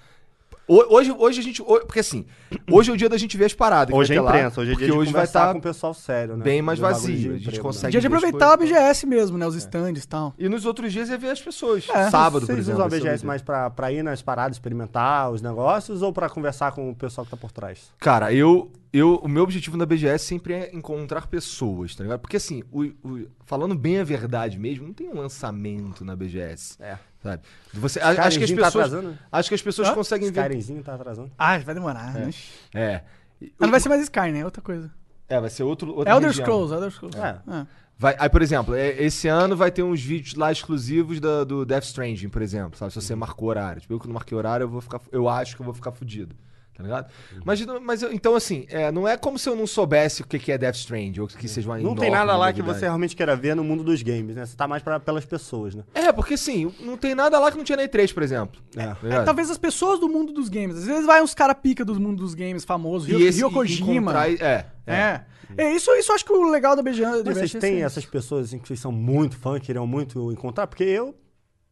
[0.68, 1.62] Ho- Hoje, hoje a gente.
[1.64, 2.26] Porque assim,
[2.72, 3.94] hoje é o dia da gente ver as paradas.
[3.94, 5.62] que Hoje é ter lá, imprensa, hoje é dia de hoje vai estar com o
[5.62, 6.44] pessoal sério, né?
[6.44, 7.16] bem mais vazio.
[7.16, 8.58] de A gente emprego, consegue- Dia de aproveitar a.
[8.58, 9.46] BGS mesmo, né?
[9.46, 10.34] Os stands e tal.
[10.40, 11.88] E nos outros dias é ver as pessoas.
[11.94, 12.10] É.
[12.10, 12.84] Sábado, por Vocês exemplo.
[12.84, 16.72] usam a BGS mais pra, pra ir nas paradas, experimentar os negócios ou pra conversar
[16.72, 17.92] com o pessoal que tá por trás?
[18.00, 19.16] Cara, eu, eu.
[19.18, 22.20] O meu objetivo na BGS sempre é encontrar pessoas, tá ligado?
[22.20, 26.78] Porque assim, o, o- falando bem a verdade mesmo, não tem um lançamento na BGS.
[26.82, 26.98] É.
[27.22, 27.42] Sabe?
[27.74, 28.76] Você, a- acho que as tá pessoas.
[28.86, 29.20] atrasando, né?
[29.32, 29.94] acho que as pessoas Hã?
[29.96, 30.42] conseguem ver.
[30.42, 31.32] Skyrimzinho tá atrasando.
[31.38, 32.30] Ah, vai demorar, né?
[32.74, 33.02] É.
[33.42, 34.40] Mas não vai ser mais Sky, né?
[34.40, 34.92] É outra coisa.
[35.28, 35.94] É, vai ser outro.
[35.96, 36.46] outra Elder região.
[36.46, 37.18] Scrolls, Elder Scrolls.
[37.20, 37.40] É.
[37.62, 37.68] É.
[37.98, 41.66] Vai, aí, por exemplo, é, esse ano vai ter uns vídeos lá exclusivos da- do
[41.66, 42.92] Death Stranding, por exemplo, sabe?
[42.94, 43.82] Se você marcou horário.
[43.82, 45.00] Tipo, eu que não marquei horário, eu vou ficar.
[45.12, 46.36] Eu acho que eu vou ficar fudido.
[46.76, 47.10] Tá ligado?
[47.46, 50.52] Mas, mas então, assim, é, não é como se eu não soubesse o que que
[50.52, 53.36] é Death Stranding, ou que seja uma Não tem nada lá que você realmente queira
[53.36, 54.46] ver no mundo dos games, né?
[54.46, 55.84] Você tá mais pra, pelas pessoas, né?
[55.94, 58.62] É, porque assim, não tem nada lá que não tinha na E3, por exemplo.
[58.76, 58.88] É.
[58.88, 59.26] Tá ligado?
[59.26, 60.76] Talvez as pessoas do mundo dos games.
[60.78, 63.08] Às vezes vai uns cara pica do mundo dos games famosos.
[63.08, 64.28] Rio, esse Kojima.
[64.28, 64.66] É, é.
[64.88, 65.22] É.
[65.58, 66.84] É, isso, isso eu acho que o legal da.
[66.84, 70.68] Mas vocês têm essas pessoas assim, que vocês são muito fã, que queriam muito encontrar?
[70.68, 71.25] Porque eu, É,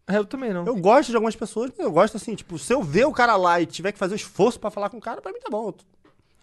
[0.07, 0.65] Eu também não.
[0.65, 3.35] eu gosto de algumas pessoas, mas eu gosto assim, tipo, se eu ver o cara
[3.35, 5.49] lá e tiver que fazer um esforço pra falar com o cara, pra mim tá
[5.49, 5.73] bom.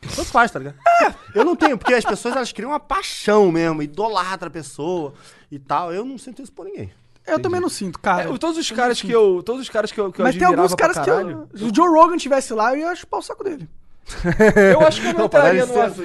[0.00, 0.76] Tanto faz, tá ligado?
[1.34, 5.12] Eu não tenho, porque as pessoas elas criam uma paixão mesmo, idolatra a pessoa
[5.52, 5.92] e tal.
[5.92, 6.90] Eu não sinto isso por ninguém.
[7.26, 8.22] Eu também não sinto, cara.
[8.34, 9.42] É, todos os caras que eu.
[9.42, 11.64] Todos os caras que eu, que eu Mas tem admirava alguns caras que eu, se
[11.64, 13.68] o Joe Rogan tivesse lá, eu ia chupar o saco dele.
[14.72, 15.90] Eu acho que eu não Não, entraria numa.
[15.90, 16.02] ser-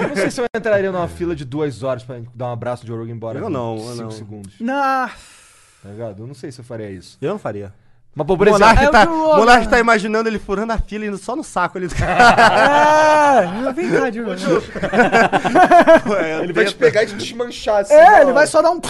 [0.00, 2.82] eu não sei se eu entraria numa fila de duas horas pra dar um abraço
[2.82, 3.38] de Joe Rogan embora.
[3.38, 4.10] Eu não, eu cinco não.
[4.10, 4.54] segundos.
[4.58, 5.10] Na...
[5.82, 6.22] Tá ligado?
[6.22, 7.18] Eu não sei se eu faria isso.
[7.20, 7.72] Eu não faria.
[8.14, 8.66] Mas, pô, por O exemplo.
[8.66, 9.36] Monark, é o tá, Rogan.
[9.38, 13.90] Monark tá imaginando ele furando a fila indo só no saco ali do É, vem
[13.90, 14.60] cá, Joe Rogan.
[16.42, 17.94] Ele vai te pegar e te desmanchar assim.
[17.94, 18.80] É, ele vai só dar um,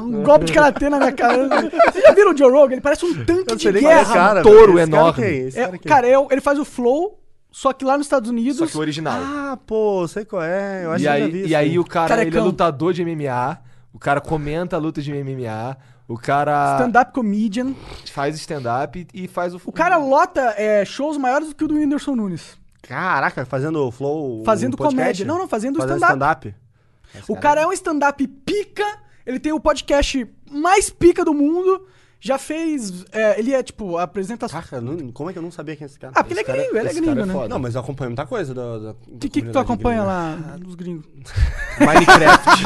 [0.00, 1.48] um golpe de karatê na minha cara.
[1.90, 2.72] Vocês já viram o Joe Rogan?
[2.74, 4.40] Ele parece um tanque de guerra.
[4.40, 4.78] um touro velho.
[4.84, 5.24] Esse cara enorme.
[5.24, 5.30] é?
[5.36, 5.88] Esse É, cara é?
[5.88, 7.18] cara, eu- ele faz o flow,
[7.50, 8.58] só que lá nos Estados Unidos.
[8.58, 9.18] Só que o original.
[9.20, 10.84] Ah, pô, sei qual é.
[10.84, 13.04] Eu acho e que aí, já vi e aí o cara, ele é lutador de
[13.04, 13.58] MMA.
[13.92, 15.76] O cara comenta a luta de MMA.
[16.08, 17.74] O cara Stand-up comedian.
[18.10, 19.60] faz stand-up e, faz o.
[19.66, 22.58] O cara lota é, shows maiores do que o do Whindersson Nunes.
[22.80, 24.42] Caraca, fazendo o flow.
[24.42, 25.26] Fazendo um comédia.
[25.26, 26.48] Não, não, fazendo Fazendo stand-up.
[26.48, 27.30] stand-up.
[27.30, 28.84] O cara é um stand-up pica.
[29.26, 31.86] Ele tem o podcast mais pica do mundo.
[32.20, 33.04] Já fez.
[33.12, 34.48] é, ele é tipo, apresenta.
[34.48, 36.12] Caraca, não- como é que eu não sabia quem é esse cara?
[36.16, 37.48] Ah, porque ele é gringo, ele é gringo, é né?
[37.48, 38.78] Não, mas eu acompanho muita coisa da.
[38.78, 41.04] da O que, que, tu acompanha lá dos gringos?
[41.78, 42.62] Minecraft.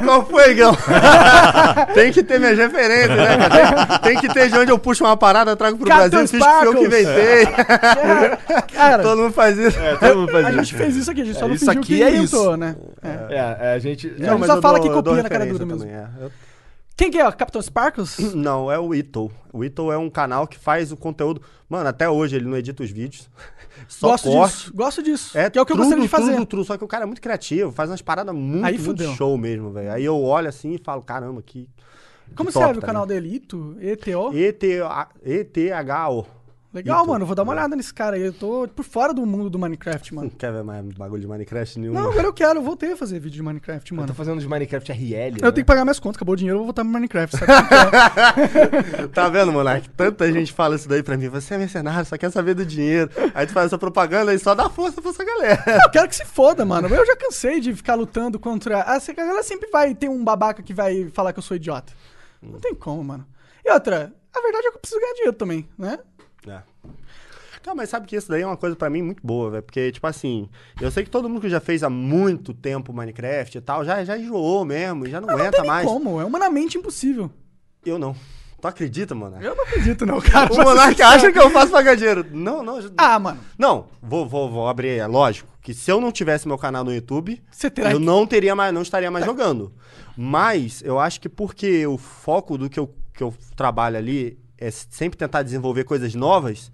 [0.04, 0.72] Qual foi, Gão?
[1.94, 3.36] tem que ter minhas referências, né?
[3.48, 3.98] cara?
[3.98, 6.46] Tem, tem que ter de onde eu puxo uma parada, trago pro Captain Brasil, fiz
[6.46, 7.46] que eu que inventei.
[8.72, 9.78] Cara, Todo mundo faz isso.
[9.78, 10.58] é, todo mundo faz a isso.
[10.64, 12.48] gente fez isso aqui, a gente só É, não isso fingiu aqui que é inventou,
[12.50, 12.56] isso.
[12.56, 12.76] né?
[13.02, 13.08] É.
[13.34, 14.14] É, é, a gente.
[14.18, 16.06] Não, mas só eu fala dou- que copia na cara dura é.
[16.24, 16.32] Eu-
[17.00, 17.32] Quem que é?
[17.32, 18.18] Capitão Sparkles?
[18.36, 19.32] Não, é o Ito.
[19.50, 21.40] O Ito é um canal que faz o conteúdo.
[21.66, 23.26] Mano, até hoje ele não edita os vídeos.
[23.88, 24.54] Só gosto corte.
[24.54, 24.72] disso.
[24.74, 25.38] Gosto disso.
[25.38, 26.36] É, que é o que eu gostaria de fazer.
[26.62, 29.70] Só que o cara é muito criativo, faz umas paradas muito, Aí muito show mesmo,
[29.70, 29.90] velho.
[29.90, 31.66] Aí eu olho assim e falo, caramba, que.
[32.36, 33.22] Como que top, serve o tá canal ligado?
[33.22, 33.34] dele?
[33.34, 33.76] Ito?
[33.80, 34.30] ETO?
[35.24, 36.26] ETHO.
[36.72, 37.26] Legal, mano.
[37.26, 38.22] Vou dar uma olhada nesse cara aí.
[38.22, 40.32] Eu tô por fora do mundo do Minecraft, Não mano.
[40.38, 41.92] quer ver mais bagulho de Minecraft nenhum.
[41.92, 42.60] Não, agora eu quero.
[42.60, 44.06] Eu voltei a fazer vídeo de Minecraft, Eu mano.
[44.08, 45.16] tô fazendo os Minecraft RL.
[45.16, 45.38] Eu né?
[45.40, 46.16] tenho que pagar minhas contas.
[46.16, 47.36] Acabou o dinheiro, eu vou voltar pro Minecraft.
[47.36, 47.52] Sabe?
[49.12, 49.88] Tá vendo, Monark?
[49.90, 51.28] Tanta gente fala isso daí pra mim.
[51.28, 53.10] Você é mercenário, só quer saber do dinheiro.
[53.34, 55.64] Aí tu faz essa propaganda e só dá força pra essa galera.
[55.84, 56.88] eu quero que se foda, mano.
[56.88, 58.84] Eu já cansei de ficar lutando contra.
[58.86, 61.92] Ah, essa galera sempre vai ter um babaca que vai falar que eu sou idiota.
[62.40, 63.26] Não tem como, mano.
[63.64, 65.98] E outra, a verdade é que eu preciso ganhar dinheiro também, né?
[67.66, 69.62] Não, mas sabe que isso daí é uma coisa pra mim muito boa, velho.
[69.62, 70.48] Porque, tipo assim,
[70.80, 74.02] eu sei que todo mundo que já fez há muito tempo Minecraft e tal, já,
[74.04, 75.86] já enjoou mesmo, já não, Não, não aguenta nem mais.
[75.86, 77.30] como, é humanamente impossível.
[77.84, 78.14] Eu não.
[78.60, 79.42] Tu acredita, Monark?
[79.44, 80.52] Eu não acredito, não, cara.
[80.52, 82.26] O Monark acha que eu faço pagar dinheiro.
[82.30, 82.78] Não, não.
[82.98, 83.40] Ah, mano.
[83.58, 85.48] Não, vou, vou, vou abrir, é lógico.
[85.62, 88.82] que se eu não tivesse meu canal no YouTube, eu que- não teria mais, não
[88.82, 89.72] estaria mais jogando.
[90.16, 94.70] Mas eu acho que porque o foco do que eu, que eu trabalho ali é
[94.70, 96.70] sempre tentar desenvolver coisas novas,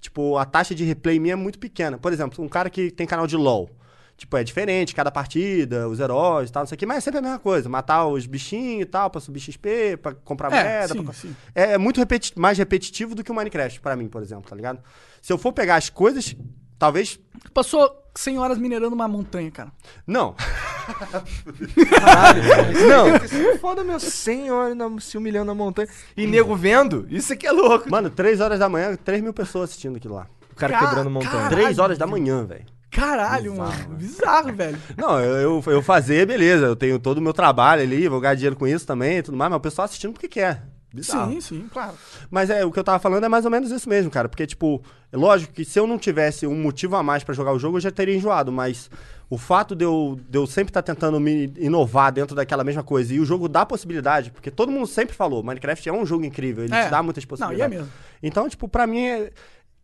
[0.00, 1.98] tipo, a taxa de replay minha é muito pequena.
[1.98, 3.70] Por exemplo, um cara que tem canal de LoL.
[4.16, 7.00] Tipo, é diferente cada partida, os heróis e tal, não sei o que, mas é
[7.00, 7.70] sempre a mesma coisa.
[7.70, 10.92] Matar os bichinhos e tal, pra subir XP, pra comprar É, moeda.
[10.94, 11.36] sim, pra- sim.
[11.54, 14.54] É, é muito repeti- mais repetitivo do que o Minecraft, pra mim, por exemplo, tá
[14.54, 14.78] ligado?
[15.22, 16.36] Se eu for pegar as coisas,
[16.78, 17.18] talvez.
[17.54, 19.72] Passou 100 horas minerando uma montanha, cara.
[20.06, 20.34] Não.
[22.88, 23.58] Não.
[23.58, 25.88] Foda, meu, 100 horas na- se humilhando na montanha.
[26.16, 27.06] E nego vendo?
[27.10, 27.90] Isso aqui é louco.
[27.90, 30.26] Mano, 3 horas da manhã, 3 mil pessoas assistindo aquilo lá.
[30.52, 31.32] O cara Ca- quebrando montanha.
[31.32, 31.56] Caralho.
[31.56, 32.64] 3 horas da manhã, velho.
[32.90, 33.94] Caralho, mano.
[33.94, 34.76] Bizarro, velho.
[34.96, 36.66] Não, eu, eu, eu fazer, beleza.
[36.66, 39.36] Eu tenho todo o meu trabalho ali, vou ganhar dinheiro com isso também e tudo
[39.36, 40.62] mais, mas o pessoal assistindo porque quer.
[40.92, 41.32] Bizarro.
[41.32, 41.94] Sim, sim, claro.
[42.30, 44.28] Mas é, o que eu tava falando é mais ou menos isso mesmo, cara.
[44.28, 44.82] Porque, tipo,
[45.12, 47.76] é lógico que se eu não tivesse um motivo a mais pra jogar o jogo,
[47.76, 48.50] eu já teria enjoado.
[48.50, 48.90] Mas
[49.28, 53.14] o fato de eu, de eu sempre estar tentando me inovar dentro daquela mesma coisa
[53.14, 56.64] e o jogo dá possibilidade, porque todo mundo sempre falou, Minecraft é um jogo incrível,
[56.64, 56.86] ele É.
[56.86, 57.72] te dá muitas Não, possibilidades.
[57.72, 57.92] e é mesmo.
[58.20, 59.30] Então, tipo, pra mim, é-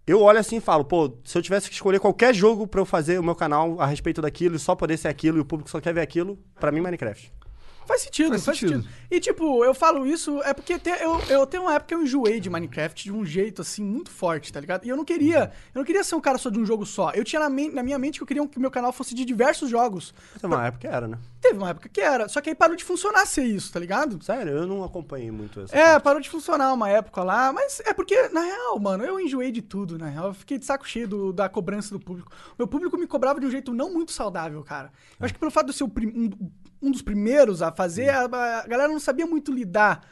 [0.08, 2.84] eu olho assim e falo, pô, se eu tivesse que escolher qualquer jogo pra eu
[2.84, 5.70] fazer o meu canal a respeito daquilo e só poder ser aquilo e o público
[5.70, 7.32] só quer ver aquilo, pra mim, Minecraft.
[7.86, 8.82] Faz sentido, faz, Faz sentido.
[8.82, 8.94] sentido.
[9.10, 12.02] E tipo, eu falo isso é porque te- eu, eu tenho uma época que eu
[12.02, 14.84] enjoei de Minecraft de um jeito assim muito forte, tá ligado?
[14.84, 17.10] E eu não queria, eu não queria ser um cara só de um jogo só.
[17.12, 19.24] Eu tinha na, men- na minha mente que eu queria que meu canal fosse de
[19.24, 20.12] diversos jogos.
[20.42, 21.18] É uma época que era, né?
[21.40, 24.22] Teve uma época que era, só que aí parou de funcionar ser isso, tá ligado?
[24.24, 25.74] Sério, eu não acompanhei muito isso.
[25.74, 29.52] É, parou de funcionar uma época lá, mas é porque, na real, mano, eu enjoei
[29.52, 30.28] de tudo, na real.
[30.28, 32.32] Eu fiquei de saco cheio do- da cobrança do público.
[32.58, 34.90] Meu público me cobrava de um jeito não muito saudável, cara.
[35.20, 36.50] Eu acho que pelo fato de eu ser o prim- um,
[36.80, 40.02] um dos primeiros a fazer, a, a galera não sabia muito lidar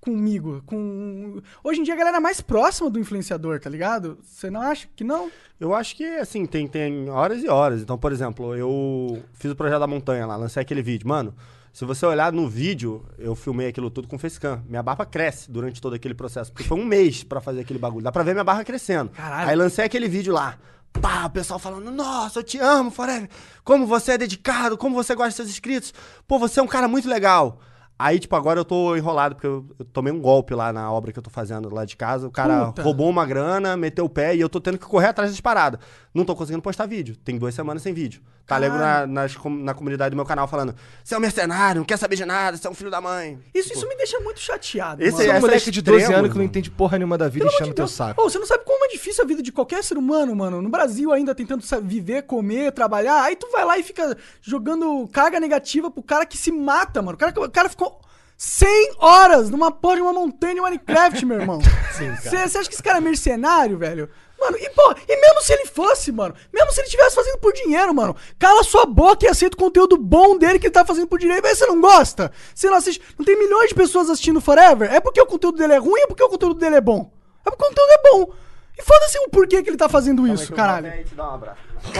[0.00, 0.62] comigo.
[0.66, 1.40] Com...
[1.62, 4.18] Hoje em dia a galera é mais próxima do influenciador, tá ligado?
[4.22, 5.30] Você não acha que não?
[5.58, 7.82] Eu acho que, assim, tem, tem horas e horas.
[7.82, 11.06] Então, por exemplo, eu fiz o projeto da montanha lá, lancei aquele vídeo.
[11.06, 11.34] Mano,
[11.72, 14.62] se você olhar no vídeo, eu filmei aquilo tudo com facecam.
[14.66, 16.50] Minha barba cresce durante todo aquele processo.
[16.50, 18.02] Porque foi um mês pra fazer aquele bagulho.
[18.02, 19.10] Dá pra ver minha barba crescendo.
[19.10, 19.50] Caralho.
[19.50, 20.58] Aí lancei aquele vídeo lá.
[20.92, 23.28] Pá, o pessoal falando, nossa, eu te amo, Forever.
[23.64, 25.94] Como você é dedicado, como você gosta dos seus inscritos.
[26.26, 27.58] Pô, você é um cara muito legal.
[27.98, 31.12] Aí, tipo, agora eu tô enrolado, porque eu, eu tomei um golpe lá na obra
[31.12, 32.26] que eu tô fazendo lá de casa.
[32.26, 32.82] O cara Puta.
[32.82, 35.78] roubou uma grana, meteu o pé e eu tô tendo que correr atrás das paradas.
[36.14, 37.14] Não tô conseguindo postar vídeo.
[37.16, 38.22] Tem duas semanas sem vídeo.
[38.50, 39.32] Tá lego na, nas
[39.62, 40.74] na comunidade do meu canal falando:
[41.04, 43.38] Você é um mercenário, não quer saber de nada, você é um filho da mãe.
[43.54, 45.00] Isso, isso me deixa muito chateado.
[45.00, 45.30] Esse mano.
[45.30, 46.50] É um moleque de 12 extremo, anos que não mano.
[46.50, 48.20] entende porra nenhuma da vida Pelo amor enchendo de teu saco.
[48.20, 50.60] Ô, você não sabe como é difícil a vida de qualquer ser humano, mano.
[50.60, 53.22] No Brasil ainda tentando viver, comer, trabalhar.
[53.22, 57.14] Aí tu vai lá e fica jogando carga negativa pro cara que se mata, mano.
[57.14, 58.00] O cara, o cara ficou
[58.36, 61.60] 100 horas numa porra de uma montanha de Minecraft, meu irmão.
[62.20, 64.10] Você acha que esse cara é mercenário, velho?
[64.40, 67.52] Mano, e pô, e mesmo se ele fosse, mano, mesmo se ele estivesse fazendo por
[67.52, 71.06] dinheiro, mano, cala sua boca e aceita o conteúdo bom dele que ele tá fazendo
[71.06, 71.42] por dinheiro.
[71.44, 72.32] Mas você não gosta?
[72.54, 73.02] Você não assiste?
[73.18, 74.92] Não tem milhões de pessoas assistindo Forever?
[74.92, 77.12] É porque o conteúdo dele é ruim ou é porque o conteúdo dele é bom?
[77.44, 78.32] É porque o conteúdo é bom.
[78.78, 80.90] E foda-se o porquê que ele tá fazendo isso, caralho.
[80.90, 81.60] Aí te dá um abraço.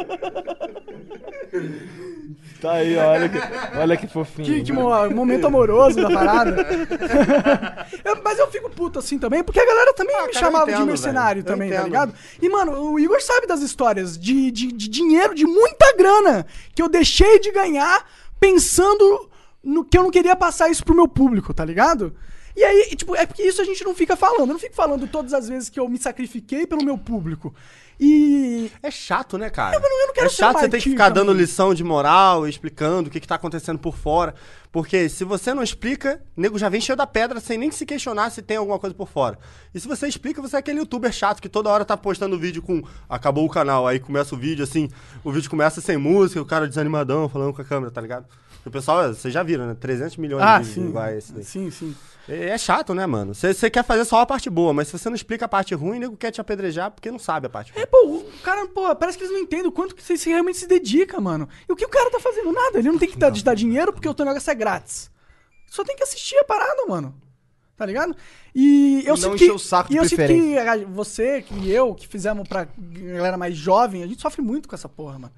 [2.61, 3.37] Tá aí, olha que,
[3.77, 4.45] olha que fofinho.
[4.47, 6.55] Que, que mo- momento amoroso da parada.
[8.05, 10.65] Eu- mas eu fico puto assim também, porque a galera também Ah, me cara, chamava
[10.67, 11.53] de entendo, mercenário velho.
[11.55, 12.13] Também, tá ligado?
[12.41, 16.81] E, mano, o Igor sabe das histórias de, de, de dinheiro, de muita grana, que
[16.81, 18.05] eu deixei de ganhar
[18.39, 19.29] pensando
[19.63, 22.15] no que eu não queria passar isso pro meu público, tá ligado?
[22.55, 24.41] E aí, tipo, é porque isso a gente não fica falando.
[24.41, 27.53] Eu não fico falando todas as vezes que eu me sacrifiquei pelo meu público.
[28.03, 29.75] E É chato, né, cara?
[29.75, 32.47] Eu não- eu não quero é chato você ter que ficar dando lição de moral,
[32.47, 34.33] explicando o que, que tá acontecendo por fora.
[34.71, 37.85] Porque se você não explica, o nego já vem cheio da pedra sem nem se
[37.85, 39.37] questionar se tem alguma coisa por fora.
[39.73, 42.61] E se você explica, você é aquele youtuber chato que toda hora tá postando vídeo
[42.61, 44.89] com acabou o canal, aí começa o vídeo assim,
[45.23, 48.25] o vídeo começa sem música, o cara desanimadão falando com a câmera, tá ligado?
[48.65, 49.75] O pessoal, vocês já viram, né?
[49.79, 51.17] 300 milhões Ah, de vídeos sim.
[51.17, 51.43] esse daí.
[51.43, 51.95] Sim, sim.
[52.29, 53.33] É chato, né, mano?
[53.33, 55.97] Você quer fazer só a parte boa, mas se você não explica a parte ruim,
[55.97, 57.81] o nego quer te apedrejar porque não sabe a parte ruim.
[57.81, 60.29] É, pô, o cara, pô, parece que eles não entendem o quanto que você se-
[60.29, 61.49] realmente se dedica, mano.
[61.67, 62.51] E o que o cara tá fazendo?
[62.51, 62.77] Nada.
[62.79, 65.09] Ele não tem que dar, te dar dinheiro porque o teu negócio é grátis.
[65.67, 67.15] Só tem que assistir a parada, mano.
[67.75, 68.15] Tá ligado?
[68.53, 69.49] E eu E sinto não que.
[69.51, 73.55] o saco de e eu sinto que você e eu, que fizemos pra galera mais
[73.57, 75.33] jovem, a gente sofre muito com essa porra, mano.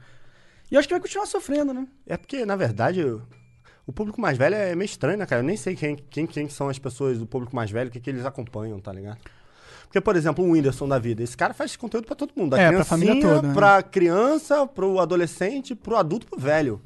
[0.69, 1.87] E eu acho que vai continuar sofrendo, né?
[2.05, 3.21] É porque, na verdade, o-
[3.85, 5.41] o público mais velho é meio estranho, né, cara?
[5.41, 7.99] Eu nem sei quem, quem, quem são as pessoas do público mais velho, o que,
[7.99, 9.17] que eles acompanham, tá ligado?
[9.83, 12.51] Porque, por exemplo, o Whindersson da vida, esse cara faz conteúdo pra todo mundo.
[12.51, 13.53] Da É, pra criancinha, família toda, né?
[13.53, 16.81] pra criança, pro adolescente, pro adulto, pro velho.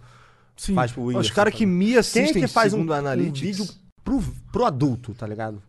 [0.58, 0.76] Sim.
[0.76, 1.30] Faz pro Whindersson.
[1.30, 3.66] Os caras que me Quem é assistem que faz um, um vídeo
[4.04, 4.22] pro,
[4.52, 5.62] pro adulto, tá ligado?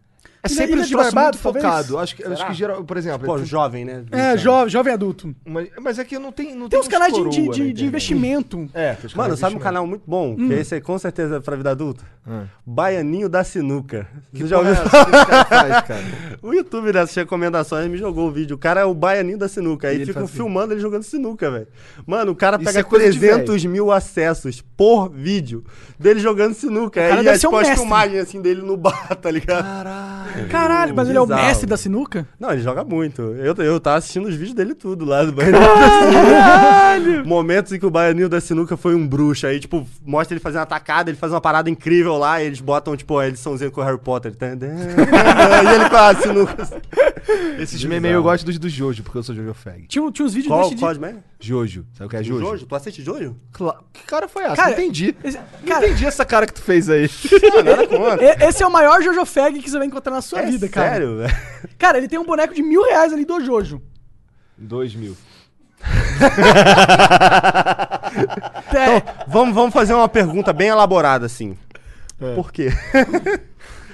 [0.53, 1.65] É sempre Ilha um de Barbados, muito talvez?
[1.65, 1.99] focado.
[1.99, 3.27] Acho que, acho que geral, por exemplo.
[3.27, 4.05] Pô, tem- jovem, né?
[4.11, 5.35] É, jovem, jovem adulto.
[5.47, 6.55] mas, mas é que não tem.
[6.55, 8.69] Não Tem uns canais de, de, na de- de investimento.
[8.75, 10.35] É, tem os Mano, sabe um canal muito bom?
[10.39, 10.49] Hum.
[10.49, 12.05] Que esse é com certeza é pra vida adulta?
[12.27, 12.45] Ah.
[12.67, 14.07] Baianinho da Sinuca.
[14.33, 14.75] Você Que já ouviu?
[14.75, 14.77] é
[15.27, 16.05] cara faz, cara?
[16.43, 18.57] O YouTube dessas recomendações me jogou o vídeo.
[18.57, 19.89] O cara é o baianinho da sinuca.
[19.89, 20.33] Aí E ele ficam assim.
[20.35, 21.67] filmando ele jogando sinuca, velho.
[22.07, 25.65] Mano, o cara pega é coisa de 300 mil acessos por vídeo
[25.99, 27.01] dele jogando sinuca.
[27.01, 27.77] Aí é tipo um as mestre.
[27.79, 29.65] filmagens assim dele no bar, tá ligado?
[29.65, 30.38] Caralho.
[30.51, 31.47] Caralho, mas ele é o Bizarro.
[31.47, 32.27] mestre da sinuca?
[32.39, 33.23] Não, ele joga muito.
[33.23, 37.29] Eu, eu tava assistindo os vídeos dele tudo lá do Baianinho da Sinuca.
[37.29, 39.47] Momentos em que o Baianinho da Sinuca foi um bruxo.
[39.47, 42.97] Aí, tipo, mostra ele fazendo atacada, ele faz uma parada incrível lá, e eles botam,
[42.97, 44.33] tipo, a ediçãozinha com o Harry Potter.
[44.39, 46.69] E ele com a sinuca.
[47.59, 49.87] Esses memes aí eu gosto dos do Jojo, porque eu sou Jojo Fag.
[49.87, 50.81] Tinha, tinha uns vídeos Qual, desse de...
[50.81, 51.23] qual de mesmo?
[51.41, 51.87] Jojo.
[51.95, 52.41] Sabe o que é Jojo?
[52.45, 52.67] Jojo?
[52.67, 53.37] Tu assiste Jojo?
[53.53, 54.57] Cla- Que cara foi essa?
[54.57, 55.15] Cara, não entendi.
[55.25, 57.09] esse- Não cara, entendi essa cara que tu fez aí.
[57.55, 58.25] Não, nada contra.
[58.25, 60.69] e- esse é o maior Jojo Fag que você vai encontrar na sua É vida,
[60.69, 60.91] cara.
[60.91, 61.37] sério, velho?
[61.79, 63.81] Cara, ele tem um boneco de mil reais ali do Jojo.
[64.57, 65.17] Dois mil.
[68.75, 71.57] É, Vamos, vamos fazer uma pergunta bem elaborada, assim.
[72.21, 72.35] É.
[72.35, 72.69] Por quê?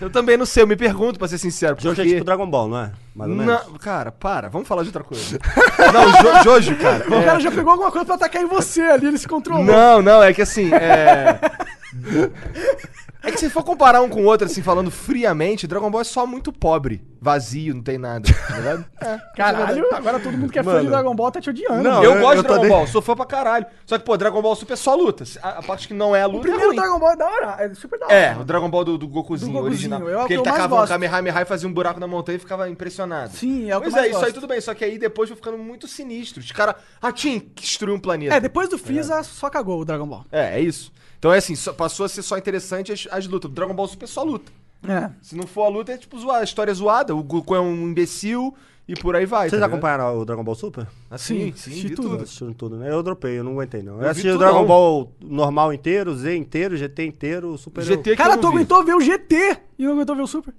[0.04, 1.76] Eu também não sei, eu me pergunto, pra ser sincero.
[1.80, 2.92] Jojo é tipo Dragon Ball, não é?
[3.16, 3.66] Mais ou menos.
[3.66, 5.38] Não, cara, para, vamos falar de outra coisa.
[5.94, 7.06] não, jo, Jojo, cara.
[7.08, 9.64] o cara já pegou alguma coisa pra atacar em você ali, ele se controlou.
[9.64, 11.40] Não, não, é que assim, é.
[13.24, 16.04] É que se for comparar um com o outro, assim, falando friamente, Dragon Ball é
[16.04, 18.84] só muito pobre, vazio, não tem nada, tá ligado?
[19.00, 20.90] É, Caralho, agora todo mundo que é fã de Mano.
[20.90, 21.82] Dragon Ball tá te odiando.
[21.82, 23.66] Não, eu, eu- gosto eu de tô Dragon de- Ball, sou fã pra caralho.
[23.86, 25.24] Só que, pô, Dragon Ball Super é só luta.
[25.42, 26.76] A, a parte que não é a o luta primeiro é ruim.
[26.76, 28.14] Dragon Ball é da hora, é super da hora.
[28.14, 30.08] É, o Dragon Ball do, do Gokuzinho, Do Gokuzinho, original.
[30.10, 30.92] é o Porque que ele eu mais tacava um gosto.
[30.92, 33.32] Kamehameha e fazia um buraco na montanha e ficava impressionado.
[33.34, 34.34] Sim, é o que Pois eu mais é, isso aí gosto.
[34.34, 36.40] tudo bem, só que aí depois foi ficando muito sinistro.
[36.40, 38.34] Os caras, ah, tinha que destruir um planeta.
[38.34, 40.24] É, depois do Freeza só cagou o Dragon Ball.
[40.30, 40.92] É, é isso.
[41.24, 43.50] Então é assim, só- passou a ser só interessante as, as lutas.
[43.50, 44.52] O Dragon Ball Super é só luta.
[44.86, 45.08] É.
[45.22, 47.16] Se não for a luta, é tipo zoar, a história é zoada.
[47.16, 48.54] O Goku é um imbecil
[48.86, 49.48] e por aí vai.
[49.48, 49.70] Vocês tá ligado?
[49.70, 50.86] acompanharam o Dragon Ball Super?
[51.10, 52.10] Assim, Sim, sim, assisti vi tudo.
[52.10, 52.22] tudo.
[52.24, 52.90] Assistiram tudo, né?
[52.90, 53.94] Eu dropei, eu não aguentei, não.
[53.94, 54.66] Eu, vi assisti o Dragon não.
[54.66, 57.80] Ball normal inteiro, Z inteiro, GT inteiro, Super.
[57.80, 58.56] eu- GT que Cara, eu tu vi.
[58.56, 60.52] aguentou ver o GT e não aguentou ver o Super.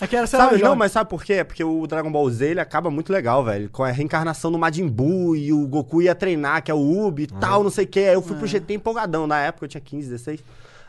[0.00, 1.44] É que era sei lá, Sabe, não, mas sabe por quê?
[1.44, 3.70] Porque o Dragon Ball Z ele acaba muito legal, velho.
[3.70, 7.22] Com a reencarnação do Majin Buu e o Goku ia treinar, que é o Ubi
[7.24, 8.00] e tal, não sei o quê.
[8.00, 8.38] Aí eu fui É.
[8.38, 9.26] pro GT empolgadão.
[9.26, 10.40] Na época eu tinha 15, 16.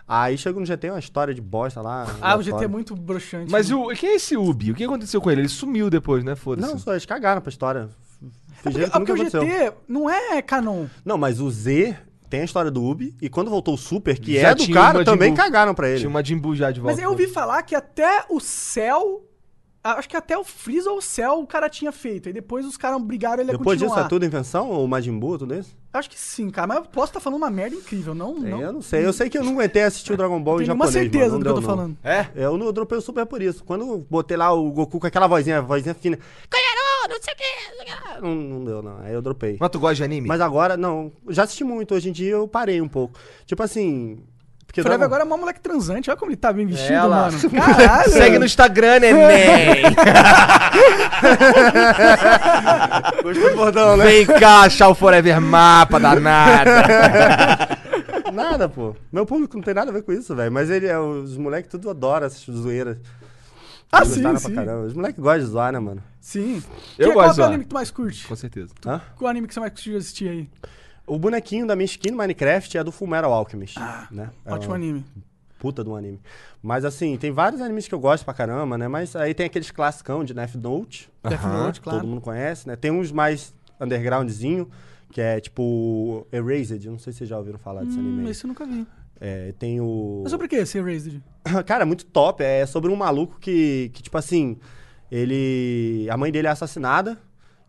[0.08, 2.08] Aí chegou no GT uma história de bosta lá.
[2.22, 3.52] Ah, o GT é muito broxante.
[3.52, 3.76] Mas né?
[3.76, 4.72] o, quem é esse Ubi?
[4.72, 5.42] O que aconteceu com ele?
[5.42, 6.36] Ele sumiu depois, né?
[6.36, 6.68] Foda-se.
[6.72, 7.90] Não, só eles cagaram pra história.
[8.64, 9.42] Porque, Fingiram é que porque o aconteceu.
[9.42, 10.86] GT não é canon.
[11.04, 11.96] Não, mas o Z
[12.30, 13.16] tem a história do Ubi.
[13.22, 15.38] E quando voltou o Super, que Já é do cara, também Buu.
[15.38, 16.00] cagaram pra ele.
[16.00, 16.96] Tinha uma Jimbu já de volta.
[16.96, 19.24] Mas eu ouvi falar que até o Cell.
[19.84, 22.28] Acho que até o Freeza ou o Cell o cara tinha feito.
[22.28, 24.08] Aí depois os caras brigaram ele a Depois disso continuar.
[24.08, 24.72] é tudo invenção?
[24.72, 25.78] O Majin Buu, tudo isso?
[25.94, 26.66] Acho que sim, cara.
[26.66, 28.16] Mas eu posso estar falando uma merda incrível.
[28.16, 28.60] Não, não.
[28.60, 29.06] Eu não sei.
[29.06, 31.38] Eu sei que eu não aguentei assistir o Dragon Ball tenho em japonês, certeza mano.
[31.38, 31.68] do que eu tô não.
[31.70, 31.98] falando.
[32.04, 32.26] É?
[32.36, 33.64] Eu não dropei o Super por isso.
[33.64, 36.18] Quando eu botei lá o Goku com aquela vozinha, vozinha fina.
[37.08, 38.22] Não sei o que.
[38.22, 38.98] Não, não deu, não.
[39.02, 39.58] Aí eu dropei.
[39.60, 40.28] Mas tu gosta de anime?
[40.28, 41.12] Mas agora, não.
[41.30, 41.94] Já assisti muito.
[41.96, 43.18] Hoje em dia eu parei um pouco.
[43.46, 44.20] Tipo assim.
[44.66, 46.10] Porque Forever Dragon- agora é uma moleque transante.
[46.10, 47.30] Olha como ele tá bem vestido, É, lá.
[47.32, 47.50] mano.
[47.50, 48.12] Caralho.
[48.12, 49.84] Segue no Instagram, neném!
[53.24, 54.06] Gostou do bordão, né?
[54.06, 56.72] Vem cá achar o Forever Mapa danada.
[58.34, 58.96] Nada, pô.
[59.12, 60.52] Meu público não tem nada a ver com isso, velho.
[60.52, 61.00] Mas ele é.
[61.00, 62.98] Os moleques tudo adoram essas zoeiras.
[63.92, 64.54] Ah, Eles sim, gostaram sim.
[64.54, 64.88] pra caramba.
[64.88, 66.04] Os moleques gostam de zoar, né, mano?
[66.26, 66.64] Sim.
[66.98, 68.28] Eu Que- gosto Qual é o anime que tu mais curte?
[68.28, 68.74] Com certeza.
[68.84, 69.00] Hã?
[69.16, 70.50] Qual anime que você mais curte assistir aí?
[71.06, 73.78] O bonequinho da minha skin no Minecraft é do Fullmetal Alchemist,
[74.10, 74.32] né?
[74.44, 75.06] É Ótimo uma anime.
[75.60, 76.20] Puta de um anime.
[76.64, 78.88] Mas assim, tem vários animes que eu gosto pra caramba, né?
[78.88, 81.12] Mas aí tem aqueles classicão de Death Note.
[81.24, 82.00] Death Aham, Note, claro.
[82.00, 82.76] Todo mundo conhece, né?
[82.76, 84.68] Tem uns mais undergroundzinho,
[85.12, 86.90] que é tipo Erased.
[86.90, 88.24] Não sei se vocês já ouviram falar desse Hum, anime.
[88.26, 88.32] aí.
[88.32, 88.88] esse eu nunca vi.
[89.22, 90.22] É, tem o.
[90.24, 91.22] Mas sobre o que esse Erased?
[91.68, 92.44] Cara, é muito top.
[92.44, 94.58] É sobre um maluco que, que, tipo assim,
[95.16, 96.08] ele.
[96.10, 97.18] A mãe dele é assassinada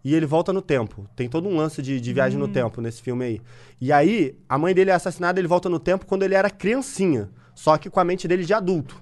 [0.05, 1.07] e ele volta no tempo.
[1.15, 3.41] Tem todo um lance de, de viagem no tempo nesse filme aí.
[3.81, 7.29] E aí, a mãe dele é assassinada, ele volta no tempo quando ele era criancinha.
[7.55, 9.01] Só que com a mente dele de adulto.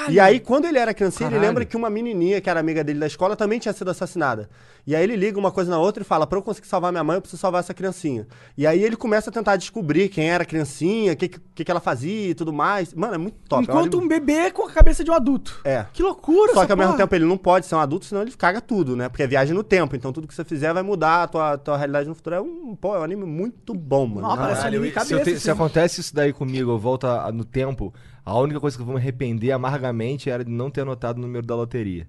[0.00, 0.14] Caralho!
[0.14, 2.98] E aí, quando ele era criancinha, ele lembra que uma menininha, que era amiga dele
[2.98, 4.48] da escola, também tinha sido assassinada.
[4.86, 7.04] E aí ele liga uma coisa na outra e fala, pra eu conseguir salvar minha
[7.04, 8.26] mãe, eu preciso salvar essa criancinha.
[8.56, 11.70] E aí ele começa a tentar descobrir quem era a criancinha, o que, que, que
[11.70, 12.94] ela fazia e tudo mais.
[12.94, 13.62] Mano, é muito top.
[13.68, 15.60] é um Enquanto um bebê com a cabeça de um adulto.
[15.64, 15.84] É.
[15.92, 17.04] Que loucura, Só essa que ao mesmo porra.
[17.04, 19.08] tempo ele não pode ser um adulto, senão ele caga tudo, né?
[19.08, 19.94] Porque é viagem no tempo.
[19.94, 22.36] Então tudo que você fizer vai mudar a tua, tua realidade no futuro.
[22.36, 24.26] É um, pô, é um anime muito bom, mano.
[24.28, 25.38] Não, parece anime cabeça, se, te- assim.
[25.40, 27.92] se acontece isso daí comigo, eu volto a- no tempo,
[28.24, 31.22] a única coisa que eu vou me arrepender amargamente era de não ter anotado o
[31.22, 32.06] número da loteria.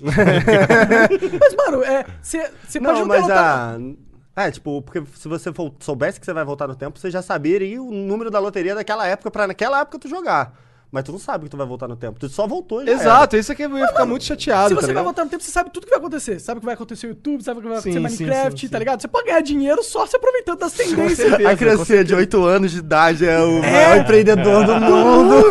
[0.00, 2.38] Mas, mano, é, você
[2.80, 3.96] pode Não, não ter mas notado-
[4.36, 4.42] a.
[4.42, 7.20] É, tipo, porque se você for- soubesse que você vai voltar no tempo, você já
[7.20, 10.54] saberia o número da loteria daquela época pra naquela época tu jogar.
[10.92, 12.18] Mas tu não sabe que tu vai voltar no tempo.
[12.18, 12.90] Tu só voltou já.
[12.90, 15.04] Exato, isso aqui eu ia ficar muito chateado, Se tá você vai ligado?
[15.04, 16.40] voltar no tempo, você sabe tudo que vai acontecer.
[16.40, 18.66] Sabe o que vai acontecer no YouTube, sabe o que vai acontecer sim, Minecraft, sim,
[18.66, 18.72] sim.
[18.72, 19.00] tá ligado?
[19.00, 21.28] Você pode ganhar dinheiro só se aproveitando das tendências.
[21.28, 21.48] certeza.
[21.48, 25.36] A criancinha de 8 anos de idade é o maior empreendedor do mundo.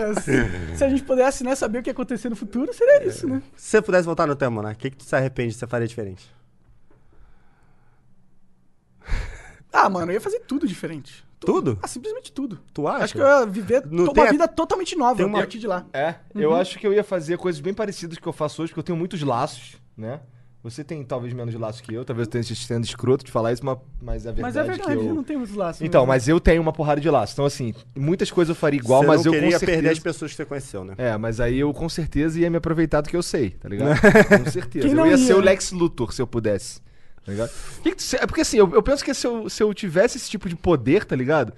[0.00, 3.06] É, se, se a gente pudesse né, saber o que ia acontecer no futuro, seria
[3.06, 3.42] isso, né?
[3.56, 4.72] Se você pudesse voltar no tempo, né?
[4.72, 6.30] O que, que tu se arrepende que você faria diferente?
[9.72, 11.24] Ah, mano, eu ia fazer tudo diferente.
[11.40, 11.78] Tudo?
[11.82, 12.58] Ah, simplesmente tudo.
[12.72, 13.04] Tu acha?
[13.04, 15.58] Acho que eu ia viver tem uma a- vida totalmente nova tem a uma- partir
[15.58, 15.86] de lá.
[15.92, 18.80] É, eu acho que eu ia fazer coisas bem parecidas que eu faço hoje, porque
[18.80, 20.20] eu tenho muitos laços, né?
[20.62, 23.64] Você tem talvez menos laços que eu, talvez eu tenha sendo escroto de falar isso,
[23.64, 25.14] mas, mas é verdade, Mas é verdade, que eu...
[25.14, 25.80] não tem muitos laços.
[25.80, 26.08] Então, né?
[26.08, 27.32] mas eu tenho uma porrada de laços.
[27.32, 29.72] Então, assim, muitas coisas eu faria igual, você mas não eu queria com certeza...
[29.78, 30.94] perder as pessoas que você conheceu, né?
[30.98, 33.98] É, mas aí eu com certeza ia me aproveitar do que eu sei, tá ligado?
[34.44, 34.86] com certeza.
[34.86, 35.40] Quem eu ia, ia, ser o?
[35.40, 36.82] Lex Luthor se eu pudesse.
[37.24, 37.50] Tá ligado?
[37.82, 40.16] Que que tu- é porque assim, eu, eu penso que se eu, se eu tivesse
[40.18, 41.52] esse tipo de poder, tá ligado?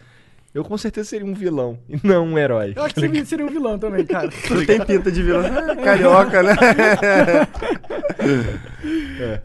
[0.55, 2.75] Eu com certeza seria um vilão e não um herói.
[2.77, 4.29] Eu acho que você seria um vilão também, cara.
[4.47, 5.43] Tu tem pinta de vilão.
[5.83, 6.55] Carioca, né?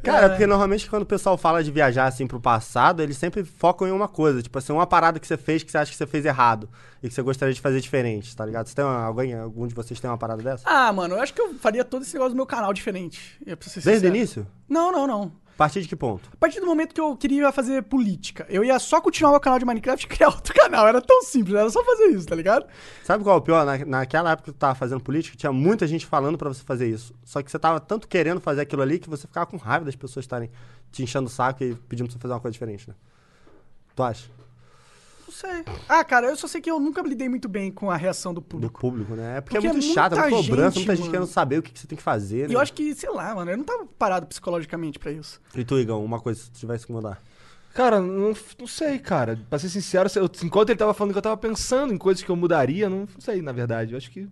[0.04, 3.44] Cara, é porque normalmente quando o pessoal fala de viajar assim pro passado, eles sempre
[3.44, 4.42] focam em uma coisa.
[4.42, 6.68] Tipo assim, uma parada que você fez que você acha que você fez errado
[7.02, 8.68] e que você gostaria de fazer diferente, tá ligado?
[8.68, 10.64] Você tem uma- alguém, algum de vocês tem uma parada dessa?
[10.68, 13.38] Ah, mano, eu acho que eu faria todo esse negócio do meu canal diferente.
[13.46, 14.48] É Desde o início?
[14.68, 15.32] Não, não, não.
[15.58, 16.30] A partir de que ponto?
[16.32, 19.58] A partir do momento que eu queria fazer política, eu ia só continuar meu canal
[19.58, 20.88] de Minecraft e criar outro canal.
[20.88, 22.68] Era tão simples, era só fazer isso, tá ligado?
[23.04, 23.66] Sabe qual é o pior?
[23.66, 26.88] Na, naquela época que tu tava fazendo política, tinha muita gente falando pra você fazer
[26.88, 27.12] isso.
[27.26, 29.96] Só que você tava tanto querendo fazer aquilo ali que você ficava com raiva das
[29.96, 30.52] pessoas estarem
[30.92, 32.96] te enchendo o saco e pedindo pra você fazer uma coisa diferente, né?
[33.96, 34.30] Tu acha?
[35.28, 35.64] Não sei.
[35.90, 38.40] Ah, cara, eu só sei que eu nunca lidei muito bem com a reação do
[38.40, 38.80] Do público.
[38.80, 39.38] público, né?
[39.38, 41.12] É porque, Porque é muito é chato, é muita cobrança, gente, muita gente mano.
[41.12, 42.52] querendo saber o que, que você tem que fazer, né?
[42.52, 45.42] E eu acho que, sei lá, mano, eu não tava preparado psicologicamente pra isso.
[45.54, 47.22] E tu, Igão, uma coisa se tu tivesse que mudar.
[47.74, 49.38] Cara, não, não sei, cara.
[49.50, 52.30] Pra ser sincero, eu- enquanto ele tava falando que eu tava pensando em coisas que
[52.32, 53.92] eu mudaria, não sei, na verdade.
[53.94, 54.28] Eu acho que.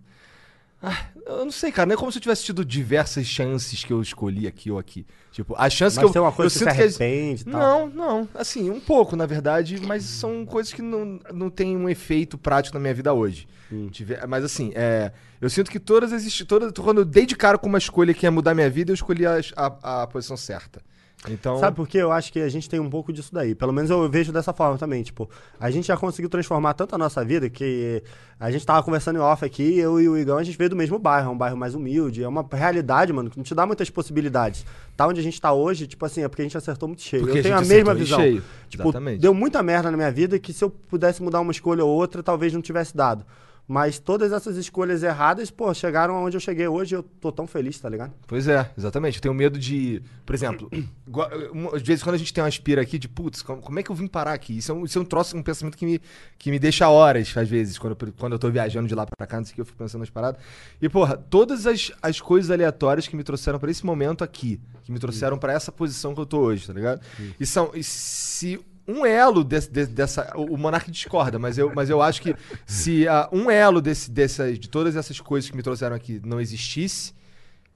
[0.82, 1.86] Ah, eu não sei, cara.
[1.86, 5.06] Não é como se eu tivesse tido diversas chances que eu escolhi aqui ou aqui.
[5.32, 6.12] Tipo, a chance Mas que eu.
[6.12, 7.60] tem uma coisa eu que sinto se que arrepende e tal.
[7.60, 8.28] Não, não.
[8.34, 12.76] Assim, um pouco, na verdade, mas são coisas que não, não têm um efeito prático
[12.76, 13.48] na minha vida hoje.
[13.72, 13.88] Hum.
[14.28, 15.10] Mas assim, é,
[15.40, 16.24] eu sinto que todas as.
[16.24, 18.90] his- Todas, quando eu dei de cara com uma escolha que ia mudar minha vida,
[18.92, 20.80] eu escolhi a, a, a posição certa.
[21.28, 21.58] Então.
[21.58, 21.98] Sabe por quê?
[21.98, 23.54] Eu acho que a gente tem um pouco disso daí.
[23.54, 25.02] Pelo menos eu vejo dessa forma também.
[25.02, 28.02] Tipo, a gente já conseguiu transformar tanto a nossa vida que
[28.38, 30.76] a gente tava conversando em off aqui, eu e o Igão, a gente veio do
[30.76, 32.22] mesmo bairro, é um bairro mais humilde.
[32.22, 34.64] É uma realidade, mano, que não te dá muitas possibilidades.
[34.96, 37.22] Tá onde a gente tá hoje, tipo assim, é porque a gente acertou muito cheio.
[37.22, 38.20] Porque eu a tenho a gente mesma visão.
[38.20, 38.42] cheio.
[38.68, 39.20] Tipo, Exatamente.
[39.20, 42.22] deu muita merda na minha vida que se eu pudesse mudar uma escolha ou outra,
[42.22, 43.24] talvez não tivesse dado.
[43.68, 47.48] Mas todas essas escolhas erradas, pô, chegaram onde eu cheguei hoje e eu tô tão
[47.48, 48.12] feliz, tá ligado?
[48.26, 49.16] Pois é, exatamente.
[49.16, 50.00] Eu tenho medo de.
[50.24, 50.70] Por exemplo,
[51.74, 53.96] às vezes quando a gente tem uma aspira aqui de putz, como, é que eu
[53.96, 54.56] vim parar aqui?
[54.56, 56.00] Isso é um, isso é um troço, um pensamento que me,
[56.38, 59.26] que me deixa horas, às vezes, quando eu, quando eu tô viajando de lá pra
[59.26, 60.40] cá, não sei o que, eu fico pensando nas paradas.
[60.80, 64.92] E, porra, todas as, as coisas aleatórias que me trouxeram pra esse momento aqui, que
[64.92, 67.00] me trouxeram pra essa posição que eu tô hoje, tá ligado?
[67.40, 67.72] E são.
[67.74, 70.32] e se um elo desse, de- dessa.
[70.36, 72.34] O Monark discorda, mas eu, mas eu acho que
[72.64, 76.40] se ah, um elo desse, dessas, de todas essas coisas que me trouxeram aqui não
[76.40, 77.12] existisse,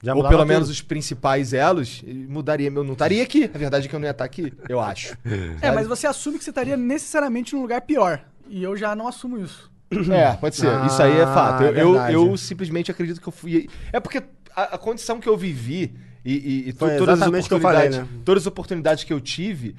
[0.01, 0.47] Já ou pelo tudo.
[0.47, 2.69] menos os principais elos, mudaria.
[2.69, 3.49] Eu não estaria aqui.
[3.53, 5.17] A verdade é que eu não ia estar aqui, eu acho.
[5.61, 8.21] É, mas você assume que você estaria necessariamente num lugar pior.
[8.49, 9.69] E eu já não assumo isso.
[10.09, 10.67] É, pode ser.
[10.69, 11.63] Ah, Isso aí é fato.
[11.63, 13.67] Eu, é eu, eu simplesmente acredito que eu fui.
[13.91, 14.23] É porque
[14.55, 15.93] a, a condição que eu vivi
[16.23, 16.33] e,
[16.65, 18.21] e- e todas, as exatamente o que eu falei, oportunidades, né?
[18.23, 19.75] todas as oportunidades que eu tive,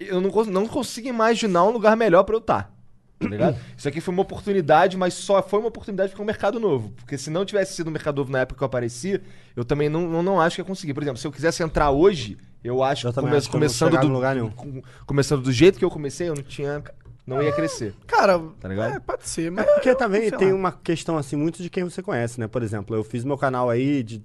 [0.00, 2.72] eu não, não consigo imaginar um lugar melhor pra eu estar.
[3.18, 3.56] Tá ligado?
[3.76, 6.90] Isso aqui foi uma oportunidade, mas só foi uma oportunidade porque é um mercado novo.
[6.96, 9.20] Porque se não tivesse sido um mercado novo na época que eu apareci,
[9.56, 10.92] eu também não, não, não acho que ia conseguir.
[10.94, 13.52] Por exemplo, se eu quisesse entrar hoje, eu acho Eu que, também come- acho eu
[13.52, 14.50] começando, do, em lugar nenhum.
[14.50, 16.82] com- começando do jeito que eu comecei, eu não tinha.
[17.26, 17.94] Não ia crescer.
[18.06, 18.96] Cara, Tá ligado?
[18.96, 19.64] é, pode ser, É mas.
[19.64, 20.58] porque também sei tem lá.
[20.58, 22.46] uma questão, assim, muito de quem você conhece, né?
[22.46, 24.22] Por exemplo, eu fiz meu canal aí de.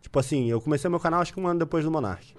[0.00, 2.34] Tipo assim, eu comecei meu canal acho que um ano depois do Monark.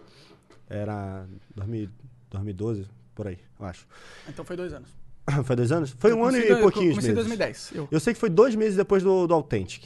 [0.70, 1.26] Era
[1.56, 1.89] 2000
[2.30, 3.86] 2012, por aí, eu acho.
[4.27, 4.89] Então foi dois anos.
[5.45, 5.95] Foi dois anos?
[5.99, 7.27] Foi Eu um ano e dois- pouquinhos Comecei em meses.
[7.27, 7.71] 2010.
[7.75, 7.88] Eu.
[7.91, 9.84] Eu sei que foi dois meses depois do, do Authentic.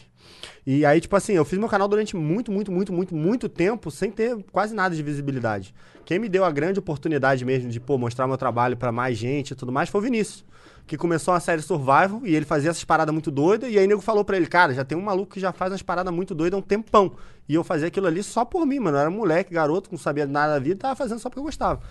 [0.65, 3.91] E aí, tipo assim, eu fiz meu canal durante muito, muito, muito, muito, muito tempo
[3.91, 5.75] sem ter quase nada de visibilidade.
[6.05, 9.51] Quem me deu a grande oportunidade mesmo de, pô, mostrar meu trabalho pra mais gente
[9.51, 10.45] e tudo mais foi o Vinícius.
[10.87, 13.69] Que começou a série Survival e ele fazia essas paradas muito doidas.
[13.69, 15.81] E aí, nego falou pra ele, cara, já tem um maluco que já faz umas
[15.81, 17.15] paradas muito doidas há um tempão.
[17.49, 18.95] E eu fazia aquilo ali só por mim, mano.
[18.95, 21.81] Eu era moleque, garoto, não sabia nada da vida, tava fazendo só porque eu gostava.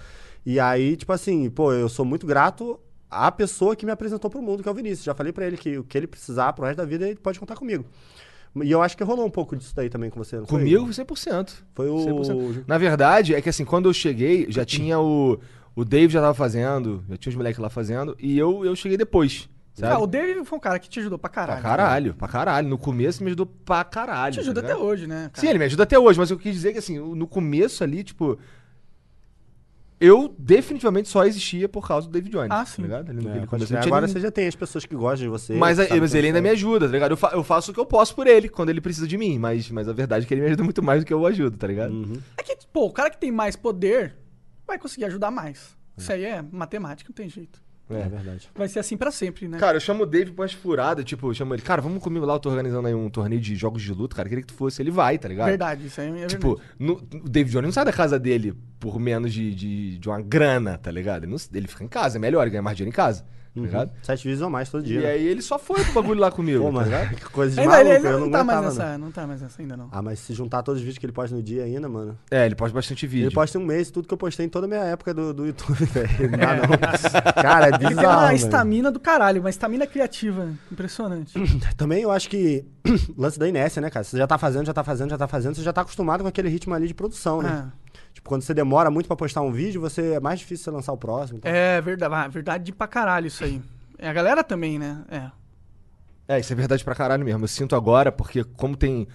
[0.44, 2.78] E aí, tipo assim, pô, eu sou muito grato
[3.10, 5.04] à pessoa que me apresentou pro mundo, que é o Vinícius.
[5.04, 7.38] Já falei pra ele que o que ele precisar pro resto da vida, ele pode
[7.38, 7.84] contar comigo.
[8.62, 10.58] E eu acho que rolou um pouco disso daí também com você, não foi?
[10.58, 11.50] Comigo, 100%.
[11.74, 11.96] Foi o...
[11.96, 12.64] 100%.
[12.66, 15.38] Na verdade, é que assim, quando eu cheguei, já tinha o.
[15.74, 18.98] O Dave já tava fazendo, já tinha os moleques lá fazendo, e eu, eu cheguei
[18.98, 19.48] depois.
[19.80, 21.62] Ah, o Dave foi um cara que te ajudou pra Pra caralho.
[21.62, 22.68] caralho, pra caralho.
[22.68, 24.34] No começo me ajudou pra caralho.
[24.34, 25.30] Te ajuda tá até hoje, né?
[25.32, 25.40] cara?
[25.40, 28.04] Sim, ele me ajuda até hoje, mas eu quis dizer que assim, no começo ali,
[28.04, 28.38] tipo.
[30.04, 32.48] Eu definitivamente só existia por causa do David Jones.
[32.50, 32.82] Ah, sim.
[32.82, 33.12] Tá ligado?
[33.12, 33.74] No É, aquele pode começo, crer.
[33.76, 35.54] não tinha Agora você já tem as pessoas que gostam de você.
[35.54, 36.42] Mas, mas quem ele ainda é.
[36.42, 37.10] me ajuda, tá ligado?
[37.12, 39.38] Eu, fa- eu faço o que eu posso por ele quando ele precisa de mim,
[39.38, 41.26] mas, mas a verdade é que ele me ajuda muito mais do que eu o
[41.26, 41.92] ajudo, tá ligado?
[41.92, 42.18] Uhum.
[42.36, 44.14] É que, pô, o cara que tem mais poder
[44.66, 45.76] vai conseguir ajudar mais.
[45.96, 47.60] Isso aí é matemática, não tem jeito.
[47.90, 48.48] É verdade.
[48.54, 49.58] Vai ser assim pra sempre, né?
[49.58, 52.24] Cara, eu chamo o Dave pra umas furadas, tipo, eu chamo ele, cara, vamos comigo
[52.24, 54.54] lá, eu tô organizando aí um torneio de jogos de luta, cara, queria que tu
[54.56, 55.48] fosse, ele vai, tá ligado?
[55.48, 56.76] verdade, isso aí é Tipo, verdade.
[56.78, 60.20] no- o David Jones não sai da casa dele por menos de, de, de uma
[60.22, 61.24] grana, tá ligado?
[61.24, 63.24] Ele, não- ele fica em casa, é melhor, ele ganha mais dinheiro em casa,
[63.54, 63.90] tá ligado?
[64.02, 65.00] Sete vídeos ou mais todo dia.
[65.00, 65.10] E né?
[65.10, 67.14] aí ele só foi pro bagulho lá comigo, Pô, tá mano, ligado?
[67.16, 68.98] que coisa de Ainda maluco, ele, eu não, não tá mais nessa, não.
[68.98, 69.88] não tá mais nessa ainda não.
[69.92, 72.16] Ah, mas se juntar todos os vídeos que ele posta no dia ainda, mano.
[72.30, 73.26] É, ele posta bastante vídeo.
[73.26, 75.46] Ele posta um mês, tudo que eu postei em toda a minha época do, do
[75.46, 76.30] YouTube, velho.
[76.30, 77.42] Não dá, não.
[77.42, 78.20] Cara, é Ele tem bizarro.
[78.22, 80.48] uma estamina do caralho, uma estamina criativa.
[80.70, 81.34] Impressionante.
[81.76, 82.64] Também eu acho que
[83.16, 84.04] lance da inércia, né, cara?
[84.04, 86.28] Você já tá fazendo, já tá fazendo, já tá fazendo, você já tá acostumado com
[86.28, 87.48] aquele ritmo ali de produção, né?
[87.50, 87.81] Ah,
[88.12, 90.92] Tipo, quando você demora muito pra postar um vídeo, você é mais difícil você lançar
[90.92, 91.38] o próximo.
[91.38, 91.50] então.
[91.50, 93.60] é verdade, ah, verdade pra caralho isso aí.
[93.98, 95.02] É, a galera também, né?
[95.10, 95.30] É.
[96.36, 97.44] É, isso é verdade pra caralho mesmo.
[97.44, 99.06] Eu sinto agora, porque como tem.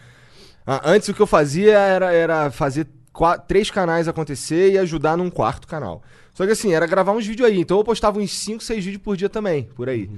[0.65, 5.15] Ah, antes o que eu fazia era, era fazer qua- três canais acontecer e ajudar
[5.17, 6.03] num quarto canal.
[6.33, 7.59] Só que assim, era gravar uns vídeos aí.
[7.59, 10.09] Então eu postava uns 5, 6 vídeos por dia também, por aí.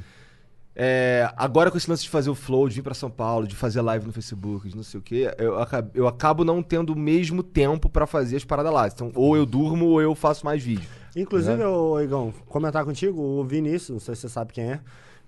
[0.82, 3.53] É, agora com esse lance de fazer o flow, de vir pra São Paulo, de
[3.53, 6.93] fazer live no Facebook, de não sei o quê, eu, acab- eu acabo não tendo
[6.93, 8.88] o mesmo tempo pra fazer as paradas lá.
[8.88, 10.88] Então, ou eu durmo ou eu faço mais vídeo.
[11.17, 14.80] Inclusive, ô, Igão, comentar contigo, o Vinícius, não sei se você sabe quem é,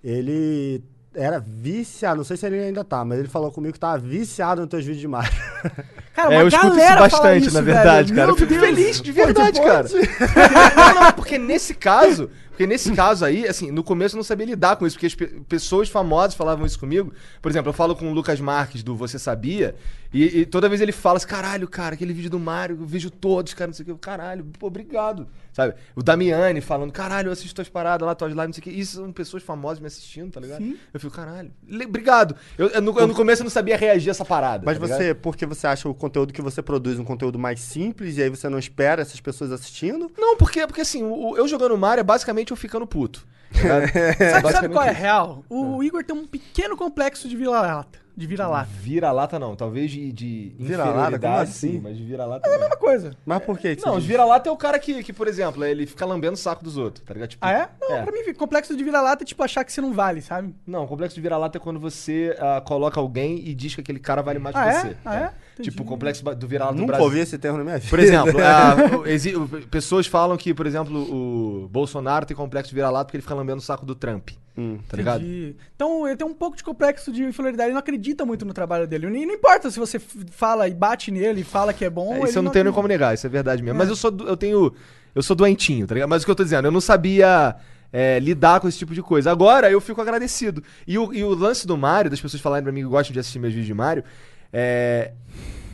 [0.02, 0.82] ele
[1.14, 4.62] era viciado, não sei se ele ainda tá, mas ele falou comigo que tava viciado
[4.62, 5.30] nos teus vídeos de Mario.
[6.16, 8.16] Cara, É, uma eu escuto isso bastante, isso, na verdade, velho.
[8.16, 8.28] cara.
[8.28, 8.62] Meu Eu fico Deus.
[8.66, 9.70] feliz, de verdade, pode.
[9.70, 9.88] cara.
[10.96, 12.30] não, não, porque nesse caso,
[12.62, 15.16] porque nesse caso aí, assim, no começo eu não sabia lidar com isso, porque as
[15.16, 17.12] pe- pessoas famosas falavam isso comigo.
[17.42, 19.76] Por exemplo, eu falo com o Lucas Marques do Você Sabia,
[20.14, 23.10] e, e toda vez ele fala assim, caralho, cara, aquele vídeo do Mario, eu vejo
[23.10, 25.28] todos, cara, não sei o que, caralho, pô, obrigado.
[25.54, 25.74] Sabe?
[25.96, 28.70] O Damiani falando, caralho, eu assisto tuas paradas lá, tuas lives, não sei o que.
[28.70, 30.60] Isso são pessoas famosas me assistindo, tá ligado?
[30.64, 30.78] Sim.
[30.94, 31.52] Eu fico, caralho,
[31.86, 32.36] obrigado.
[32.58, 34.64] Eu, eu no, eu no começo eu não sabia reagir a essa parada.
[34.66, 34.98] Mas tá ligado?
[34.98, 38.30] você, porque você acha o conteúdo que você produz um conteúdo mais simples e aí
[38.30, 40.10] você não espera essas pessoas assistindo?
[40.18, 43.26] Não, porque, porque assim, o- eu jogando Mario é basicamente eu ficando puto.
[43.52, 43.88] tá?
[44.42, 45.44] Sabe, sabe qual é real?
[45.50, 48.00] O Igor tem um pequeno complexo de vira-lata.
[48.16, 48.70] De vira-lata.
[48.82, 51.18] Vira-lata não, talvez de, de Vira-lata?
[51.18, 51.72] Como assim?
[51.72, 52.60] sim, mas de vira-lata É a não.
[52.62, 53.16] mesma coisa.
[53.26, 55.64] Mas por que que Não, você os vira-lata é o cara que, que, por exemplo,
[55.64, 57.30] ele fica lambendo o saco dos outros, tá ligado?
[57.30, 57.70] Tipo, Ah, é?
[57.80, 58.04] Não, é.
[58.04, 60.54] pra mim, complexo de vira-lata é tipo achar que você não vale, sabe?
[60.68, 64.00] Não, o complexo de vira-lata é quando você ah, coloca alguém e diz que aquele
[64.00, 64.82] cara vale mais Ah, que é?
[64.82, 64.98] você.
[65.06, 65.34] Ah, é?
[65.62, 65.72] Entendi.
[65.72, 67.06] Tipo, o complexo do vira-lata do Nunca Brasil.
[67.06, 67.90] ouvi esse termo na minha vida.
[67.90, 72.76] Por exemplo, ah, exi- o- pessoas falam que, por exemplo, o Bolsonaro tem complexo de
[72.76, 74.30] vira-lata porque ele fica lambendo o saco do Trump.
[74.58, 74.80] Hum.
[74.90, 75.22] Tá ligado?
[75.22, 75.56] Entendi.
[75.76, 77.68] Então ele tem um pouco de complexo de inferioridade.
[77.70, 79.08] Ele não acredita muito no trabalho dele.
[79.08, 82.14] E não importa se você fala e bate nele, fala que é bom.
[82.14, 83.78] É, ele isso eu não tenho nem como negar, isso é verdade mesmo.
[83.78, 83.80] É.
[83.80, 84.74] Mas eu sou, eu tenho,
[85.16, 86.10] eu sou doentinho, tá ligado?
[86.10, 87.56] Mas o que eu tô dizendo, eu não sabia
[87.94, 89.32] é, lidar com esse tipo de coisa.
[89.32, 90.62] Agora eu fico agradecido.
[90.86, 93.20] E o, e o lance do Mario, das pessoas falarem pra mim que gostam de
[93.20, 94.04] assistir meus vídeos de Mario,
[94.52, 95.12] é,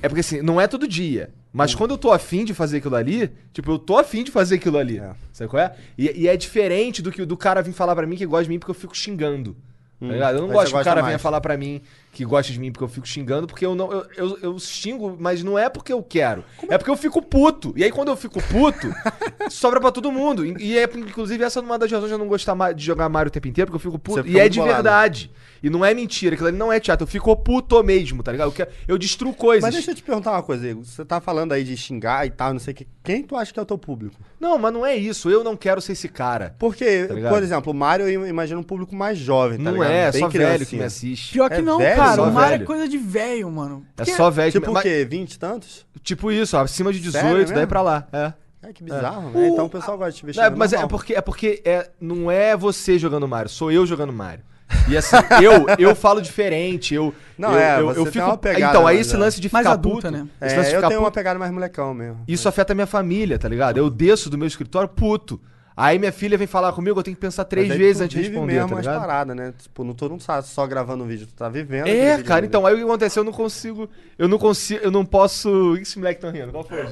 [0.02, 1.30] é porque assim, não é todo dia.
[1.54, 4.56] Mas quando eu tô afim de fazer aquilo ali, tipo, eu tô afim de fazer
[4.56, 5.00] aquilo ali.
[5.00, 5.12] É.
[5.34, 5.74] Sabe qual é?
[5.98, 8.50] E, e é diferente do que do cara vir falar pra mim que gosta de
[8.50, 9.56] mim porque eu fico xingando.
[10.00, 10.36] Tá ligado?
[10.36, 11.82] Eu não Aí gosto que o cara venha falar pra mim
[12.18, 13.92] que gosta de mim porque eu fico xingando, porque eu não.
[13.92, 16.44] Eu, eu, eu xingo, mas não é porque eu quero.
[16.68, 17.74] É porque eu fico puto.
[17.76, 18.88] E aí, quando eu fico puto,
[19.50, 20.46] sobra pra todo mundo.
[20.46, 23.08] E e é, inclusive, essa é uma das razões de eu não gostar de jogar
[23.08, 24.28] Mario o tempo inteiro, porque eu fico puto.
[24.28, 24.74] E é de bolado.
[24.76, 25.32] verdade.
[25.62, 27.04] E não é mentira, aquilo ali não é teatro.
[27.04, 28.48] Eu fico puto mesmo, tá ligado?
[28.50, 29.64] Eu, quero- eu destruo coisas.
[29.64, 30.84] Mas deixa eu te perguntar uma coisa, Igor.
[30.84, 32.88] Você tá falando aí de xingar e tal, não sei o que.
[33.04, 34.16] Quem tu acha que é o teu público?
[34.40, 35.30] Não, mas não é isso.
[35.32, 36.56] Eu não quero ser esse cara.
[36.60, 39.92] Porque, Tá por exemplo, o Mario eu imagino um público mais jovem, tá não ligado?
[39.92, 40.80] é, é Bem só velho que criancinha.
[40.82, 41.34] me assiste.
[41.34, 42.07] Pior que É não, velho, cara.
[42.16, 43.86] Só O Mario é coisa de velho, mano.
[43.98, 44.80] É Porque- só velho que Tipo me...
[44.80, 45.06] o quê?
[45.10, 45.86] 20 e tantos?
[46.04, 48.08] Tipo isso, ó, acima de 18, Sério daí pra lá.
[48.12, 48.34] É.
[48.64, 49.48] Ai, que bizarro, né?
[49.50, 52.30] Então o pessoal gosta de te ver Não, mas é porque, é porque é, não
[52.30, 54.44] é você jogando Mario, sou eu jogando Mario.
[54.90, 57.14] E assim, eu, eu falo diferente, eu.
[57.38, 58.26] Não, eu, é, eu, você eu tem fico.
[58.26, 59.18] uma pegada então, aí esse é.
[59.18, 60.28] lance de ficar Mais adulta, puto, né?
[60.42, 62.22] Esse É, eu tenho uma puto, pegada mais molecão mesmo.
[62.28, 63.78] Isso afeta a minha família, tá ligado?
[63.78, 65.40] Eu desço do meu escritório puto.
[65.80, 68.18] Aí minha filha vem falar comigo, eu tenho que pensar três Mas vezes tu antes
[68.20, 69.00] de responder, mesmo tá ligado?
[69.00, 69.54] paradas, né?
[69.56, 71.86] Tipo, não tô não tá só gravando um vídeo, tu tá vivendo.
[71.86, 73.88] É, cara, então, aí o que aconteceu, eu não consigo.
[74.18, 74.84] Eu não consigo.
[74.84, 75.74] Eu não posso.
[75.74, 76.52] O que esse moleque tá rindo?
[76.52, 76.84] Qual foi,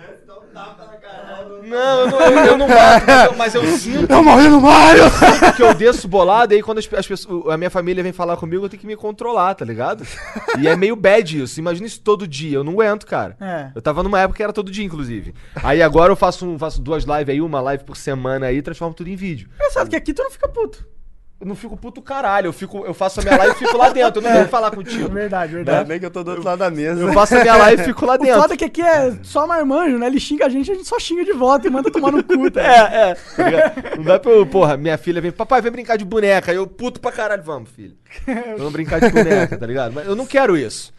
[0.00, 1.68] Jean?
[1.68, 4.60] Não, eu não, eu, eu não bato, mas eu, mas eu sinto Eu morri no
[4.60, 5.02] Mario!
[5.56, 8.36] que eu desço bolado, e aí quando as, as pessoas, a minha família vem falar
[8.36, 10.04] comigo, eu tenho que me controlar, tá ligado?
[10.58, 11.60] E é meio bad isso.
[11.60, 13.36] Imagina isso todo dia, eu não aguento, cara.
[13.40, 13.70] É.
[13.74, 15.34] Eu tava numa época que era todo dia, inclusive.
[15.62, 18.62] Aí agora eu faço, um- faço duas lives aí, uma live por semana aí, e
[18.62, 19.48] transformo tudo em vídeo.
[19.54, 20.84] Engraçado que aqui tu não fica puto.
[21.40, 22.48] Eu não fico puto caralho.
[22.48, 24.20] Eu, fico, eu faço a minha live e fico lá dentro.
[24.22, 25.08] Eu não vou falar contigo.
[25.08, 25.88] Verdade, Ainda verdade.
[25.88, 27.00] bem que eu tô do outro lado da mesa.
[27.00, 28.40] Eu faço a minha live e fico lá O dentro.
[28.42, 30.06] foda é que aqui é só marmanjo, né?
[30.06, 32.50] Ele xinga a gente, a gente só xinga de volta e manda tomar no cu,
[32.50, 32.60] tá?
[32.70, 33.14] É, é.
[33.14, 33.96] tá?
[33.96, 36.50] Não dá pra eu, porra, minha filha vem, papai, vem brincar de boneca.
[36.50, 37.94] Aí eu puto pra caralho, vamos, filho.
[38.58, 39.92] Vamos brincar de boneca, tá ligado?
[39.94, 40.92] Mas eu não quero isso.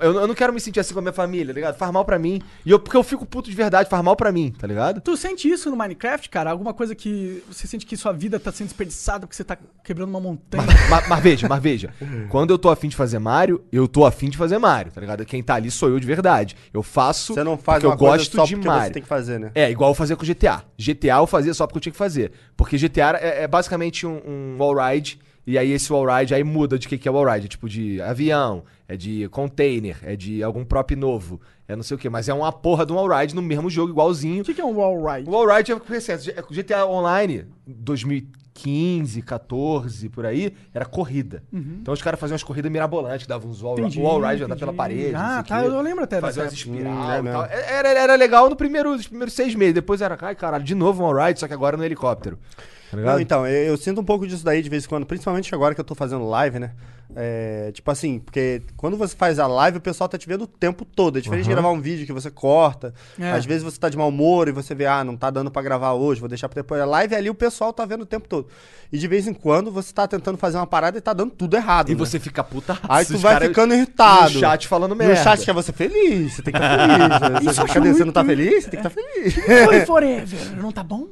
[0.00, 1.76] Eu, eu não quero me sentir assim com a minha família, tá ligado?
[1.76, 2.40] Faz mal pra mim.
[2.64, 5.00] E eu, porque eu fico puto de verdade, faz mal pra mim, tá ligado?
[5.00, 6.50] Tu sente isso no Minecraft, cara?
[6.50, 10.08] Alguma coisa que você sente que sua vida tá sendo desperdiçada porque você tá quebrando
[10.08, 10.64] uma montanha?
[10.90, 11.94] Mas, mas veja, mas veja.
[12.28, 15.24] Quando eu tô afim de fazer Mario, eu tô afim de fazer Mario, tá ligado?
[15.24, 16.56] Quem tá ali sou eu de verdade.
[16.72, 18.86] Eu faço Você não faz porque uma eu coisa gosto só de porque Mario.
[18.86, 19.50] você tem que fazer, né?
[19.54, 20.64] É, igual eu fazia com GTA.
[20.78, 22.32] GTA eu fazia só porque eu tinha que fazer.
[22.56, 26.88] Porque GTA é, é basicamente um, um wallride, e aí esse wallride aí muda de
[26.88, 27.46] que, que é wallride.
[27.46, 31.94] É tipo de avião, é de container, é de algum prop novo, é não sei
[31.96, 32.08] o que.
[32.10, 34.42] Mas é uma porra de um wallride no mesmo jogo, igualzinho.
[34.42, 35.28] O que, que é um wall ride?
[35.28, 36.30] O wallride é recente.
[36.30, 41.42] é GTA Online, 2015, 14, por aí, era corrida.
[41.52, 44.72] Então os caras faziam umas corridas mirabolantes, davam uns wall, Entendi, o wallride andar pela
[44.72, 45.12] parede.
[45.12, 45.66] não sei Ah, tá, quê.
[45.68, 47.42] eu lembro até Fazia dessa umas espiral Hum, é e tal.
[47.42, 47.54] mesmo.
[47.70, 49.74] Era, era legal no primeiro, nos primeiros seis meses.
[49.74, 52.38] Depois era, ai caralho, de novo um wallride, só que agora no helicóptero.
[52.90, 52.96] Tá?
[52.96, 55.74] Não, então, eu, eu sinto um pouco disso daí de vez em quando, principalmente agora
[55.74, 56.72] que eu tô fazendo live, né?
[57.14, 60.46] É, tipo assim, porque quando você faz a live, o pessoal tá te vendo o
[60.46, 61.16] tempo todo.
[61.18, 61.62] É diferente de Aham.
[61.62, 62.92] gravar um vídeo que você corta.
[63.18, 63.30] É.
[63.30, 65.62] Às vezes você tá de mau humor e você vê, ah, não tá dando pra
[65.62, 66.80] gravar hoje, vou deixar pra depois.
[66.80, 68.48] A live ali o pessoal tá vendo o tempo todo.
[68.92, 71.56] E de vez em quando você tá tentando fazer uma parada e tá dando tudo
[71.56, 71.88] errado.
[71.90, 71.98] E né?
[71.98, 74.34] você fica puta Aí tu vai ficando irritado.
[74.34, 75.16] No chat falando No merda.
[75.16, 77.20] chat quer você feliz, você tem que estar feliz.
[77.20, 77.38] né?
[77.40, 77.92] Isso Você, eu acho cadê?
[77.94, 78.64] Você não tá muito- feliz?
[78.64, 79.34] Você tem que estar feliz.
[79.64, 80.56] Foi forever.
[80.60, 81.06] Não tá bom?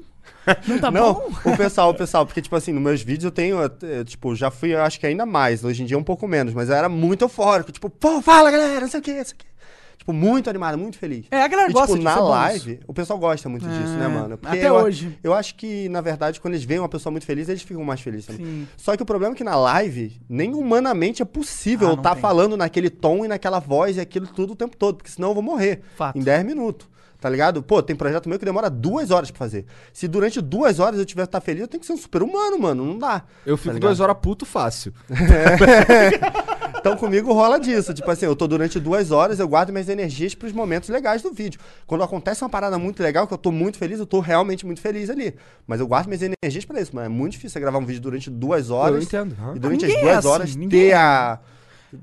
[0.66, 1.30] Não tá não, bom?
[1.44, 4.50] o pessoal, o pessoal, porque, tipo assim, nos meus vídeos eu tenho, eh, tipo, já
[4.50, 6.88] fui, eu acho que ainda mais, hoje em dia um pouco menos, mas eu era
[6.88, 9.54] muito eufórico, tipo, pô, fala galera, não sei o que, não sei o que.
[9.96, 11.24] Tipo, muito animado, muito feliz.
[11.30, 12.28] É, a galera E, gosta tipo, na ser bons.
[12.28, 14.38] live, o pessoal gosta muito disso, né, É, mano?
[14.44, 15.18] até eu, hoje.
[15.22, 18.02] Eu acho que, na verdade, quando eles veem uma pessoa muito feliz, eles ficam mais
[18.02, 18.44] felizes também.
[18.44, 18.68] Sim.
[18.76, 22.12] Só que o problema é que na live, nem humanamente é possível Ah, eu estar
[22.14, 22.20] tem.
[22.20, 25.34] falando naquele tom e naquela voz e aquilo tudo o tempo todo, porque senão eu
[25.34, 26.18] vou morrer Fato.
[26.18, 26.86] em 10 minutos.
[27.24, 27.62] Tá ligado?
[27.62, 29.64] Pô, tem projeto meu que demora duas horas pra fazer.
[29.94, 32.22] Se durante duas horas eu tiver que estar feliz, eu tenho que ser um super
[32.22, 32.84] humano, mano.
[32.84, 33.22] Não dá.
[33.46, 33.80] Eu Tá fico ligado?
[33.88, 34.92] duas horas puto fácil.
[36.80, 37.94] Então comigo rola disso.
[37.94, 41.32] Tipo assim, eu tô durante duas horas, eu guardo minhas energias pros momentos legais do
[41.32, 41.58] vídeo.
[41.86, 44.82] Quando acontece uma parada muito legal, que eu tô muito feliz, eu tô realmente muito
[44.82, 45.34] feliz ali.
[45.66, 46.90] Mas eu guardo minhas energias pra isso.
[46.94, 48.96] Mas é muito difícil você gravar um vídeo durante duas horas.
[48.96, 49.34] Eu entendo.
[49.56, 50.94] E durante Ninguém as é duas assim, horas ninguém ter é.
[50.94, 51.38] a.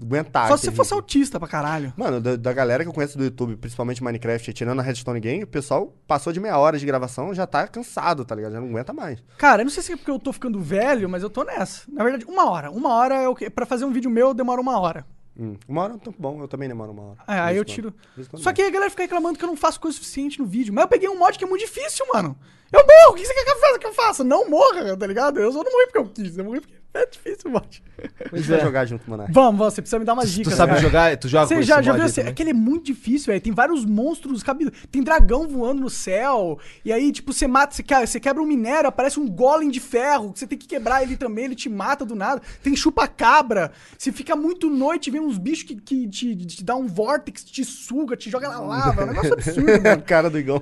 [0.01, 0.47] aguentar.
[0.47, 1.93] Só se você fosse autista pra caralho.
[1.97, 5.43] Mano, da, da galera que eu conheço do YouTube, principalmente Minecraft, tirando a Redstone Game,
[5.43, 8.53] o pessoal passou de meia hora de gravação já tá cansado, tá ligado?
[8.53, 9.23] Já não aguenta mais.
[9.37, 11.83] Cara, eu não sei se é porque eu tô ficando velho, mas eu tô nessa.
[11.91, 12.71] Na verdade, uma hora.
[12.71, 13.49] Uma hora é o que.
[13.49, 15.05] Pra fazer um vídeo meu demora uma hora.
[15.39, 17.17] Hum, Uma hora é um tempo bom, eu também demoro uma hora.
[17.27, 17.93] É, aí eu tiro.
[18.35, 20.73] Só que aí a galera fica reclamando que eu não faço coisa suficiente no vídeo.
[20.73, 22.37] Mas eu peguei um mod que é muito difícil, mano.
[22.71, 23.11] Eu morro.
[23.11, 23.79] O que você quer que eu faça?
[23.79, 24.23] Que eu faça?
[24.25, 25.39] Não morra, tá ligado?
[25.39, 26.37] Eu só não morri porque eu quis.
[26.37, 27.83] Eu morri porque é difícil o mod.
[28.31, 29.31] A gente vai jogar junto, Monark.
[29.31, 29.73] Vamos, vamos.
[29.73, 30.53] Você precisa me dar umas Tu dicas.
[30.55, 30.81] sabe cara.
[30.81, 31.17] jogar?
[31.17, 32.15] Tu joga com Você esse já, já mod viu assim?
[32.21, 32.31] também?
[32.31, 33.41] Aquele é muito difícil, velho.
[33.41, 34.69] Tem vários monstros, cabe...
[34.91, 36.59] tem dragão voando no céu.
[36.83, 39.79] E aí, tipo, você mata, você quebra, você quebra um minério, aparece um golem de
[39.79, 40.33] ferro.
[40.33, 42.41] que Você tem que quebrar ele também, ele te mata do nada.
[42.63, 43.71] Tem chupa-cabra.
[43.97, 47.63] Se fica muito noite, vem uns bichos que, que te, te dá um vórtex, te
[47.63, 49.01] suga, te joga na lava.
[49.01, 50.01] É um negócio absurdo, a mano.
[50.01, 50.61] cara do Igão.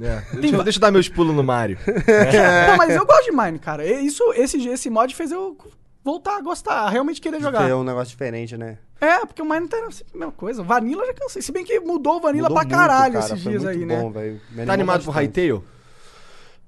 [0.00, 0.22] É.
[0.40, 1.78] Deixa, eu- deixa eu dar meus pulos no Mario.
[1.84, 3.84] Pô, mas eu gosto de Mine, cara.
[3.84, 5.56] Isso, esse, esse mod fez eu
[6.04, 7.68] voltar a gostar, a realmente querer jogar.
[7.68, 8.78] É um negócio diferente, né?
[9.00, 10.62] É, porque o Mine tá sempre a mesma coisa.
[10.62, 11.42] Vanilla já cansei.
[11.42, 13.78] Se bem que mudou o Vanilla Mudou pra muito, caralho cara, esses foi dias muito
[13.78, 14.00] aí, né?
[14.00, 14.10] bom.
[14.50, 15.12] Me Tá animado pro.
[15.12, 15.62] Hytale?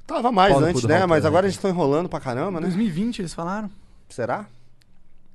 [0.07, 1.05] Tava mais antes, né?
[1.07, 1.47] Mas agora né?
[1.49, 2.67] eles estão enrolando pra caramba, né?
[2.67, 3.71] 2020 eles falaram.
[4.09, 4.47] Será?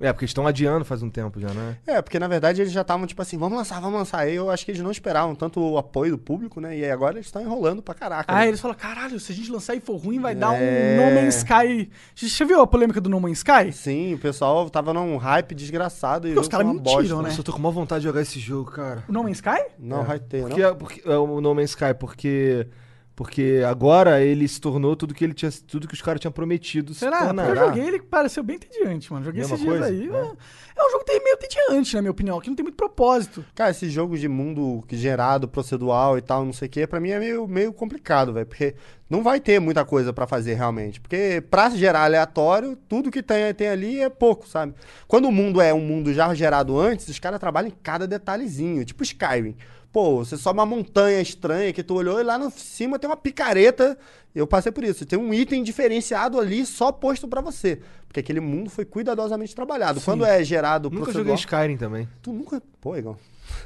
[0.04, 1.78] É, porque eles estão adiando faz um tempo já, né?
[1.88, 4.20] É, porque na verdade eles já estavam tipo assim, vamos lançar, vamos lançar.
[4.20, 6.78] Aí eu acho que eles não esperavam tanto o apoio do público, né?
[6.78, 8.26] E aí agora eles estão enrolando pra caraca.
[8.34, 8.48] Ah, né?
[8.50, 11.00] eles falaram, caralho, se a gente lançar e for ruim, vai dar É.
[11.00, 11.90] um No Man's Sky.
[12.16, 13.72] Você viu a polêmica do No Man's Sky?
[13.72, 17.16] Sim, o pessoal tava num hype desgraçado e os caras mentiram, bosta.
[17.16, 17.22] né?
[17.30, 19.04] Nossa, eu tô com uma vontade de jogar esse jogo, cara.
[19.08, 19.64] O No Man's Sky?
[19.80, 20.04] Não, É.
[20.04, 20.50] hype não.
[20.50, 22.68] Porque, porque é o No Man's Sky, porque
[23.16, 26.94] porque agora ele se tornou tudo que ele tinha, tudo que os caras tinham prometido.
[26.94, 27.32] se Será?
[27.34, 29.24] Porque eu joguei ele pareceu bem entediante, mano.
[29.24, 29.94] Joguei Mesma esses dias coisa?
[29.94, 30.10] aí.
[30.10, 30.82] É.
[30.82, 30.88] É.
[30.88, 33.46] um jogo que tem meio entediante, na minha opinião, que não tem muito propósito.
[33.54, 37.00] Cara, esses jogos de mundo que gerado, procedural e tal, não sei o que, pra
[37.00, 38.48] mim é meio, meio complicado, velho.
[38.48, 38.74] Porque
[39.08, 41.00] não vai ter muita coisa pra fazer realmente.
[41.00, 44.74] Porque pra gerar aleatório, tudo que tem, tem ali é pouco, sabe?
[45.08, 48.84] Quando o mundo é um mundo já gerado antes, os caras trabalham em cada detalhezinho.
[48.84, 49.56] Tipo Skyrim.
[49.94, 53.16] Pô, você sobe uma montanha estranha que tu olhou e lá no cima tem uma
[53.16, 53.96] picareta.
[54.34, 55.06] Eu passei por isso.
[55.06, 57.80] Tem um item diferenciado ali só posto pra você.
[58.08, 60.02] Porque aquele mundo foi cuidadosamente trabalhado.
[60.02, 62.10] Quando é gerado Nunca joguei Skyrim também.
[62.24, 62.60] Tu nunca...
[62.82, 63.16] Pô, Igor.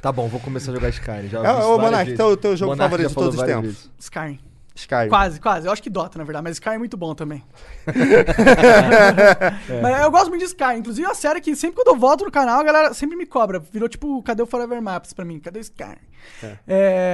[0.02, 1.28] Tá bom, vou começar a jogar Skyrim.
[1.28, 3.62] Já É, ô, Monark, teu- teu jogo Monark favorito de todos os tempos?
[3.62, 3.90] vezes.
[3.98, 4.38] Sky.
[4.78, 5.08] Sky.
[5.08, 5.66] Quase, quase.
[5.66, 7.42] Eu acho que Dota, na verdade, mas Sky é muito bom também.
[9.82, 10.76] Mas eu gosto muito de Sky.
[10.76, 13.26] Inclusive, é uma série que sempre quando eu volto no canal, a galera sempre me
[13.26, 13.58] cobra.
[13.58, 15.38] Virou tipo, cadê o Forever Maps pra mim?
[15.40, 15.96] Cadê o Sky?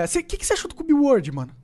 [0.05, 1.64] O que, que você achou do Cube World, mano?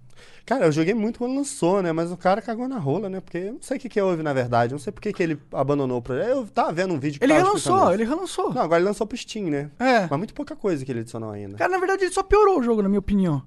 [0.51, 1.93] Cara, eu joguei muito quando lançou, né?
[1.93, 3.21] Mas o cara cagou na rola, né?
[3.21, 4.73] Porque eu não sei o que, que houve, na verdade.
[4.73, 6.29] Eu não sei por que, que ele abandonou o projeto.
[6.29, 8.53] Eu tava vendo um vídeo que Ele relançou, ele relançou.
[8.53, 9.71] Não, agora ele lançou pro Steam, né?
[9.79, 10.09] É.
[10.11, 11.57] Mas muito pouca coisa que ele adicionou ainda.
[11.57, 13.41] Cara, na verdade, ele só piorou o jogo, na minha opinião.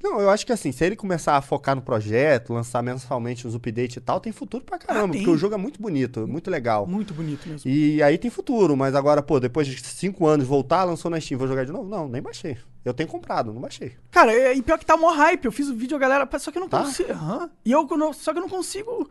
[0.00, 3.56] Não, eu acho que assim, se ele começar a focar no projeto, lançar mensalmente os
[3.56, 5.06] updates e tal, tem futuro pra caramba.
[5.06, 6.86] Ah, porque o jogo é muito bonito, muito legal.
[6.86, 7.68] Muito bonito mesmo.
[7.68, 11.40] E aí tem futuro, mas agora, pô, depois de cinco anos voltar, lançou na Steam,
[11.40, 11.88] vou jogar de novo?
[11.88, 12.56] Não, nem baixei.
[12.86, 13.96] Eu tenho comprado, não baixei.
[14.12, 15.44] Cara, é- e pior que tá mó hype.
[15.44, 16.28] Eu fiz o vídeo, a galera.
[16.38, 16.84] Só que eu não Tá?
[16.84, 17.12] consigo.
[17.12, 17.50] Aham.
[17.64, 19.10] E eu não- só que eu não consigo.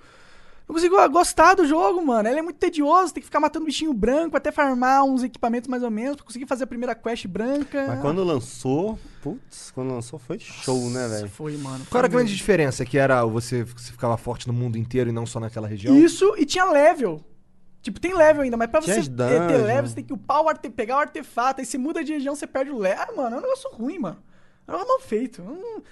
[0.67, 2.27] Não consigo ah, gostar do jogo, mano.
[2.27, 5.83] Ele é muito tedioso, tem que ficar matando bichinho branco até farmar uns equipamentos mais
[5.83, 7.85] ou menos pra conseguir fazer a primeira quest branca.
[7.87, 11.29] Mas quando lançou, putz, quando lançou foi show, né, Nossa, velho?
[11.29, 11.85] Foi, mano.
[11.87, 12.83] Qual era a grande diferença?
[12.83, 15.95] Que era você, você ficava forte no mundo inteiro e não só naquela região?
[15.99, 17.21] Isso e tinha level.
[17.85, 20.11] Tipo, tem level ainda, mas pra Tinha você as ter, ter level, você tem que
[20.11, 23.05] upar o arte, pegar o artefato, aí você muda de região, você perde o level.
[23.07, 24.17] Ah, mano, é um negócio ruim, mano.
[24.67, 25.43] É um negócio mal feito.
[25.43, 25.83] Hum.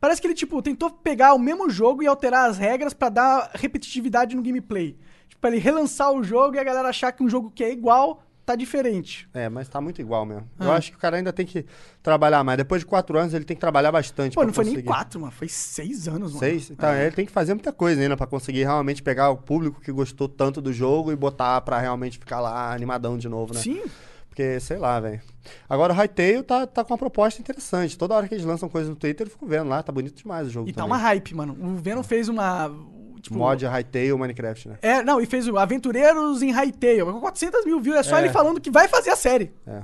[0.00, 3.48] Parece que ele, tipo, tentou pegar o mesmo jogo e alterar as regras pra dar
[3.54, 4.98] repetitividade no gameplay.
[5.28, 7.70] Tipo, pra ele relançar o jogo e a galera achar que um jogo que é
[7.70, 9.28] igual tá diferente.
[9.32, 10.48] É, mas tá muito igual mesmo.
[10.58, 10.64] Ah.
[10.64, 11.64] Eu acho que o cara ainda tem que
[12.02, 12.56] trabalhar mais.
[12.58, 14.34] Depois de quatro anos, ele tem que trabalhar bastante.
[14.34, 14.88] Pô, não foi nem conseguir.
[14.88, 15.32] quatro, mano.
[15.32, 16.38] Foi seis anos, mano.
[16.40, 16.70] Seis?
[16.70, 19.92] Então, ele tem que fazer muita coisa ainda pra conseguir realmente pegar o público que
[19.92, 23.60] gostou tanto do jogo e botar pra realmente ficar lá animadão de novo, né?
[23.60, 23.82] Sim.
[24.28, 25.20] Porque, sei lá, velho.
[25.68, 27.98] Agora o Hytale tá, tá com uma proposta interessante.
[27.98, 29.82] Toda hora que eles lançam coisa no Twitter, eu fico vendo lá.
[29.82, 30.92] Tá bonito demais o jogo E tá também.
[30.96, 31.56] uma hype, mano.
[31.60, 32.70] O Venom fez uma.
[33.20, 34.78] Tipo, Mod Hytale Minecraft, né?
[34.82, 37.04] É, não, e fez o Aventureiros em Hytale.
[37.04, 37.98] Com 400 mil views.
[37.98, 38.20] É só É.
[38.20, 39.52] ele falando que vai fazer a série.
[39.66, 39.80] É.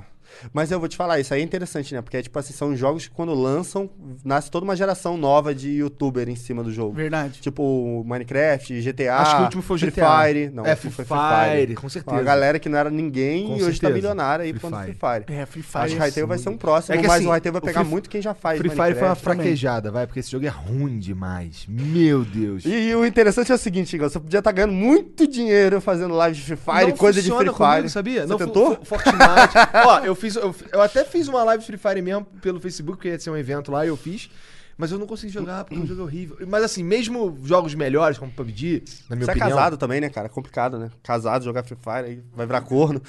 [0.53, 2.01] Mas eu vou te falar, isso aí é interessante, né?
[2.01, 3.89] Porque, tipo assim, são jogos que quando lançam,
[4.23, 6.93] nasce toda uma geração nova de youtuber em cima do jogo.
[6.93, 7.39] Verdade.
[7.41, 10.23] Tipo, Minecraft, GTA, Acho que o último foi o Free GTA.
[10.25, 10.49] Fire.
[10.53, 12.15] Não, É, Free foi Fire, com certeza.
[12.15, 13.93] Uma galera que não era ninguém Com e hoje tá certeza.
[13.93, 14.83] milionária aí Free por Fire.
[14.83, 14.93] Free
[15.25, 15.39] Fire.
[15.39, 15.83] É, Free Fire.
[15.83, 17.61] Acho que o Hytale vai ser um próximo, É que, mas assim, o Hytale vai
[17.61, 19.23] pegar Free- muito quem já faz Free Fire foi uma Minecraft.
[19.23, 21.65] fraquejada, vai, porque esse jogo é ruim demais.
[21.67, 22.65] Meu Deus.
[22.65, 26.13] E, e o interessante é o seguinte, Igor, você podia estar ganhando muito dinheiro fazendo
[26.15, 27.51] live de Free Fire, Não coisa de Free Fire.
[27.53, 28.21] comigo, sabia?
[28.21, 28.75] Você não, tentou?
[28.75, 29.17] Fo- Fortnite.
[29.85, 30.35] Ó, eu fiz.
[30.35, 33.37] Eu, eu até fiz uma live Free Fire mesmo pelo Facebook, porque ia ser um
[33.37, 34.29] evento lá e eu fiz.
[34.77, 36.37] Mas eu não consegui jogar porque o jogo é horrível.
[36.47, 39.49] Mas assim, mesmo jogos melhores, como PUBG, na minha Você é opinião.
[39.57, 40.27] casado também, né, cara?
[40.27, 40.91] É complicado, né?
[41.01, 43.01] Casado, jogar Free Fire, aí vai virar corno.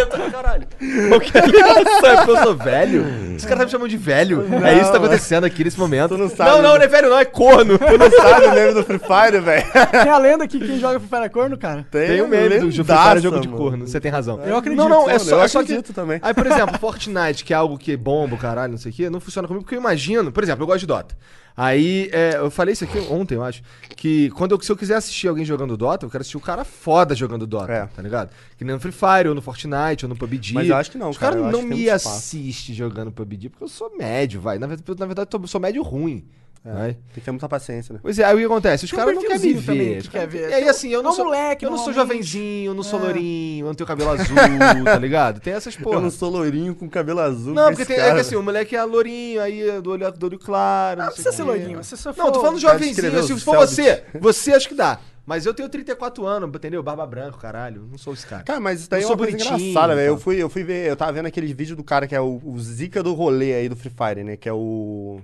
[0.00, 0.66] Eu tô caralho.
[1.08, 2.06] Qual que é a ligação?
[2.06, 3.04] É porque eu sou velho?
[3.36, 4.42] Esse cara tá me chamando de velho.
[4.64, 6.10] é isso que tá acontecendo aqui nesse momento.
[6.10, 7.78] Tu não sabe, Não, não, não é velho, não, é corno.
[7.78, 9.66] Tu não sabe o meme do Free Fire, velho?
[9.90, 11.86] Tem a lenda que quem joga Free Fire é corno, cara.
[11.90, 14.40] Tem um meme do Free Fire é jogo de corno, você tem razão.
[14.44, 15.72] Eu acredito, Não, não, é só, eu é só que...
[15.72, 16.18] acredito também.
[16.22, 19.08] Aí, por exemplo, Fortnite, que é algo que bomba, o caralho, não sei o quê,
[19.10, 20.30] não funciona comigo, porque eu imagino...
[20.32, 21.16] Por exemplo, eu gosto de Dota.
[21.56, 23.62] Aí, é, eu falei isso aqui ontem, eu acho,
[23.96, 26.64] que quando eu, se eu quiser assistir alguém jogando Dota, eu quero assistir o cara
[26.64, 27.86] foda jogando Dota, É.
[27.86, 28.30] tá ligado?
[28.58, 30.52] Que nem no Free Fire, ou no Fortnite, ou no PUBG.
[30.52, 33.64] Mas eu acho que não, Os cara, caras eu não me assistem jogando PUBG, porque
[33.64, 34.58] eu sou médio, vai.
[34.58, 36.26] Na verdade, na verdade eu sou médio ruim.
[36.72, 36.92] Vai.
[36.94, 37.98] Tem que ter muita paciência, né?
[38.02, 38.84] Pois é, aí o que acontece?
[38.84, 40.02] Os caras não querem me ver.
[40.02, 40.50] que quer ver.
[40.50, 41.24] E aí, assim, eu não É sou.
[41.26, 43.02] moleque, eu não sou jovenzinho, eu não sou É.
[43.02, 44.36] lourinho, eu não tenho cabelo azul,
[44.84, 45.40] tá ligado?
[45.40, 45.96] Tem essas porra.
[45.96, 47.54] Eu não sou loirinho com cabelo azul.
[47.54, 50.26] Não, porque tem, é que assim, o moleque é lourinho, aí é do olho, do
[50.26, 51.00] olho claro.
[51.00, 51.82] Não sei precisa ser.
[51.84, 52.16] Se você for...
[52.16, 52.90] Não, tô falando jovenzinho.
[52.90, 54.98] escreveu Se for você, você acho que dá.
[55.26, 56.80] Mas eu tenho 34 anos, entendeu?
[56.84, 57.88] Barba branca, caralho.
[57.90, 58.44] Não sou esse cara.
[58.44, 60.06] Cara, mas isso daí Eu é uma coisa engraçada, velho.
[60.06, 60.18] Eu então.
[60.22, 62.56] fui, eu fui ver, eu tava vendo aquele vídeo do cara que é o, o
[62.60, 64.36] Zika do rolê aí do Free Fire, né?
[64.36, 65.20] Que é o.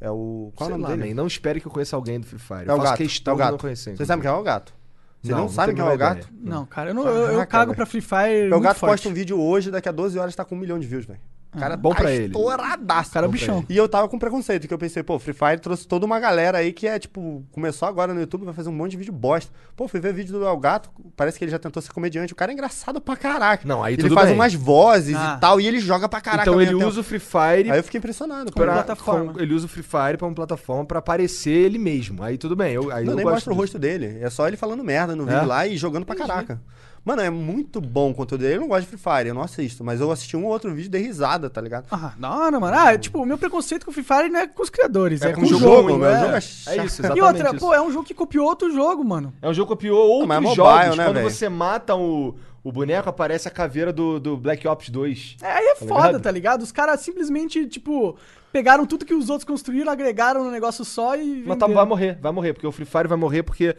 [0.00, 0.52] É o.
[0.54, 1.14] Qual é o Sei nome lá, dele?
[1.14, 2.60] man, não espere que eu conheça alguém do Free Fire.
[2.60, 2.96] É eu o faço gato.
[2.98, 3.50] questão é o de gato.
[3.52, 3.96] não conhecer.
[3.96, 4.74] Você sabe quem é o gato?
[5.20, 6.28] Você não, Não, quem é o gato?
[6.40, 8.92] Não, cara, eu, não, eu, eu cago pra Free Fire O gato forte.
[8.92, 11.18] posta um vídeo hoje, daqui a 12 horas tá com um milhão de views, velho.
[11.54, 12.26] O cara Bom tá pra ele.
[12.26, 13.10] estouradaço.
[13.10, 13.64] Cara é bichão.
[13.68, 16.58] E eu tava com preconceito, que eu pensei, pô, Free Fire trouxe toda uma galera
[16.58, 19.50] aí que é, tipo, começou agora no YouTube, vai fazer um monte de vídeo bosta.
[19.74, 22.32] Pô, fui ver vídeo do El Gato, parece que ele já tentou ser comediante.
[22.34, 23.66] O cara é engraçado pra caraca.
[23.66, 24.34] Não, aí ele tudo faz bem.
[24.34, 25.36] umas vozes Ah.
[25.36, 26.42] e tal, e ele joga pra caraca.
[26.42, 27.70] Então ao ele mesmo usa o Free Fire.
[27.72, 28.52] Aí eu fiquei impressionado.
[28.52, 29.32] Como pra, plataforma.
[29.32, 32.22] com- ele usa o Free Fire pra uma plataforma pra aparecer ele mesmo.
[32.22, 32.74] Aí tudo bem.
[32.74, 33.62] Eu, aí Não, eu nem gosto mostra o disso.
[33.62, 34.18] rosto dele.
[34.20, 35.32] É só ele falando merda no É?
[35.34, 36.60] vídeo lá e jogando pra caraca.
[37.08, 38.56] Mano, é muito bom o conteúdo dele.
[38.56, 39.82] Eu não gosto de Free Fire, eu não assisto.
[39.82, 41.86] Mas eu assisti um ou outro vídeo de risada, tá ligado?
[41.90, 42.76] Ah, da hora, mano.
[42.78, 45.30] Ah, tipo, o meu preconceito com o Free Fire não é com os criadores, é,
[45.30, 45.64] É com com o jogo.
[45.64, 46.04] jogo, meu.
[46.06, 46.16] é.
[46.18, 46.74] O jogo é É chato.
[46.86, 47.58] isso, E exatamente outra, isso.
[47.58, 49.32] pô, é um jogo que copiou outro jogo, mano.
[49.40, 50.96] É um jogo que copiou outros mas é mobile, jogos.
[50.98, 51.30] né, Quando velho?
[51.30, 55.36] você mata o, o boneco, aparece a caveira do, do Black Ops 2.
[55.40, 56.22] É, aí é Tá foda, ligado?
[56.22, 56.62] tá ligado?
[56.62, 58.16] Os caras simplesmente, tipo,
[58.52, 61.42] pegaram tudo que os outros construíram, agregaram no negócio só e.
[61.46, 63.74] Mas tá, vai morrer, vai morrer, porque o Free Fire vai morrer porque.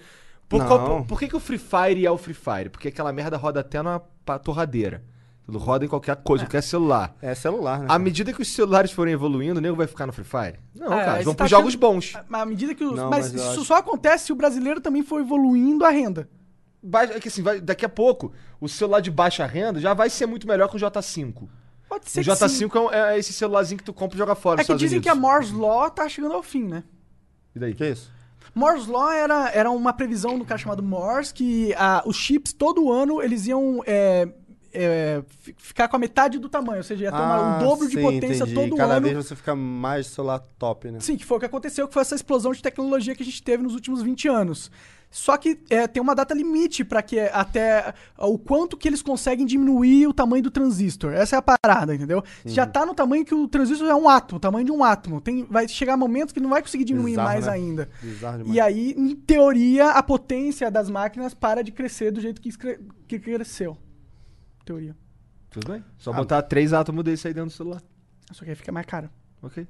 [0.49, 2.69] Por, qual- por, por que, que o Free Fire é o Free Fire?
[2.69, 5.03] Porque aquela merda roda até numa pa- torradeira.
[5.47, 7.15] Roda em qualquer coisa, qualquer celular.
[7.21, 7.85] É celular, né?
[7.89, 10.59] À medida que os celulares forem evoluindo, o nego vai ficar no Free Fire?
[10.75, 12.13] Não, É, cara, vão tá pros jogos bons.
[12.27, 12.95] Mas à medida que os.
[12.95, 16.29] Não, mas mas isso acho- só acontece se o brasileiro também for evoluindo a renda.
[17.13, 18.31] É que assim, vai- daqui a pouco,
[18.61, 21.49] o celular de baixa renda já vai ser muito melhor que o J5.
[21.89, 22.29] Pode O ser sim.
[22.29, 24.97] J5 é, um- é esse celularzinho que tu compra e joga fora É que dizem
[24.99, 25.03] Unidos.
[25.03, 26.83] que a Moore's Law tá chegando ao fim, né?
[27.55, 27.73] E daí?
[27.73, 28.11] Que isso?
[28.53, 32.91] Moore's Law era, era uma previsão do cara chamado Morse que ah, os chips todo
[32.91, 34.27] ano eles iam é,
[34.73, 37.87] é, fi- ficar com a metade do tamanho, ou seja, ia ter uma- um dobro
[37.87, 38.53] de Ah, sim, potência entendi.
[38.55, 39.07] todo Cada ano.
[39.07, 40.99] vez você fica mais celular top, né?
[40.99, 43.41] Sim, que foi o que aconteceu, que foi essa explosão de tecnologia que a gente
[43.43, 44.71] teve nos últimos 20 anos.
[45.11, 49.43] Só que é, tem uma data limite para que até o quanto que eles conseguem
[49.43, 51.13] diminuir o tamanho do transistor.
[51.13, 52.23] Essa é a parada, entendeu?
[52.45, 55.19] Já tá no tamanho que o transistor é um átomo, o tamanho de um átomo.
[55.19, 57.51] Tem, vai chegar momentos que não vai conseguir diminuir Bizarro, mais né?
[57.51, 57.89] ainda.
[58.45, 62.51] E aí, em teoria, a potência das máquinas para de crescer do jeito que,
[63.07, 63.75] que cresceu.
[64.69, 64.95] Teoria.
[65.49, 65.83] Tudo bem?
[65.83, 65.91] Ah.
[65.97, 67.81] Só botar três átomos desse aí dentro do celular.
[68.31, 69.09] Só que aí fica mais caro.
[69.41, 69.67] Ok.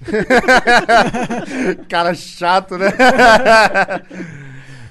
[1.86, 2.86] Cara chato, né?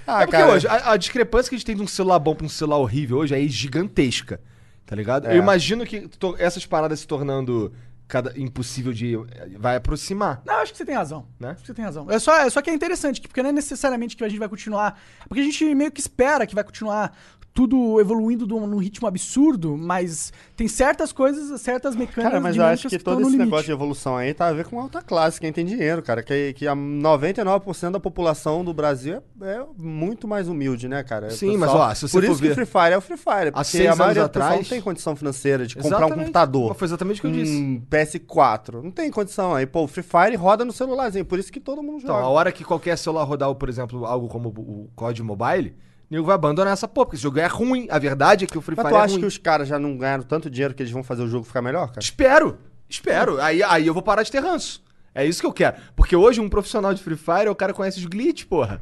[0.06, 2.36] ah, é porque hoje, a, a discrepância que a gente tem de um celular bom
[2.36, 4.40] pra um celular horrível hoje é gigantesca.
[4.86, 5.28] Tá ligado?
[5.28, 5.34] É.
[5.34, 7.74] Eu imagino que to- essas paradas se tornando
[8.08, 9.18] cada, impossível de.
[9.58, 10.42] Vai aproximar.
[10.46, 11.28] Não, acho que você tem razão.
[11.40, 11.50] Né?
[11.50, 12.10] Acho que você tem razão.
[12.12, 14.40] É só, é só que é interessante, que- porque não é necessariamente que a gente
[14.40, 14.98] vai continuar.
[15.28, 17.18] Porque a gente meio que espera que vai continuar
[17.58, 22.64] tudo evoluindo do- num ritmo absurdo, mas tem certas coisas, certas mecânicas Cara, mas eu
[22.64, 23.46] acho que estão todo esse limite.
[23.46, 26.22] negócio de evolução aí tá a ver com alta classe, quem tem dinheiro, cara.
[26.22, 31.28] Que, que a 99% da população do Brasil é, é muito mais humilde, né, cara?
[31.28, 32.98] O Sim, mas, ó, se você Por for isso que ver- o Free Fire é
[32.98, 33.52] o Free Fire.
[33.52, 36.20] Porque a maioria atrás- não tem condição financeira de comprar um Exatamente.
[36.26, 36.76] computador.
[36.76, 37.58] Foi exatamente o que eu disse.
[37.58, 38.84] Um PS4.
[38.84, 39.56] Não tem condição.
[39.56, 41.26] Aí, pô, o Free Fire roda no celularzinho.
[41.26, 42.26] Por isso que todo mundo Então, joga.
[42.28, 45.74] a hora que qualquer celular rodar, por exemplo, algo como o COD Mobile,
[46.10, 47.88] nego vai abandonar essa porra, porque esse jogo é ruim.
[47.90, 49.22] A verdade é que o Free Mas Fire tu é acha ruim.
[49.22, 51.62] que os caras já não ganharam tanto dinheiro que eles vão fazer o jogo ficar
[51.62, 52.00] melhor, cara?
[52.00, 52.58] Espero,
[52.90, 53.42] espero.
[53.42, 54.84] Aí, aí eu vou parar de ter ranço.
[55.14, 55.78] É isso que eu quero.
[55.96, 58.82] Porque hoje um profissional de Free Fire, o cara conhece os glitch, porra.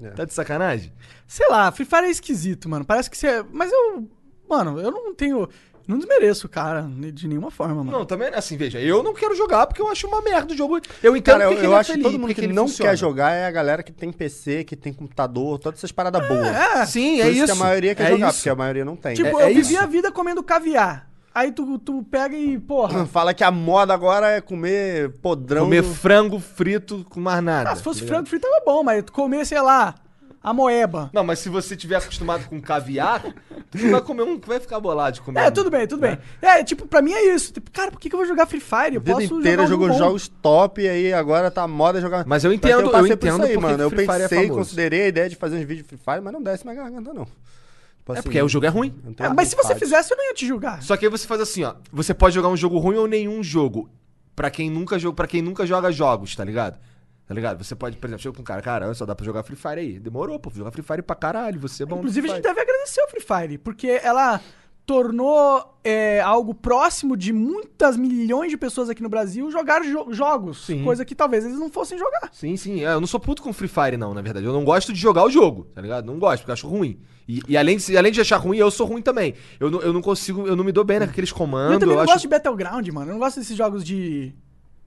[0.00, 0.10] É.
[0.10, 0.92] Tá de sacanagem?
[1.26, 2.84] Sei lá, Free Fire é esquisito, mano.
[2.84, 3.44] Parece que você.
[3.52, 4.08] Mas eu.
[4.48, 5.48] Mano, eu não tenho.
[5.86, 7.90] Não desmereço cara de nenhuma forma, mano.
[7.98, 10.80] Não, também, assim, veja, eu não quero jogar porque eu acho uma merda o jogo.
[11.02, 12.90] Eu entendo Cara, eu, porque que eu é acho que todo mundo que, não funciona.
[12.90, 16.46] quer jogar é a galera que tem PC, que tem computador, todas essas paradas boas.
[16.46, 17.46] É, Sim, Por é isso isso.
[17.46, 18.38] que a maioria quer é jogar, isso.
[18.38, 19.14] porque a maioria não tem.
[19.14, 19.82] tipo, é- eu é vivi isso.
[19.82, 21.10] a vida comendo caviar.
[21.34, 23.06] Aí tu, tu pega e, porra.
[23.06, 25.64] Fala que a moda agora é comer podrão.
[25.64, 27.70] Comer frango frito com mais nada.
[27.70, 29.94] Ah, se fosse tá frango frito tava bom, mas tu comer, sei lá,
[30.42, 31.10] a moeba.
[31.12, 33.22] Não, mas se você tiver acostumado com caviar,
[33.70, 34.40] tu não vai comer um.
[34.40, 35.40] Vai ficar bolado de comer.
[35.40, 36.18] É, um- tudo bem, tudo bem.
[36.40, 37.52] É, tipo, pra mim é isso.
[37.52, 38.94] Tipo, cara, por que, que eu vou jogar Free Fire?
[38.96, 40.06] Eu A vida posso inteira jogar um jogou jogo bom.
[40.08, 42.24] jogos top e aí agora tá moda jogar.
[42.26, 43.82] Mas eu que entendo- eu passei por entendo isso aí, mano.
[43.84, 44.58] Eu Free Fire é pensei, famoso.
[44.58, 47.14] considerei a ideia de fazer uns vídeos de Free Fire, mas não desce minha garganta,
[47.14, 47.24] não.
[47.24, 48.92] Tipo É assim, porque o jogo é ruim.
[49.04, 50.82] não tenho É, mas se você fizesse, eu não ia te julgar.
[50.82, 51.74] Só que aí você faz assim, ó.
[51.92, 53.88] Você pode jogar um jogo ruim ou nenhum jogo.
[54.34, 56.78] Pra quem nunca joga, para quem nunca joga jogos, tá ligado?
[57.26, 57.62] Tá ligado?
[57.64, 59.78] Você pode, por exemplo, chega com um cara, cara, só dá pra jogar Free Fire
[59.80, 59.98] aí.
[59.98, 61.98] Demorou, pô, jogar Free Fire pra caralho, você é bom.
[61.98, 64.40] Inclusive, a gente deve agradecer ao Free Fire, porque ela
[64.84, 70.66] tornou é, algo próximo de muitas milhões de pessoas aqui no Brasil jogar jo- jogos.
[70.66, 70.82] Sim.
[70.84, 72.28] Coisa que talvez eles não fossem jogar.
[72.32, 72.84] Sim, sim.
[72.84, 74.44] É, eu não sou puto com Free Fire, não, na verdade.
[74.44, 76.04] Eu não gosto de jogar o jogo, tá ligado?
[76.04, 76.98] Não gosto, porque eu acho ruim.
[77.28, 79.34] E, e além, de, além de achar ruim, eu sou ruim também.
[79.60, 81.74] Eu não, eu não consigo, eu não me dou bem naqueles comandos.
[81.74, 82.12] eu também não acho...
[82.12, 83.10] gosto de Battleground, mano.
[83.10, 84.34] Eu não gosto desses jogos de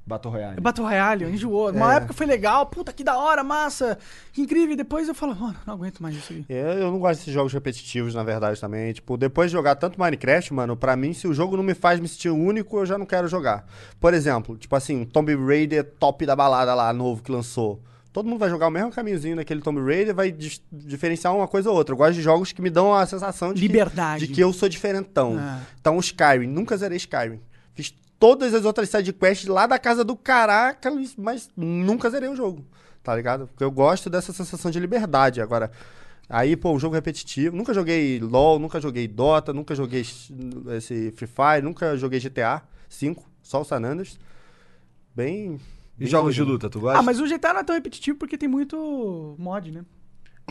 [0.07, 0.61] Battle Royale.
[0.61, 1.71] Battle Royale, enjoou.
[1.71, 1.97] Uma É.
[1.97, 3.97] época foi legal, puta, que da hora, massa,
[4.31, 4.73] que incrível.
[4.73, 6.45] E depois eu falo, mano, não aguento mais isso aí.
[6.47, 8.93] É, Eu não gosto desses jogos repetitivos, na verdade, também.
[8.93, 11.99] Tipo, depois de jogar tanto Minecraft, mano, pra mim, se o jogo não me faz
[11.99, 13.65] me sentir único, eu já não quero jogar.
[13.99, 17.81] Por exemplo, tipo assim, Tomb Raider top da balada lá, novo que lançou.
[18.13, 20.31] Todo mundo vai jogar o mesmo caminhozinho naquele Tomb Raider, vai
[20.71, 21.93] diferenciar uma coisa ou outra.
[21.93, 24.21] Eu gosto de jogos que me dão a sensação de, Liberdade.
[24.21, 25.35] Que, de que eu sou diferentão.
[25.39, 25.59] Ah.
[25.81, 27.41] Então, Skyrim, nunca zerei Skyrim.
[27.73, 27.93] Fiz
[28.25, 32.65] todas as outras sidequests lá da casa do caraca, mas nunca zerei o jogo,
[33.03, 33.45] tá ligado?
[33.45, 35.41] Porque eu gosto dessa sensação de liberdade.
[35.41, 35.69] Agora,
[36.27, 37.55] aí, pô, um jogo repetitivo.
[37.55, 43.23] Nunca joguei LoL, nunca joguei Dota, nunca joguei esse Free Fire, nunca joguei GTA 5,
[43.43, 44.17] só o San Andreas.
[45.15, 45.59] Bem...
[45.95, 46.97] E bem jogos de luta, tu gosta?
[46.97, 49.85] Ah, mas o GTA não é tão repetitivo porque tem muito mod, né?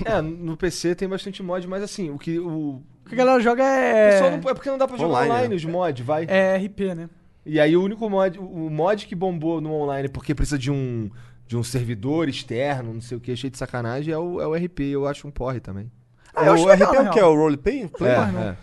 [0.04, 2.38] É, no PC tem bastante mod, mas assim, o que.
[2.38, 4.10] O, O que a galera joga o é.
[4.12, 5.54] pessoal não, é porque não dá pra jogar Online, online, né?
[5.56, 6.24] os mods, vai.
[6.28, 7.10] É RP, né?
[7.46, 11.10] E aí o único mod, o mod que bombou no online porque precisa de um
[11.46, 14.54] de um servidor externo, não sei o que, cheio de sacanagem, é o, é o
[14.54, 15.90] RP, eu acho um porre também.
[16.34, 17.18] Ah, eu o legal, RP é o que?
[17.18, 17.88] É o roleplay?
[17.88, 18.10] Play?
[18.10, 18.40] É, não.
[18.40, 18.56] é.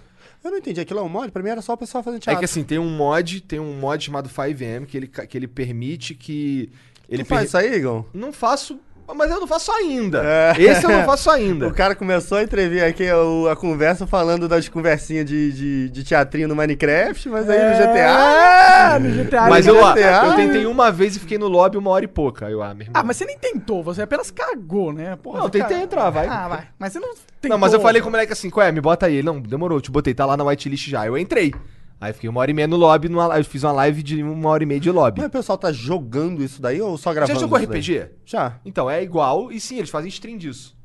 [0.44, 0.82] Eu não entendi.
[0.82, 1.32] Aquilo é um mod?
[1.32, 2.40] Pra mim era só o pessoal fazendo É teatro.
[2.40, 6.16] que assim, tem um mod, tem um mod chamado 5M que ele, que ele permite
[6.16, 6.72] que
[7.08, 8.06] ele Ele faz isso aí, Igor?
[8.14, 8.80] Não faço
[9.16, 10.24] Mas eu não faço ainda.
[10.24, 10.62] É.
[10.62, 11.68] Esse eu não faço ainda.
[11.68, 16.04] O cara começou a entrevir aqui o- a conversa falando das conversinhas de, de, de
[16.04, 18.96] teatrinho no Minecraft, mas aí no GTA.
[18.96, 19.42] É, no GTA.
[19.50, 20.26] Mas ele- eu, GTA.
[20.26, 22.48] eu tentei uma vez e fiquei no lobby uma hora e pouca.
[22.48, 22.76] Aí eu, ah.
[22.94, 25.16] Ah, mas você nem tentou, você apenas cagou, né?
[25.22, 26.28] Porra, Não, tentei ca- entrar, vai.
[26.28, 26.68] Ah, vai.
[26.80, 27.50] Mas você não tentou.
[27.50, 28.72] Não, mas eu falei com o moleque assim, qual é?
[28.72, 29.16] Me bota aí.
[29.16, 31.06] Ele, não, demorou, eu te botei, tá lá na whitelist já.
[31.06, 31.54] Eu entrei.
[32.02, 34.49] Aí fiquei uma hora e meia no lobby, numa, eu fiz uma live de uma
[34.49, 35.19] hora e meia de lobby.
[35.22, 37.40] Mas o pessoal tá jogando isso daí ou só Já gravando?
[37.40, 37.80] jogou isso daí?
[37.80, 38.10] RPG?
[38.26, 38.53] Já.
[38.65, 40.76] Então, é igual, e sim, eles fazem stream disso.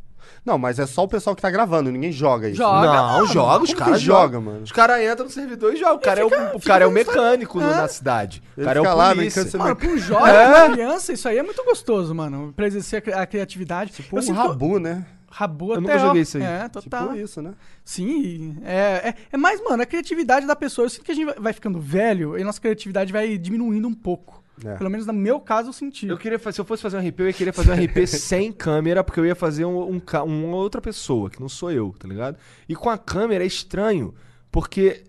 [0.44, 2.58] Não, mas é só o pessoal que tá gravando, ninguém joga isso.
[2.58, 2.86] Joga.
[2.86, 3.26] não, mano.
[3.28, 4.40] joga, os caras que joga, jogam.
[4.42, 4.62] mano?
[4.62, 5.96] Os caras entram no servidor e jogam.
[5.96, 6.94] O cara, é, fica- o, o fica cara é o aí.
[6.94, 7.74] mecânico no- É.
[7.76, 8.42] na cidade.
[8.56, 9.42] O Ele cara é o lá polícia.
[9.42, 10.70] brincando, Mano, pra um jovem, É.
[10.70, 12.52] criança, isso aí é muito gostoso, mano.
[12.54, 13.90] Pra exercer a cri- a criatividade.
[13.92, 15.04] Tipo um sinto eu- rabu, né?
[15.28, 15.98] Rabu Eu até, nunca ó.
[15.98, 16.42] joguei isso aí.
[16.42, 17.08] É, total.
[17.08, 17.54] Tipo isso, né?
[17.84, 20.86] Sim, é, é, é mais, mano, a criatividade da pessoa.
[20.86, 23.94] Eu sinto que a gente vai- ficando velho e a nossa criatividade vai diminuindo um
[23.94, 24.42] pouco.
[24.64, 24.74] É.
[24.76, 26.06] Pelo menos no meu caso eu senti.
[26.08, 28.06] Eu queria fazer, se eu fosse fazer um RP, eu ia querer fazer um RP
[28.08, 31.70] sem câmera, porque eu ia fazer um, um ca- uma outra pessoa, que não sou
[31.70, 32.38] eu, tá ligado?
[32.68, 34.14] E com a câmera é estranho,
[34.50, 35.04] porque.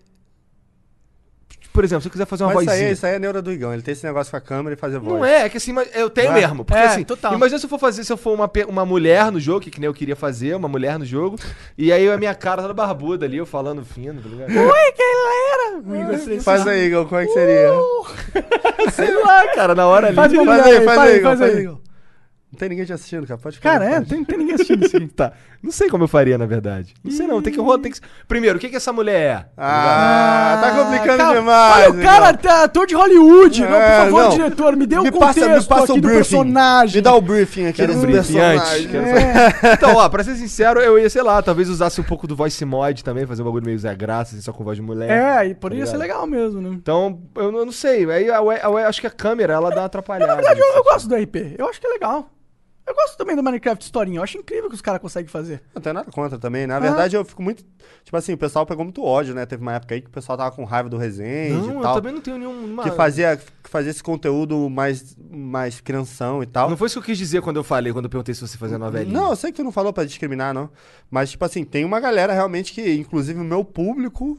[1.72, 2.92] Por exemplo, se eu quiser fazer uma Mas isso aí, vozinha.
[2.92, 3.72] isso aí é neura do Igão.
[3.72, 5.14] Ele tem esse negócio com a câmera e fazer voz.
[5.18, 6.40] Não é, é que assim, eu tenho Vai.
[6.40, 6.64] mesmo.
[6.64, 7.34] Porque É, assim, total.
[7.34, 9.78] imagina se eu for fazer, se eu for uma, uma mulher no jogo, que, que
[9.80, 11.36] nem eu queria fazer, uma mulher no jogo,
[11.76, 14.50] e aí a minha cara toda barbuda ali, eu falando fino, tá ligado?
[14.50, 16.40] Oi, galera!
[16.42, 17.70] Faz aí, Igão, como é que seria?
[18.92, 20.16] Sei lá, cara, na hora ali.
[20.16, 21.62] Faz Faz aí, faz faz aí, faz faz aí, aí.
[21.62, 21.80] Igão.
[22.50, 23.38] Não tem ninguém te assistindo, cara.
[23.38, 23.72] Pode ficar.
[23.78, 25.06] Cara, é, tem, tem ninguém assistindo isso aqui.
[25.14, 25.32] Tá.
[25.62, 26.94] Não sei como eu faria, na verdade.
[27.04, 27.98] Não sei não, tem que rolar, tem que...
[28.28, 29.46] Primeiro, o que que essa mulher é?
[29.56, 31.34] Ah, tá complicando calma.
[31.34, 31.76] demais.
[31.88, 33.60] Olha, o cara é ator de Hollywood.
[33.60, 34.30] não, por É, favor, não.
[34.30, 36.16] diretor, me dê o me contexto passa, me passa aqui o do briefing.
[36.16, 36.94] personagem.
[36.96, 39.72] Me dá o briefing aqui Quero do um briefing antes, É.
[39.74, 42.64] Então, ó, pra ser sincero, eu ia, sei lá, talvez usasse um pouco do voice
[42.64, 45.10] mod também, fazer um bagulho meio Zé Graça, assim, só com voz de mulher.
[45.10, 46.70] É, e poderia Tá ser legal mesmo, né?
[46.72, 48.08] Então, eu não, eu não sei.
[48.10, 48.26] Aí
[48.86, 50.28] acho que a câmera, ela dá uma atrapalhada.
[50.28, 51.56] Na verdade, eu, eu gosto do RP.
[51.58, 52.30] Eu acho que é legal.
[52.88, 54.18] Eu gosto também do Minecraft historinha.
[54.18, 55.62] Eu acho incrível que os caras conseguem fazer.
[55.74, 56.66] Não tem nada contra também.
[56.66, 57.62] Na verdade, eu fico muito.
[58.02, 59.44] Tipo assim, o pessoal pegou muito ódio, né?
[59.44, 61.80] Teve uma época aí que o pessoal tava com raiva do Resende Não, e eu
[61.82, 61.94] tal.
[61.96, 62.82] também não tenho nenhuma...
[62.82, 66.70] Que fazia, que fazia esse conteúdo mais, mais crianção e tal.
[66.70, 68.56] Não foi isso que eu quis dizer quando eu falei, quando eu perguntei se você
[68.56, 69.12] fazia novelinha.
[69.12, 70.70] Não, eu sei que tu não falou pra discriminar, não.
[71.10, 74.38] Mas, tipo assim, tem uma galera realmente que, inclusive, o meu público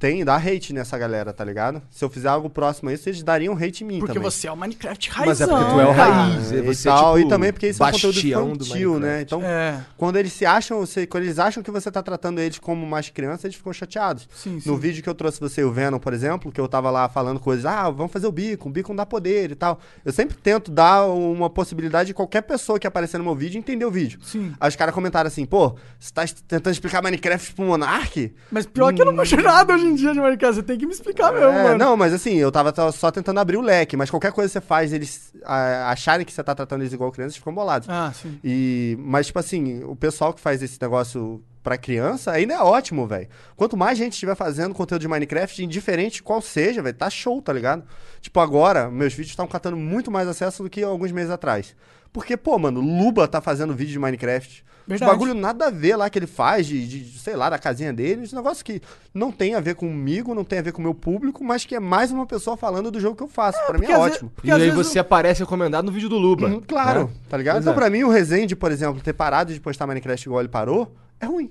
[0.00, 1.80] tem, dá hate nessa galera, tá ligado?
[1.90, 4.30] Se eu fizer algo próximo a isso, eles dariam hate em mim Porque também.
[4.30, 5.48] você é o Minecraft Mas é raizão.
[5.58, 6.50] porque tu é o raiz.
[6.52, 8.18] E, você é, tal, tipo, e também porque isso é um conteúdo
[8.64, 9.20] infantil, né?
[9.20, 12.58] Então, É, quando eles se acham, você- quando eles acham que você tá tratando eles
[12.58, 14.26] como mais criança, eles ficam chateados.
[14.34, 14.68] sim, sim.
[14.70, 17.06] No vídeo que eu trouxe você e o Venom, por exemplo, que eu tava lá
[17.08, 19.78] falando coisas, ah, vamos fazer o bico, o bico não dá poder e tal.
[20.02, 23.84] Eu sempre tento dar uma possibilidade de qualquer pessoa que aparecer no meu vídeo entender
[23.84, 24.18] o vídeo.
[24.24, 24.54] Sim.
[24.58, 28.32] Aí os caras comentaram assim, pô, você tá tentando explicar Minecraft pro Monark?
[28.50, 30.56] Mas pior que eu não manjo nada hoje em dia de Minecraft.
[30.56, 31.78] Você tem que me explicar mesmo, É, mano.
[31.78, 34.60] não, mas assim, eu tava só tentando abrir o leque, mas qualquer coisa que você
[34.60, 37.88] faz, eles ah, acharem que você tá tratando eles igual crianças, ficam bolados.
[37.88, 38.38] Ah, sim.
[38.44, 43.06] E, mas, tipo assim, o pessoal que faz esse negócio pra criança ainda é ótimo,
[43.06, 43.28] velho.
[43.54, 47.52] Quanto mais gente estiver fazendo conteúdo de Minecraft, indiferente qual seja, velho, tá show, tá
[47.52, 47.84] ligado?
[48.20, 51.76] Tipo, agora, meus vídeos estão catando muito mais acesso do que alguns meses atrás.
[52.12, 54.64] Porque, pô, mano, Luba tá fazendo vídeo de Minecraft.
[54.80, 55.10] Os Verdade.
[55.12, 58.24] bagulho nada a ver lá que ele faz, de, de, sei lá, da casinha dele.
[58.24, 58.80] Esse negócio que
[59.14, 61.74] não tem a ver comigo, não tem a ver com o meu público, mas que
[61.74, 63.58] é mais uma pessoa falando do jogo que eu faço.
[63.66, 64.30] pra mim é ótimo.
[64.34, 66.48] porque E aí vezes você aparece recomendado no vídeo do Luba.
[66.48, 67.10] Uhum, claro, né?
[67.28, 67.54] tá ligado?
[67.56, 67.76] Pois então, é.
[67.76, 71.26] pra mim, o Resende, por exemplo, ter parado de postar Minecraft igual ele parou, é
[71.26, 71.50] ruim.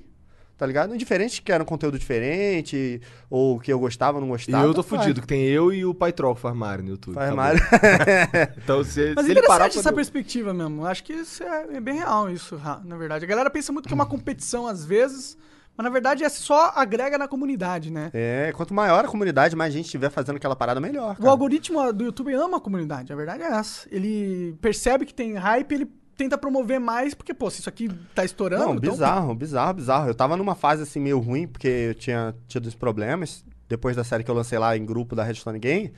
[0.59, 0.93] Tá ligado?
[0.93, 4.65] Indiferente que era um conteúdo diferente, ou que eu gostava ou não E gostava.
[4.67, 5.03] eu tô faz.
[5.03, 7.15] fudido, que tem eu e o Pai Troll Mario no YouTube.
[7.33, 7.61] Mario.
[8.61, 9.67] Então se, Mas se é ele parar...
[9.67, 9.95] interessante essa fodeu.
[9.95, 10.85] perspectiva mesmo.
[10.85, 13.23] Acho que isso é, é bem real, isso, na verdade.
[13.23, 15.37] A galera pensa muito que é uma competição às vezes,
[15.77, 18.09] mas na verdade é só agrega na comunidade, né?
[18.13, 21.13] É, quanto maior a comunidade, mais gente estiver fazendo aquela parada, melhor.
[21.13, 21.29] O cara.
[21.29, 23.87] algoritmo do YouTube ama a comunidade, a verdade é essa.
[23.89, 25.85] Ele percebe que tem hype, ele
[26.19, 28.65] tenta promover mais, porque, pô, se isso aqui tá estourando.
[28.65, 30.07] Não, então- bizarro, bizarro, bizarro.
[30.09, 34.03] Eu tava numa fase assim meio ruim, porque eu tinha tido uns problemas, depois da
[34.03, 35.93] série que eu lancei lá em grupo da Redstone Game.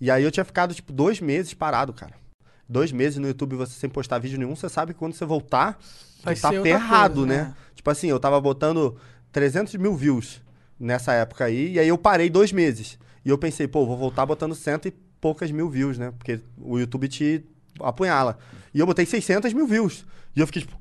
[0.00, 2.12] E aí eu tinha ficado, tipo, dois meses parado, cara.
[2.68, 5.76] Dois meses no YouTube você sem postar vídeo nenhum, você sabe que quando você voltar,
[6.22, 7.42] Vai tá ferrado, coisa, né?
[7.42, 7.54] né?
[7.74, 8.96] Tipo assim, eu tava botando
[9.32, 10.40] 300 mil views
[10.78, 12.96] nessa época aí, e aí eu parei dois meses.
[13.24, 16.12] E eu pensei, pô, vou voltar botando cento e poucas mil views, né?
[16.16, 17.44] Porque o YouTube te
[17.80, 18.38] apunhala.
[18.74, 20.04] E eu botei 600 mil views.
[20.34, 20.76] E eu fiquei, tipo...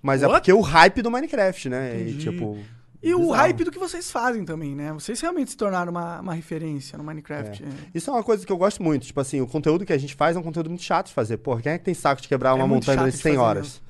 [0.00, 0.40] Mas é What?
[0.40, 2.00] porque o hype do Minecraft, né?
[2.00, 2.58] E, tipo...
[3.02, 3.34] E o bizarro.
[3.34, 4.92] hype do que vocês fazem também, né?
[4.92, 7.64] Vocês realmente se tornaram uma, uma referência no Minecraft.
[7.64, 7.68] É.
[7.92, 9.04] Isso é uma coisa que eu gosto muito.
[9.06, 11.38] Tipo assim, o conteúdo que a gente faz é um conteúdo muito chato de fazer.
[11.38, 13.82] Pô, quem é que tem saco de quebrar uma muito montanha de 100 fazer horas?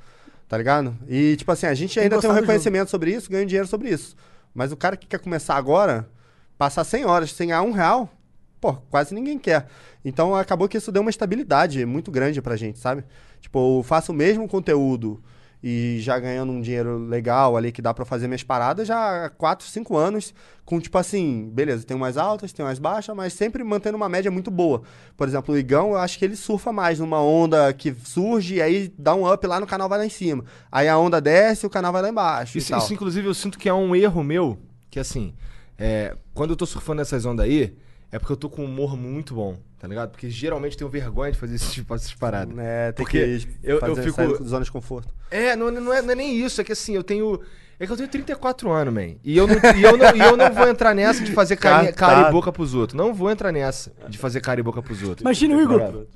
[0.49, 0.97] Tá ligado?
[1.07, 3.91] E, tipo assim, a gente Tem ainda tem um reconhecimento sobre isso, ganha dinheiro sobre
[3.91, 4.17] isso.
[4.55, 6.09] Mas o cara que quer começar agora,
[6.57, 8.11] passar 100 horas sem ganhar um real,
[8.63, 9.67] pô, quase ninguém quer.
[10.05, 13.05] Então acabou que isso deu uma estabilidade muito grande pra gente, sabe?
[13.41, 15.21] Tipo, eu faço o mesmo conteúdo
[15.61, 19.31] e já ganhando um dinheiro legal ali que dá pra fazer minhas paradas já há
[19.31, 20.33] 4, 5 anos,
[20.65, 24.31] com tipo assim, beleza, tem umas altas, tem umas baixas, mas sempre mantendo uma média
[24.31, 24.83] muito boa.
[25.17, 28.63] Por exemplo, o Igão, eu acho que ele surfa mais numa onda que surge e
[28.63, 30.45] aí dá um up lá no canal vai lá em cima.
[30.71, 32.57] Aí a onda desce e o canal vai lá embaixo.
[32.57, 34.59] e Isso, isso, inclusive, eu sinto que é um erro meu,
[34.89, 35.33] que assim,
[35.79, 37.77] é, quando eu tô surfando nessas ondas aí,
[38.13, 40.11] é porque eu tô com um humor muito bom, tá ligado?
[40.11, 42.57] Porque geralmente eu tenho vergonha de fazer esse tipo, essas paradas.
[42.59, 45.09] É, tem Porque que eu- eu fazer fico- sair da zona de conforto.
[45.31, 47.41] É, não, não, é, não é nem isso, é que assim, eu tenho.
[47.81, 49.17] É que eu tenho 34 anos, man.
[49.25, 51.93] E eu não, e eu não, e eu não vou entrar nessa de fazer carinha-
[51.93, 52.29] Cara, cara tá.
[52.29, 52.97] e boca pros outros.
[52.97, 55.23] Não vou entrar nessa de fazer cara e boca pros outros.
[55.23, 56.07] Imagina o Igor.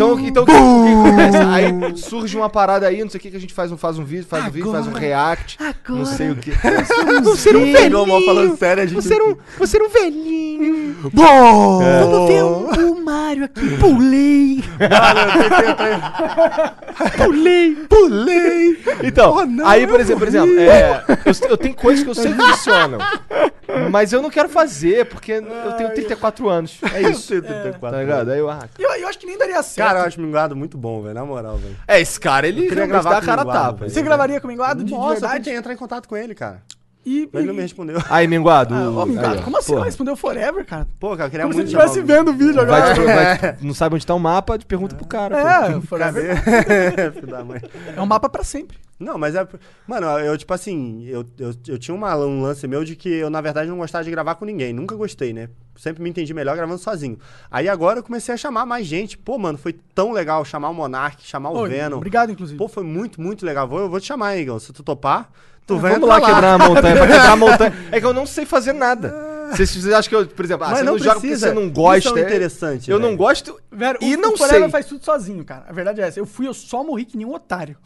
[0.00, 1.36] Então, então o que, acontece?
[1.36, 3.98] Aí surge uma parada aí, não sei o que, que a gente faz um, faz
[3.98, 6.52] um vídeo, faz um vídeo, faz um react, não sei o que.
[7.22, 8.94] Você era um Igual mal falando sério, a gente.
[8.94, 11.10] Você era um, você era um velhinho.
[11.12, 11.82] Bom!
[11.82, 12.00] É.
[12.00, 13.76] Vamos ver o, o Mario aqui.
[13.76, 14.64] Pulei!
[17.16, 18.82] Pulei, pulei.
[19.04, 22.42] Então, aí, por exemplo, por exemplo, é, eu, eu tenho coisas que eu sei que
[22.42, 22.98] funcionam.
[23.90, 26.78] Mas eu não quero fazer, porque eu tenho 34 anos.
[26.94, 27.40] É isso.
[27.80, 28.30] Tá ligado?
[28.30, 29.89] Aí eu, ah, Eu, eu acho que nem daria certo.
[29.92, 31.14] Cara, eu acho minguado muito bom, velho.
[31.14, 31.76] Na moral, velho.
[31.86, 33.72] É, esse cara, ele queria realmente gravar dá a com cara a tapa.
[33.80, 33.90] velho.
[33.90, 35.34] Você gravaria com o Minguado de, de Nossa, eu verdade?
[35.44, 36.62] tentei entrar em contato com ele, cara.
[37.04, 37.98] E, Mas ele não me respondeu.
[38.10, 38.74] Aí, Minguado.
[38.74, 39.68] Ah, ô, Minguado, aí, como assim?
[39.68, 39.78] Porra.
[39.78, 40.86] Não respondeu forever, cara?
[40.98, 42.94] Pô, cara, eu queria Como se muito chamar estivesse vendo o vídeo agora.
[42.94, 43.00] Vai, te-
[43.40, 45.36] vai te- não sabe onde tá o mapa, te pergunta pro cara.
[45.38, 45.80] É, pô.
[45.80, 46.36] forever
[47.96, 48.78] é um mapa pra sempre.
[48.98, 49.46] Não, mas é.
[49.86, 53.30] Mano, eu, tipo assim, eu, eu, eu tinha uma- um lance meu de que eu,
[53.30, 54.72] na verdade, não gostava de gravar com ninguém.
[54.74, 55.48] Nunca gostei, né?
[55.76, 57.18] Sempre me entendi melhor gravando sozinho.
[57.50, 59.16] Aí agora eu comecei a chamar mais gente.
[59.16, 61.96] Pô, mano, foi tão legal chamar o Monark, chamar o Oi, Venom.
[61.96, 62.58] Obrigado, inclusive.
[62.58, 63.66] Pô, foi muito, muito legal.
[63.66, 64.60] Vou, eu vou te chamar, hein, Igor.
[64.60, 65.30] Se tu topar,
[65.74, 66.96] tu Vamos vai entrar lá quebrar a montanha.
[66.96, 67.72] Pra quebrar a montanha.
[67.92, 69.14] É que eu não sei fazer nada.
[69.52, 71.48] Vocês, vocês acham que eu, por exemplo, ah, Mas você não não, joga porque precisa.
[71.48, 72.08] você não gosta.
[72.10, 73.60] Isso é é- interessante, Eu não gosto.
[73.70, 74.68] Velho, e o, não o sei.
[74.68, 75.64] faz tudo sozinho, cara.
[75.68, 76.20] A verdade é essa.
[76.20, 77.76] Eu fui, eu só morri que nem um otário.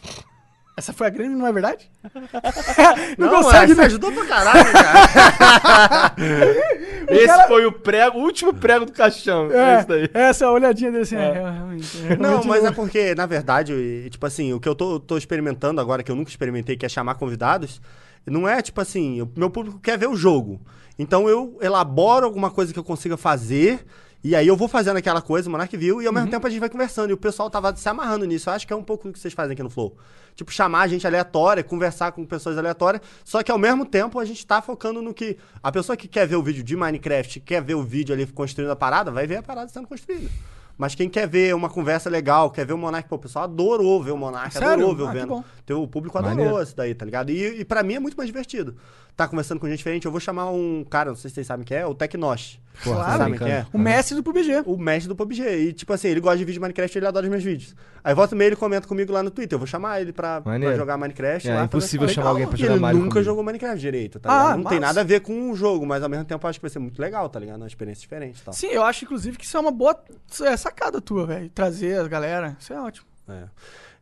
[0.76, 1.88] Essa foi a grande, não é verdade?
[3.16, 3.86] não, Não, consegue, essa né?
[3.86, 6.14] ajudou pra caralho, cara.
[7.08, 9.50] Esse cara- foi o prego, o último prego do caixão.
[9.52, 10.10] É, isso daí.
[10.12, 14.26] É, essa olhadinha dele assim, é, realmente, é, Não, mas é porque, na verdade, tipo
[14.26, 17.14] assim, o que eu tô, tô experimentando agora, que eu nunca experimentei, que é chamar
[17.14, 17.80] convidados,
[18.26, 20.60] não é tipo assim, o meu público quer ver o jogo.
[20.98, 23.84] Então eu elaboro alguma coisa que eu consiga fazer,
[24.24, 26.14] e aí eu vou fazendo aquela coisa, o Monark viu, e ao Uhum.
[26.18, 27.10] mesmo tempo a gente vai conversando.
[27.10, 28.48] E o pessoal tava se amarrando nisso.
[28.48, 29.96] Eu acho que é um pouco do que vocês fazem aqui no Flow.
[30.34, 34.44] Tipo, chamar gente aleatória, conversar com pessoas aleatórias, só que ao mesmo tempo a gente
[34.46, 35.36] tá focando no que.
[35.62, 38.70] A pessoa que quer ver o vídeo de Minecraft, quer ver o vídeo ali construindo
[38.70, 40.28] a parada, vai ver a parada sendo construída.
[40.76, 44.02] Mas quem quer ver uma conversa legal, quer ver o Monark, pô, o pessoal adorou
[44.02, 44.70] ver o Monark, Sério?
[44.70, 45.42] adorou ver o Ah, que Venom.
[45.64, 46.62] Teu, o público adorou Maneiro.
[46.64, 47.30] isso daí, tá ligado?
[47.30, 48.74] E, e pra mim é muito mais divertido.
[49.16, 50.04] Tá conversando com gente diferente.
[50.06, 52.58] Eu vou chamar um cara, não sei se vocês sabem quem é, o Tecnosh.
[52.82, 53.28] Porra, Claro, quem é?
[53.28, 53.66] brincando.
[53.72, 54.62] O mestre do PUBG.
[54.66, 55.42] O mestre do PUBG.
[55.42, 57.74] E, tipo assim, ele gosta de vídeo de Minecraft ele adora os meus vídeos.
[58.02, 59.54] Aí volta e meia ele comenta comigo lá no Twitter.
[59.54, 61.48] Eu vou chamar ele pra, pra jogar Minecraft.
[61.48, 64.18] É, lá, é impossível fazer- chamar alguém pra jogar ele Mario nunca jogou Minecraft direito,
[64.18, 64.56] tá Ah?
[64.56, 66.62] Não tem nada a ver com o jogo, mas ao mesmo tempo eu acho que
[66.64, 67.58] vai ser muito legal, tá ligado?
[67.60, 68.52] Uma experiência diferente e tal.
[68.52, 69.96] Sim, eu acho, inclusive, que isso é uma boa
[70.42, 71.48] é, sacada tua, velho.
[71.50, 72.56] Trazer a galera.
[72.58, 73.06] Isso é ótimo.
[73.28, 73.44] É.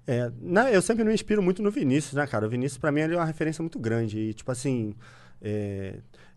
[0.04, 0.30] É,
[0.72, 2.46] eu sempre me inspiro muito no Vinícius, né, cara?
[2.46, 4.18] O Vinícius, pra mim, ele é uma referência muito grande.
[4.18, 4.94] E, tipo assim,
[5.40, 5.94] é,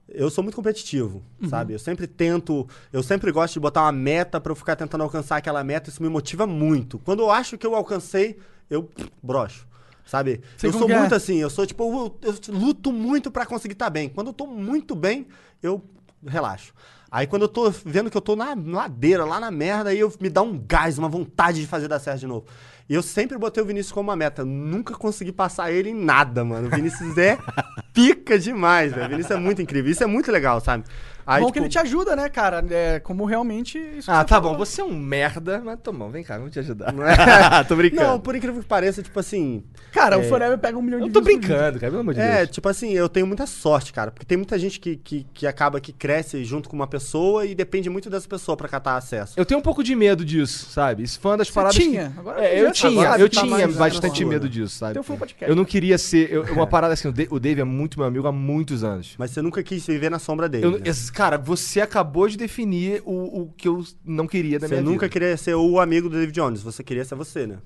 [0.07, 1.73] eu sou muito competitivo, sabe?
[1.73, 5.38] Eu sempre tento, eu sempre gosto de botar uma meta pra eu ficar tentando alcançar
[5.38, 5.90] aquela meta.
[5.90, 6.99] Isso me motiva muito.
[6.99, 8.38] Quando eu acho que eu alcancei,
[8.69, 8.90] eu
[9.22, 9.68] broxo.
[10.06, 10.41] Sabe?
[10.57, 10.99] Sei eu sou é.
[10.99, 14.07] muito assim, eu sou tipo, eu, eu luto muito pra conseguir estar bem.
[14.07, 15.27] Quando eu tô muito bem,
[15.64, 15.84] eu
[16.23, 16.73] relaxo.
[17.10, 20.14] Aí quando eu tô vendo que eu tô na ladeira, lá na merda, aí eu
[20.19, 22.45] me dá um gás, uma vontade de fazer dar certo de novo.
[22.88, 24.45] E eu sempre botei o Vinícius como uma meta.
[24.45, 26.68] Nunca consegui passar ele em nada, mano.
[26.68, 27.38] O Vinícius é
[27.94, 29.07] pica demais, velho.
[29.07, 29.91] O Vinícius é muito incrível.
[29.91, 30.84] Isso é muito legal, sabe?
[31.27, 32.64] Aí, bom tipo, que ele te ajuda, né, cara?
[32.69, 33.80] É, como realmente.
[34.07, 34.52] Ah, tá falou.
[34.53, 34.57] bom.
[34.60, 36.10] Você é um merda, mas tá bom.
[36.10, 36.93] Vem cá, vamos te ajudar.
[36.93, 37.64] é?
[37.65, 38.03] tô brincando.
[38.03, 39.64] Não, por incrível que pareça, tipo assim.
[39.91, 41.91] Cara, o Forever pega um milhão de eu tô brincando, cara.
[41.91, 42.49] Pelo amor de É, Deus.
[42.52, 44.11] tipo assim, eu tenho muita sorte, cara.
[44.11, 47.56] Porque tem muita gente que, que, que acaba que cresce junto com uma pessoa e
[47.56, 49.34] depende muito dessa pessoa pra catar acesso.
[49.38, 51.03] Eu tenho um pouco de medo disso, sabe?
[51.03, 52.10] Isso foi uma das Você paradas tinha?
[52.11, 52.19] que...
[52.19, 54.93] Agora É, já eu tinha, sabe, eu tá tinha bastante medo disso, sabe?
[54.93, 55.49] Teu full podcast.
[55.49, 56.31] Eu não queria ser...
[56.31, 59.15] eu- uma parada assim, o Dave é muito meu amigo há muitos anos.
[59.18, 60.65] Mas você nunca quis viver na sombra dele.
[60.65, 60.80] Eu- né?
[61.15, 65.05] Cara, você acabou de definir o, o que eu não queria da Você minha nunca
[65.05, 65.09] vida.
[65.09, 67.59] queria ser o amigo do David Jones, você queria ser você, né?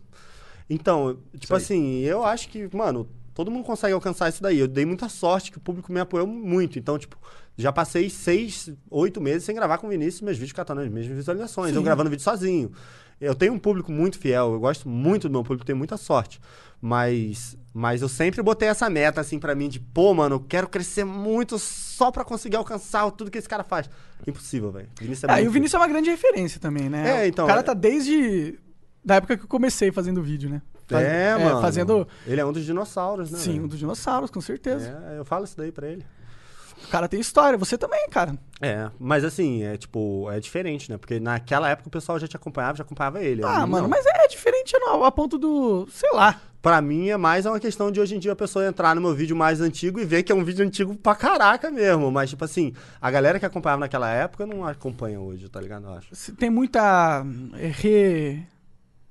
[0.70, 4.60] Então, tipo assim, eu acho que, mano, todo mundo consegue alcançar isso daí.
[4.60, 6.78] Eu dei muita sorte que o público me apoiou muito.
[6.78, 7.18] Então, tipo,
[7.58, 11.18] já passei seis, oito meses sem gravar com o Vinícius meus vídeos catando as mesmas
[11.18, 11.76] visualizações.
[11.76, 12.72] Eu gravando vídeo sozinho.
[13.20, 16.40] Eu tenho um público muito fiel, eu gosto muito do meu público, tenho muita sorte.
[16.82, 20.68] Mas Mas eu sempre botei essa meta, assim, pra mim, de, pô, mano, eu quero
[20.68, 23.88] crescer muito só pra conseguir alcançar tudo que esse cara faz.
[24.26, 24.90] Impossível, velho.
[25.00, 27.24] É Ah, e o Vinícius é uma grande referência também, né?
[27.24, 28.58] É, então, O cara é- tá desde.
[29.06, 30.62] Da época que eu comecei fazendo vídeo, né?
[30.88, 31.62] Faz- É, mano.
[31.62, 32.08] Fazendo.
[32.26, 33.38] Ele é um dos dinossauros, né?
[33.38, 33.64] Sim, velho?
[33.66, 34.90] um dos dinossauros, com certeza.
[35.12, 36.04] É, eu falo isso daí pra ele.
[36.84, 37.58] O cara tem história.
[37.58, 38.38] Você também, cara.
[38.62, 40.98] É, mas assim, é tipo, é diferente, né?
[40.98, 43.44] Porque naquela época o pessoal já te acompanhava, já acompanhava ele.
[43.44, 43.90] Ah, mano, não.
[43.90, 45.88] mas é diferente não, a ponto do.
[45.92, 46.42] Sei lá.
[46.62, 49.16] Pra mim é mais uma questão de hoje em dia a pessoa entrar no meu
[49.16, 52.12] vídeo mais antigo e ver que é um vídeo antigo pra caraca mesmo.
[52.12, 55.86] Mas, tipo assim, a galera que acompanhava naquela época não acompanha hoje, tá ligado?
[55.88, 56.34] Eu acho.
[56.34, 57.26] Tem muita.
[57.54, 58.46] é, Re...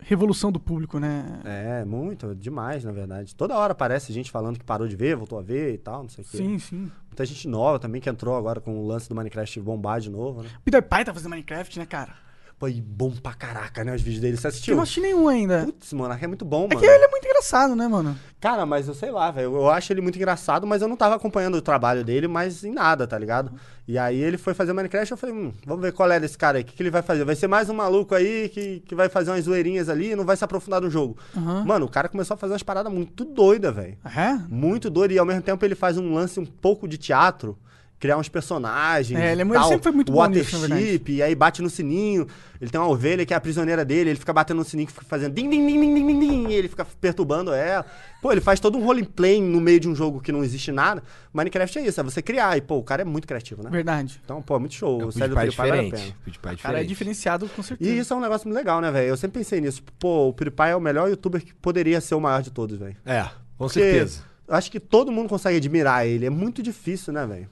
[0.01, 1.41] Revolução do público, né?
[1.45, 3.35] É, muito, demais, na verdade.
[3.35, 6.09] Toda hora aparece gente falando que parou de ver, voltou a ver e tal, não
[6.09, 6.37] sei o quê.
[6.37, 6.91] Sim, sim.
[7.09, 10.43] Muita gente nova também que entrou agora com o lance do Minecraft bombar de novo,
[10.43, 10.49] né?
[10.65, 12.28] Peter Pai tá fazendo Minecraft, né, cara?
[12.59, 13.95] Pô, e bom pra caraca, né?
[13.95, 14.37] Os vídeos dele.
[14.37, 14.75] Você Eu assistiu?
[14.77, 15.63] não assisti nenhum ainda.
[15.65, 16.81] Putz, mano, é muito bom, É mano.
[16.81, 18.19] que ele é muito engraçado, né, mano?
[18.41, 19.55] Cara, mas eu sei lá, velho.
[19.55, 22.73] Eu acho ele muito engraçado, mas eu não tava acompanhando o trabalho dele, mas em
[22.73, 23.53] nada, tá ligado?
[23.87, 26.59] E aí ele foi fazer Minecraft, eu falei, hum, vamos ver qual é desse cara
[26.59, 27.25] aí, o que, que ele vai fazer?
[27.25, 30.25] Vai ser mais um maluco aí que, que vai fazer umas zoeirinhas ali e não
[30.25, 31.17] vai se aprofundar no jogo.
[31.37, 31.65] Aham.
[31.65, 33.97] Mano, o cara começou a fazer umas paradas muito doidas, velho.
[34.05, 34.33] É?
[34.49, 35.13] Muito doido.
[35.13, 37.57] E ao mesmo tempo ele faz um lance um pouco de teatro.
[38.01, 39.19] Criar uns personagens.
[39.19, 41.03] É, ele é mu- ele tal, sempre foi muito bom Watership, nisso, verdade.
[41.13, 42.29] e aí bate no sininho.
[42.61, 45.05] Ele tem uma ovelha que é a prisioneira dele, ele fica batendo no sininho, fica
[45.05, 47.85] fazendo din, din, din, din, din, din, din, e ele fica perturbando ela.
[48.23, 51.03] Pô, ele faz todo um roleplay no meio de um jogo que não existe nada.
[51.33, 52.57] Minecraft é isso, é você criar.
[52.57, 53.71] E, pô, o cara é muito criativo, né?
[53.71, 54.21] Verdade.
[54.25, 55.03] Então, pô, é muito show.
[55.03, 56.03] O o sério do PewDiePie é vale a diferente.
[56.03, 56.17] pena.
[56.21, 57.91] O PewDiePie é O cara é diferenciado, com certeza.
[57.91, 59.09] E isso é um negócio muito legal, né, velho?
[59.09, 59.83] Eu sempre pensei nisso.
[59.99, 62.97] Pô, o PewDiePie é o melhor youtuber que poderia ser o maior de todos, velho.
[63.05, 63.31] É, com
[63.67, 64.23] Porque certeza.
[64.49, 66.27] eu Acho que todo mundo consegue admirar ele.
[66.27, 67.49] É muito difícil, né, velho?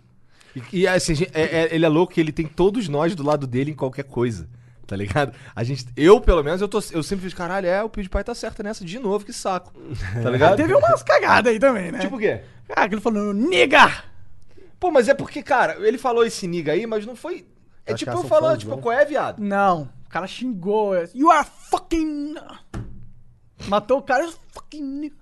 [0.73, 3.23] E, e, assim, gente- é- é- ele é louco que ele tem todos nós do
[3.23, 4.49] lado dele em qualquer coisa.
[4.87, 5.33] Tá ligado?
[5.55, 8.35] A gente, eu, pelo menos, eu, tô, eu sempre fiz, caralho, é, o PewDiePie tá
[8.37, 9.73] certo nessa de novo, que saco.
[10.23, 10.57] Tá ligado?
[10.57, 11.99] Teve umas cagadas aí também, né?
[11.99, 12.43] Tipo o quê?
[12.71, 14.05] Ah, que ele falou, nigga!
[14.79, 17.45] Pô, mas é porque, cara, ele falou esse niga aí, mas não foi.
[17.85, 19.41] É Acho tipo eu falando, tipo, qual é, viado?
[19.43, 20.95] Não, o cara xingou.
[20.95, 22.35] é, You are fucking.
[23.69, 24.83] Matou o cara, "You fucking.
[24.83, 25.17] nigga."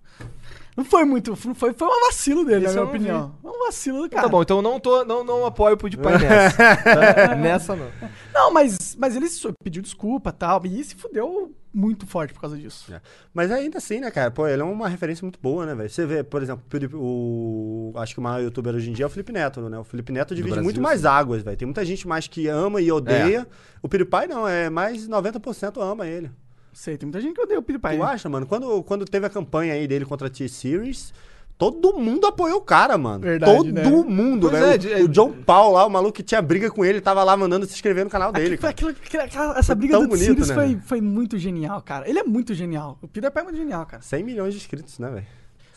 [0.77, 3.39] Não foi muito, não foi, foi um vacilo dele, Isso na eu minha não opinião.
[3.45, 4.29] Um vacilo do Tá cara.
[4.29, 6.57] bom, então eu não, tô, não, não apoio o PewDiePie nessa.
[6.57, 7.35] tá?
[7.37, 7.89] Nessa não.
[8.35, 9.27] Não, mas, mas ele
[9.63, 12.93] pediu desculpa e tal, e se fudeu muito forte por causa disso.
[12.93, 13.01] É.
[13.33, 14.31] Mas ainda assim, né, cara?
[14.31, 15.91] Pô, ele é uma referência muito boa, né, velho?
[15.91, 16.65] Você vê, por exemplo,
[16.95, 17.93] o.
[17.97, 19.79] Acho que o maior youtuber hoje em dia é o Felipe Neto, né?
[19.79, 20.83] O Felipe Neto divide Brasil, muito sim.
[20.83, 21.57] mais águas, velho.
[21.57, 23.47] Tem muita gente mais que ama e odeia.
[23.83, 26.31] O PewDiePie não, é mais 90% ama ele.
[26.75, 27.97] Sei, tem muita gente que odeia o PewDiePie.
[27.97, 28.47] Tu acha, mano?
[28.47, 31.15] Quando, quando teve a campanha aí dele contra a T-Series,
[31.57, 33.21] todo mundo apoiou o cara, mano.
[33.21, 33.85] Verdade, todo né?
[33.85, 34.67] mundo, velho.
[34.67, 37.37] é, de- o John Paul lá, o maluco que tinha briga com ele, tava lá
[37.37, 38.59] mandando se inscrever no canal dele.
[38.61, 42.09] Aquilo, aquilo, aquela- essa Foi briga do bonito, Sirius né, foi, foi muito genial, cara.
[42.09, 42.99] Ele é muito genial.
[43.01, 44.03] O PewDiePie é muito genial, cara.
[44.03, 45.27] 100 milhões de inscritos, né, velho?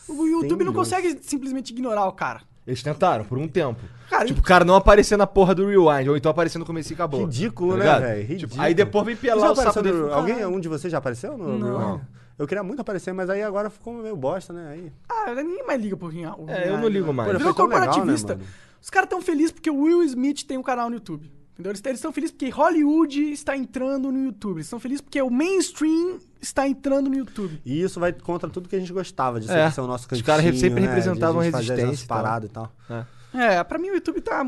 [0.08, 0.88] O YouTube não milhões.
[0.88, 2.40] consegue simplesmente ignorar o cara.
[2.68, 3.80] Eles tentaram por um tempo.
[4.10, 6.92] Cara, tipo, o cara não aparecer na porra do Rewind, ou então aparecer no começo
[6.92, 7.20] e acabou.
[7.20, 8.38] Ridículo, Tá né, velho?
[8.38, 9.96] Tipo, aí depois vem pelar o sapo dele.
[9.96, 11.78] no- e Alguém, um de vocês já apareceu no Não.
[11.88, 12.00] Rewind?
[12.38, 14.68] Eu queria muito aparecer, mas aí agora ficou meio bosta, né?
[14.70, 14.92] Aí...
[15.08, 16.10] Ah, ninguém mais liga pro o
[16.46, 17.32] É, eu não ligo mais.
[17.32, 18.34] Pô, Virou tão legal, corporativista.
[18.36, 18.44] né?
[18.80, 21.32] Os caras tão felizes porque o Will Smith tem um canal no YouTube.
[21.58, 21.72] Entendeu?
[21.72, 24.58] Eles estão felizes porque Hollywood está entrando no YouTube.
[24.58, 27.60] Eles estão felizes porque o mainstream está entrando no YouTube.
[27.64, 29.68] E isso vai contra tudo que a gente gostava de É.
[29.68, 30.86] ser o nosso Os cantinho, caras sempre né?
[30.86, 32.72] representavam de a gente fazer as resistência nossas e tal.
[32.86, 33.40] e tal.
[33.40, 34.46] É, pra mim o YouTube tá.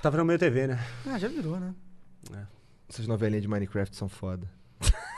[0.00, 0.78] Tá virando meio TV, né?
[1.04, 1.74] Ah, já virou, né?
[2.88, 4.48] Essas novelinhas de Minecraft são foda.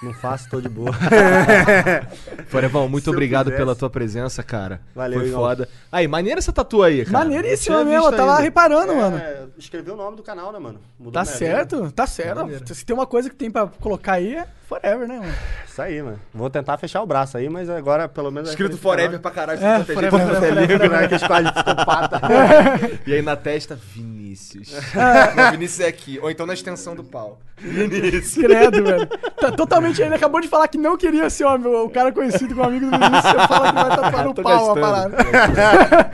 [0.02, 0.90] Não faço, tô de boa.
[2.48, 4.80] Forevão, muito Se obrigado pela tua presença, cara.
[4.94, 5.68] Valeu, Foi foda.
[5.90, 7.18] Aí, maneira essa tatu aí, cara.
[7.18, 8.42] Maneiríssima mesmo, eu tava ainda.
[8.42, 9.16] reparando, mano.
[9.16, 10.80] É, escreveu o nome do canal, né, mano?
[10.98, 12.74] Mudou Tá certo, tá certo.
[12.74, 15.34] Se tem uma coisa que tem pra colocar aí, é forever, né, mano?
[15.66, 16.20] Isso aí, mano.
[16.32, 18.50] Vou tentar fechar o braço aí, mas agora pelo menos...
[18.50, 21.08] Escrito é Forever pra caralho, É, forever, forever, o forever, livro, né?
[21.08, 22.20] Que escolhe psicopata.
[23.06, 24.72] E aí na testa, Vinícius.
[25.36, 26.18] Não, Vinícius é aqui.
[26.22, 27.38] Ou então na extensão do pau.
[27.56, 28.34] Vinícius.
[28.44, 29.06] Credo, velho.
[29.40, 30.00] Tá totalmente.
[30.02, 32.90] Ele acabou de falar que não queria ser o, o cara conhecido como amigo do
[32.90, 33.22] Vinícius.
[33.22, 35.16] Você fala que vai tatuar no pau a parada.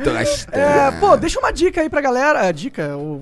[0.02, 0.54] Tô gastando.
[0.54, 2.46] É, pô, deixa uma dica aí pra galera.
[2.46, 3.20] É, Dica, ou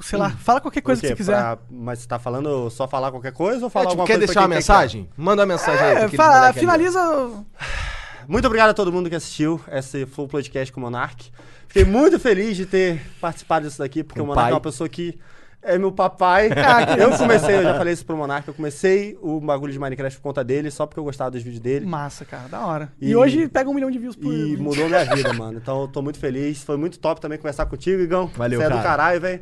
[0.00, 1.36] sei lá, fala qualquer coisa que você quiser.
[1.36, 4.14] Pra- Mas você tá falando só falar qualquer coisa ou É, falar tipo, alguma quer
[4.14, 4.62] coisa deixar pra uma quem quer?
[4.72, 5.08] Mensagem?
[5.16, 5.96] Manda uma mensagem aí.
[6.04, 6.58] É, fala- ali.
[6.60, 7.30] finaliza.
[8.28, 11.30] Muito obrigado a todo mundo que assistiu esse Flow Podcast com o Monark.
[11.66, 14.52] Fiquei muito feliz de ter participado disso daqui, porque Com o Monark pai.
[14.52, 15.18] é uma pessoa que
[15.62, 16.48] é meu papai.
[16.56, 20.18] Ah, eu comecei, eu já falei isso pro Monark, eu comecei o bagulho de Minecraft
[20.18, 21.86] por conta dele, só porque eu gostava dos vídeos dele.
[21.86, 22.92] Massa, cara, da hora.
[23.00, 25.58] E, E- hoje pega um milhão de views por E mudou minha vida, mano.
[25.58, 26.62] Então eu tô muito feliz.
[26.62, 28.30] Foi muito top também conversar contigo, Igão.
[28.36, 28.82] Valeu, Você é do cara.
[28.88, 29.40] caralho, velho.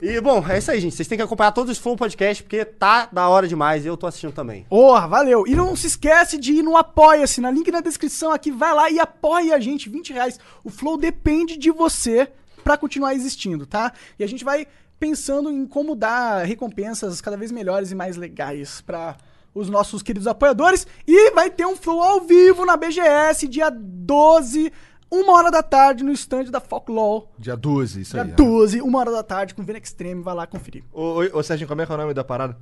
[0.00, 0.94] E, bom, é isso aí, gente.
[0.94, 3.84] Vocês têm que acompanhar todos os Flow Podcast, porque tá da hora demais.
[3.84, 4.64] Eu tô assistindo também.
[4.68, 5.46] Porra, valeu.
[5.46, 8.90] E não se esquece de ir no Apoia-se, na link na descrição aqui, vai lá
[8.90, 10.38] e apoia a gente, 20 reais.
[10.62, 12.28] O Flow depende de você
[12.62, 13.92] pra continuar existindo, tá?
[14.18, 14.66] E a gente vai
[15.00, 19.16] pensando em como dar recompensas cada vez melhores e mais legais pra
[19.54, 20.86] os nossos queridos apoiadores.
[21.06, 24.72] E vai ter um Flow ao vivo na BGS, dia 12,
[25.10, 27.24] uma hora da tarde, no stand da Folklore.
[27.38, 28.32] Dia 12, isso Dia aí.
[28.32, 28.36] ó.
[28.36, 30.84] 12, uma hora da tarde, com Vena Extreme, vai lá conferir.
[30.92, 32.56] Ô, ô, ô, Serginho, como é que é o nome da parada?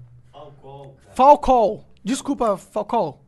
[1.14, 1.85] Falcol.
[2.05, 3.23] Desculpa, Falcol.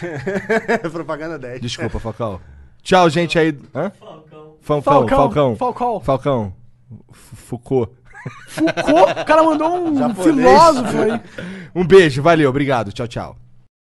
[0.92, 1.60] Propaganda 10.
[1.60, 2.40] Desculpa, Falcão.
[2.82, 3.56] Tchau, gente aí.
[3.74, 3.90] Hã?
[3.90, 4.56] Falcão.
[4.60, 5.08] Falcão.
[5.08, 5.56] Falcão.
[5.56, 6.00] Falcão.
[6.00, 6.54] Falcão.
[7.12, 7.92] Foucault.
[8.48, 10.24] Foucault, o cara mandou um Japonês.
[10.36, 11.20] filósofo aí.
[11.74, 12.92] Um beijo, valeu, obrigado.
[12.92, 13.36] Tchau, tchau.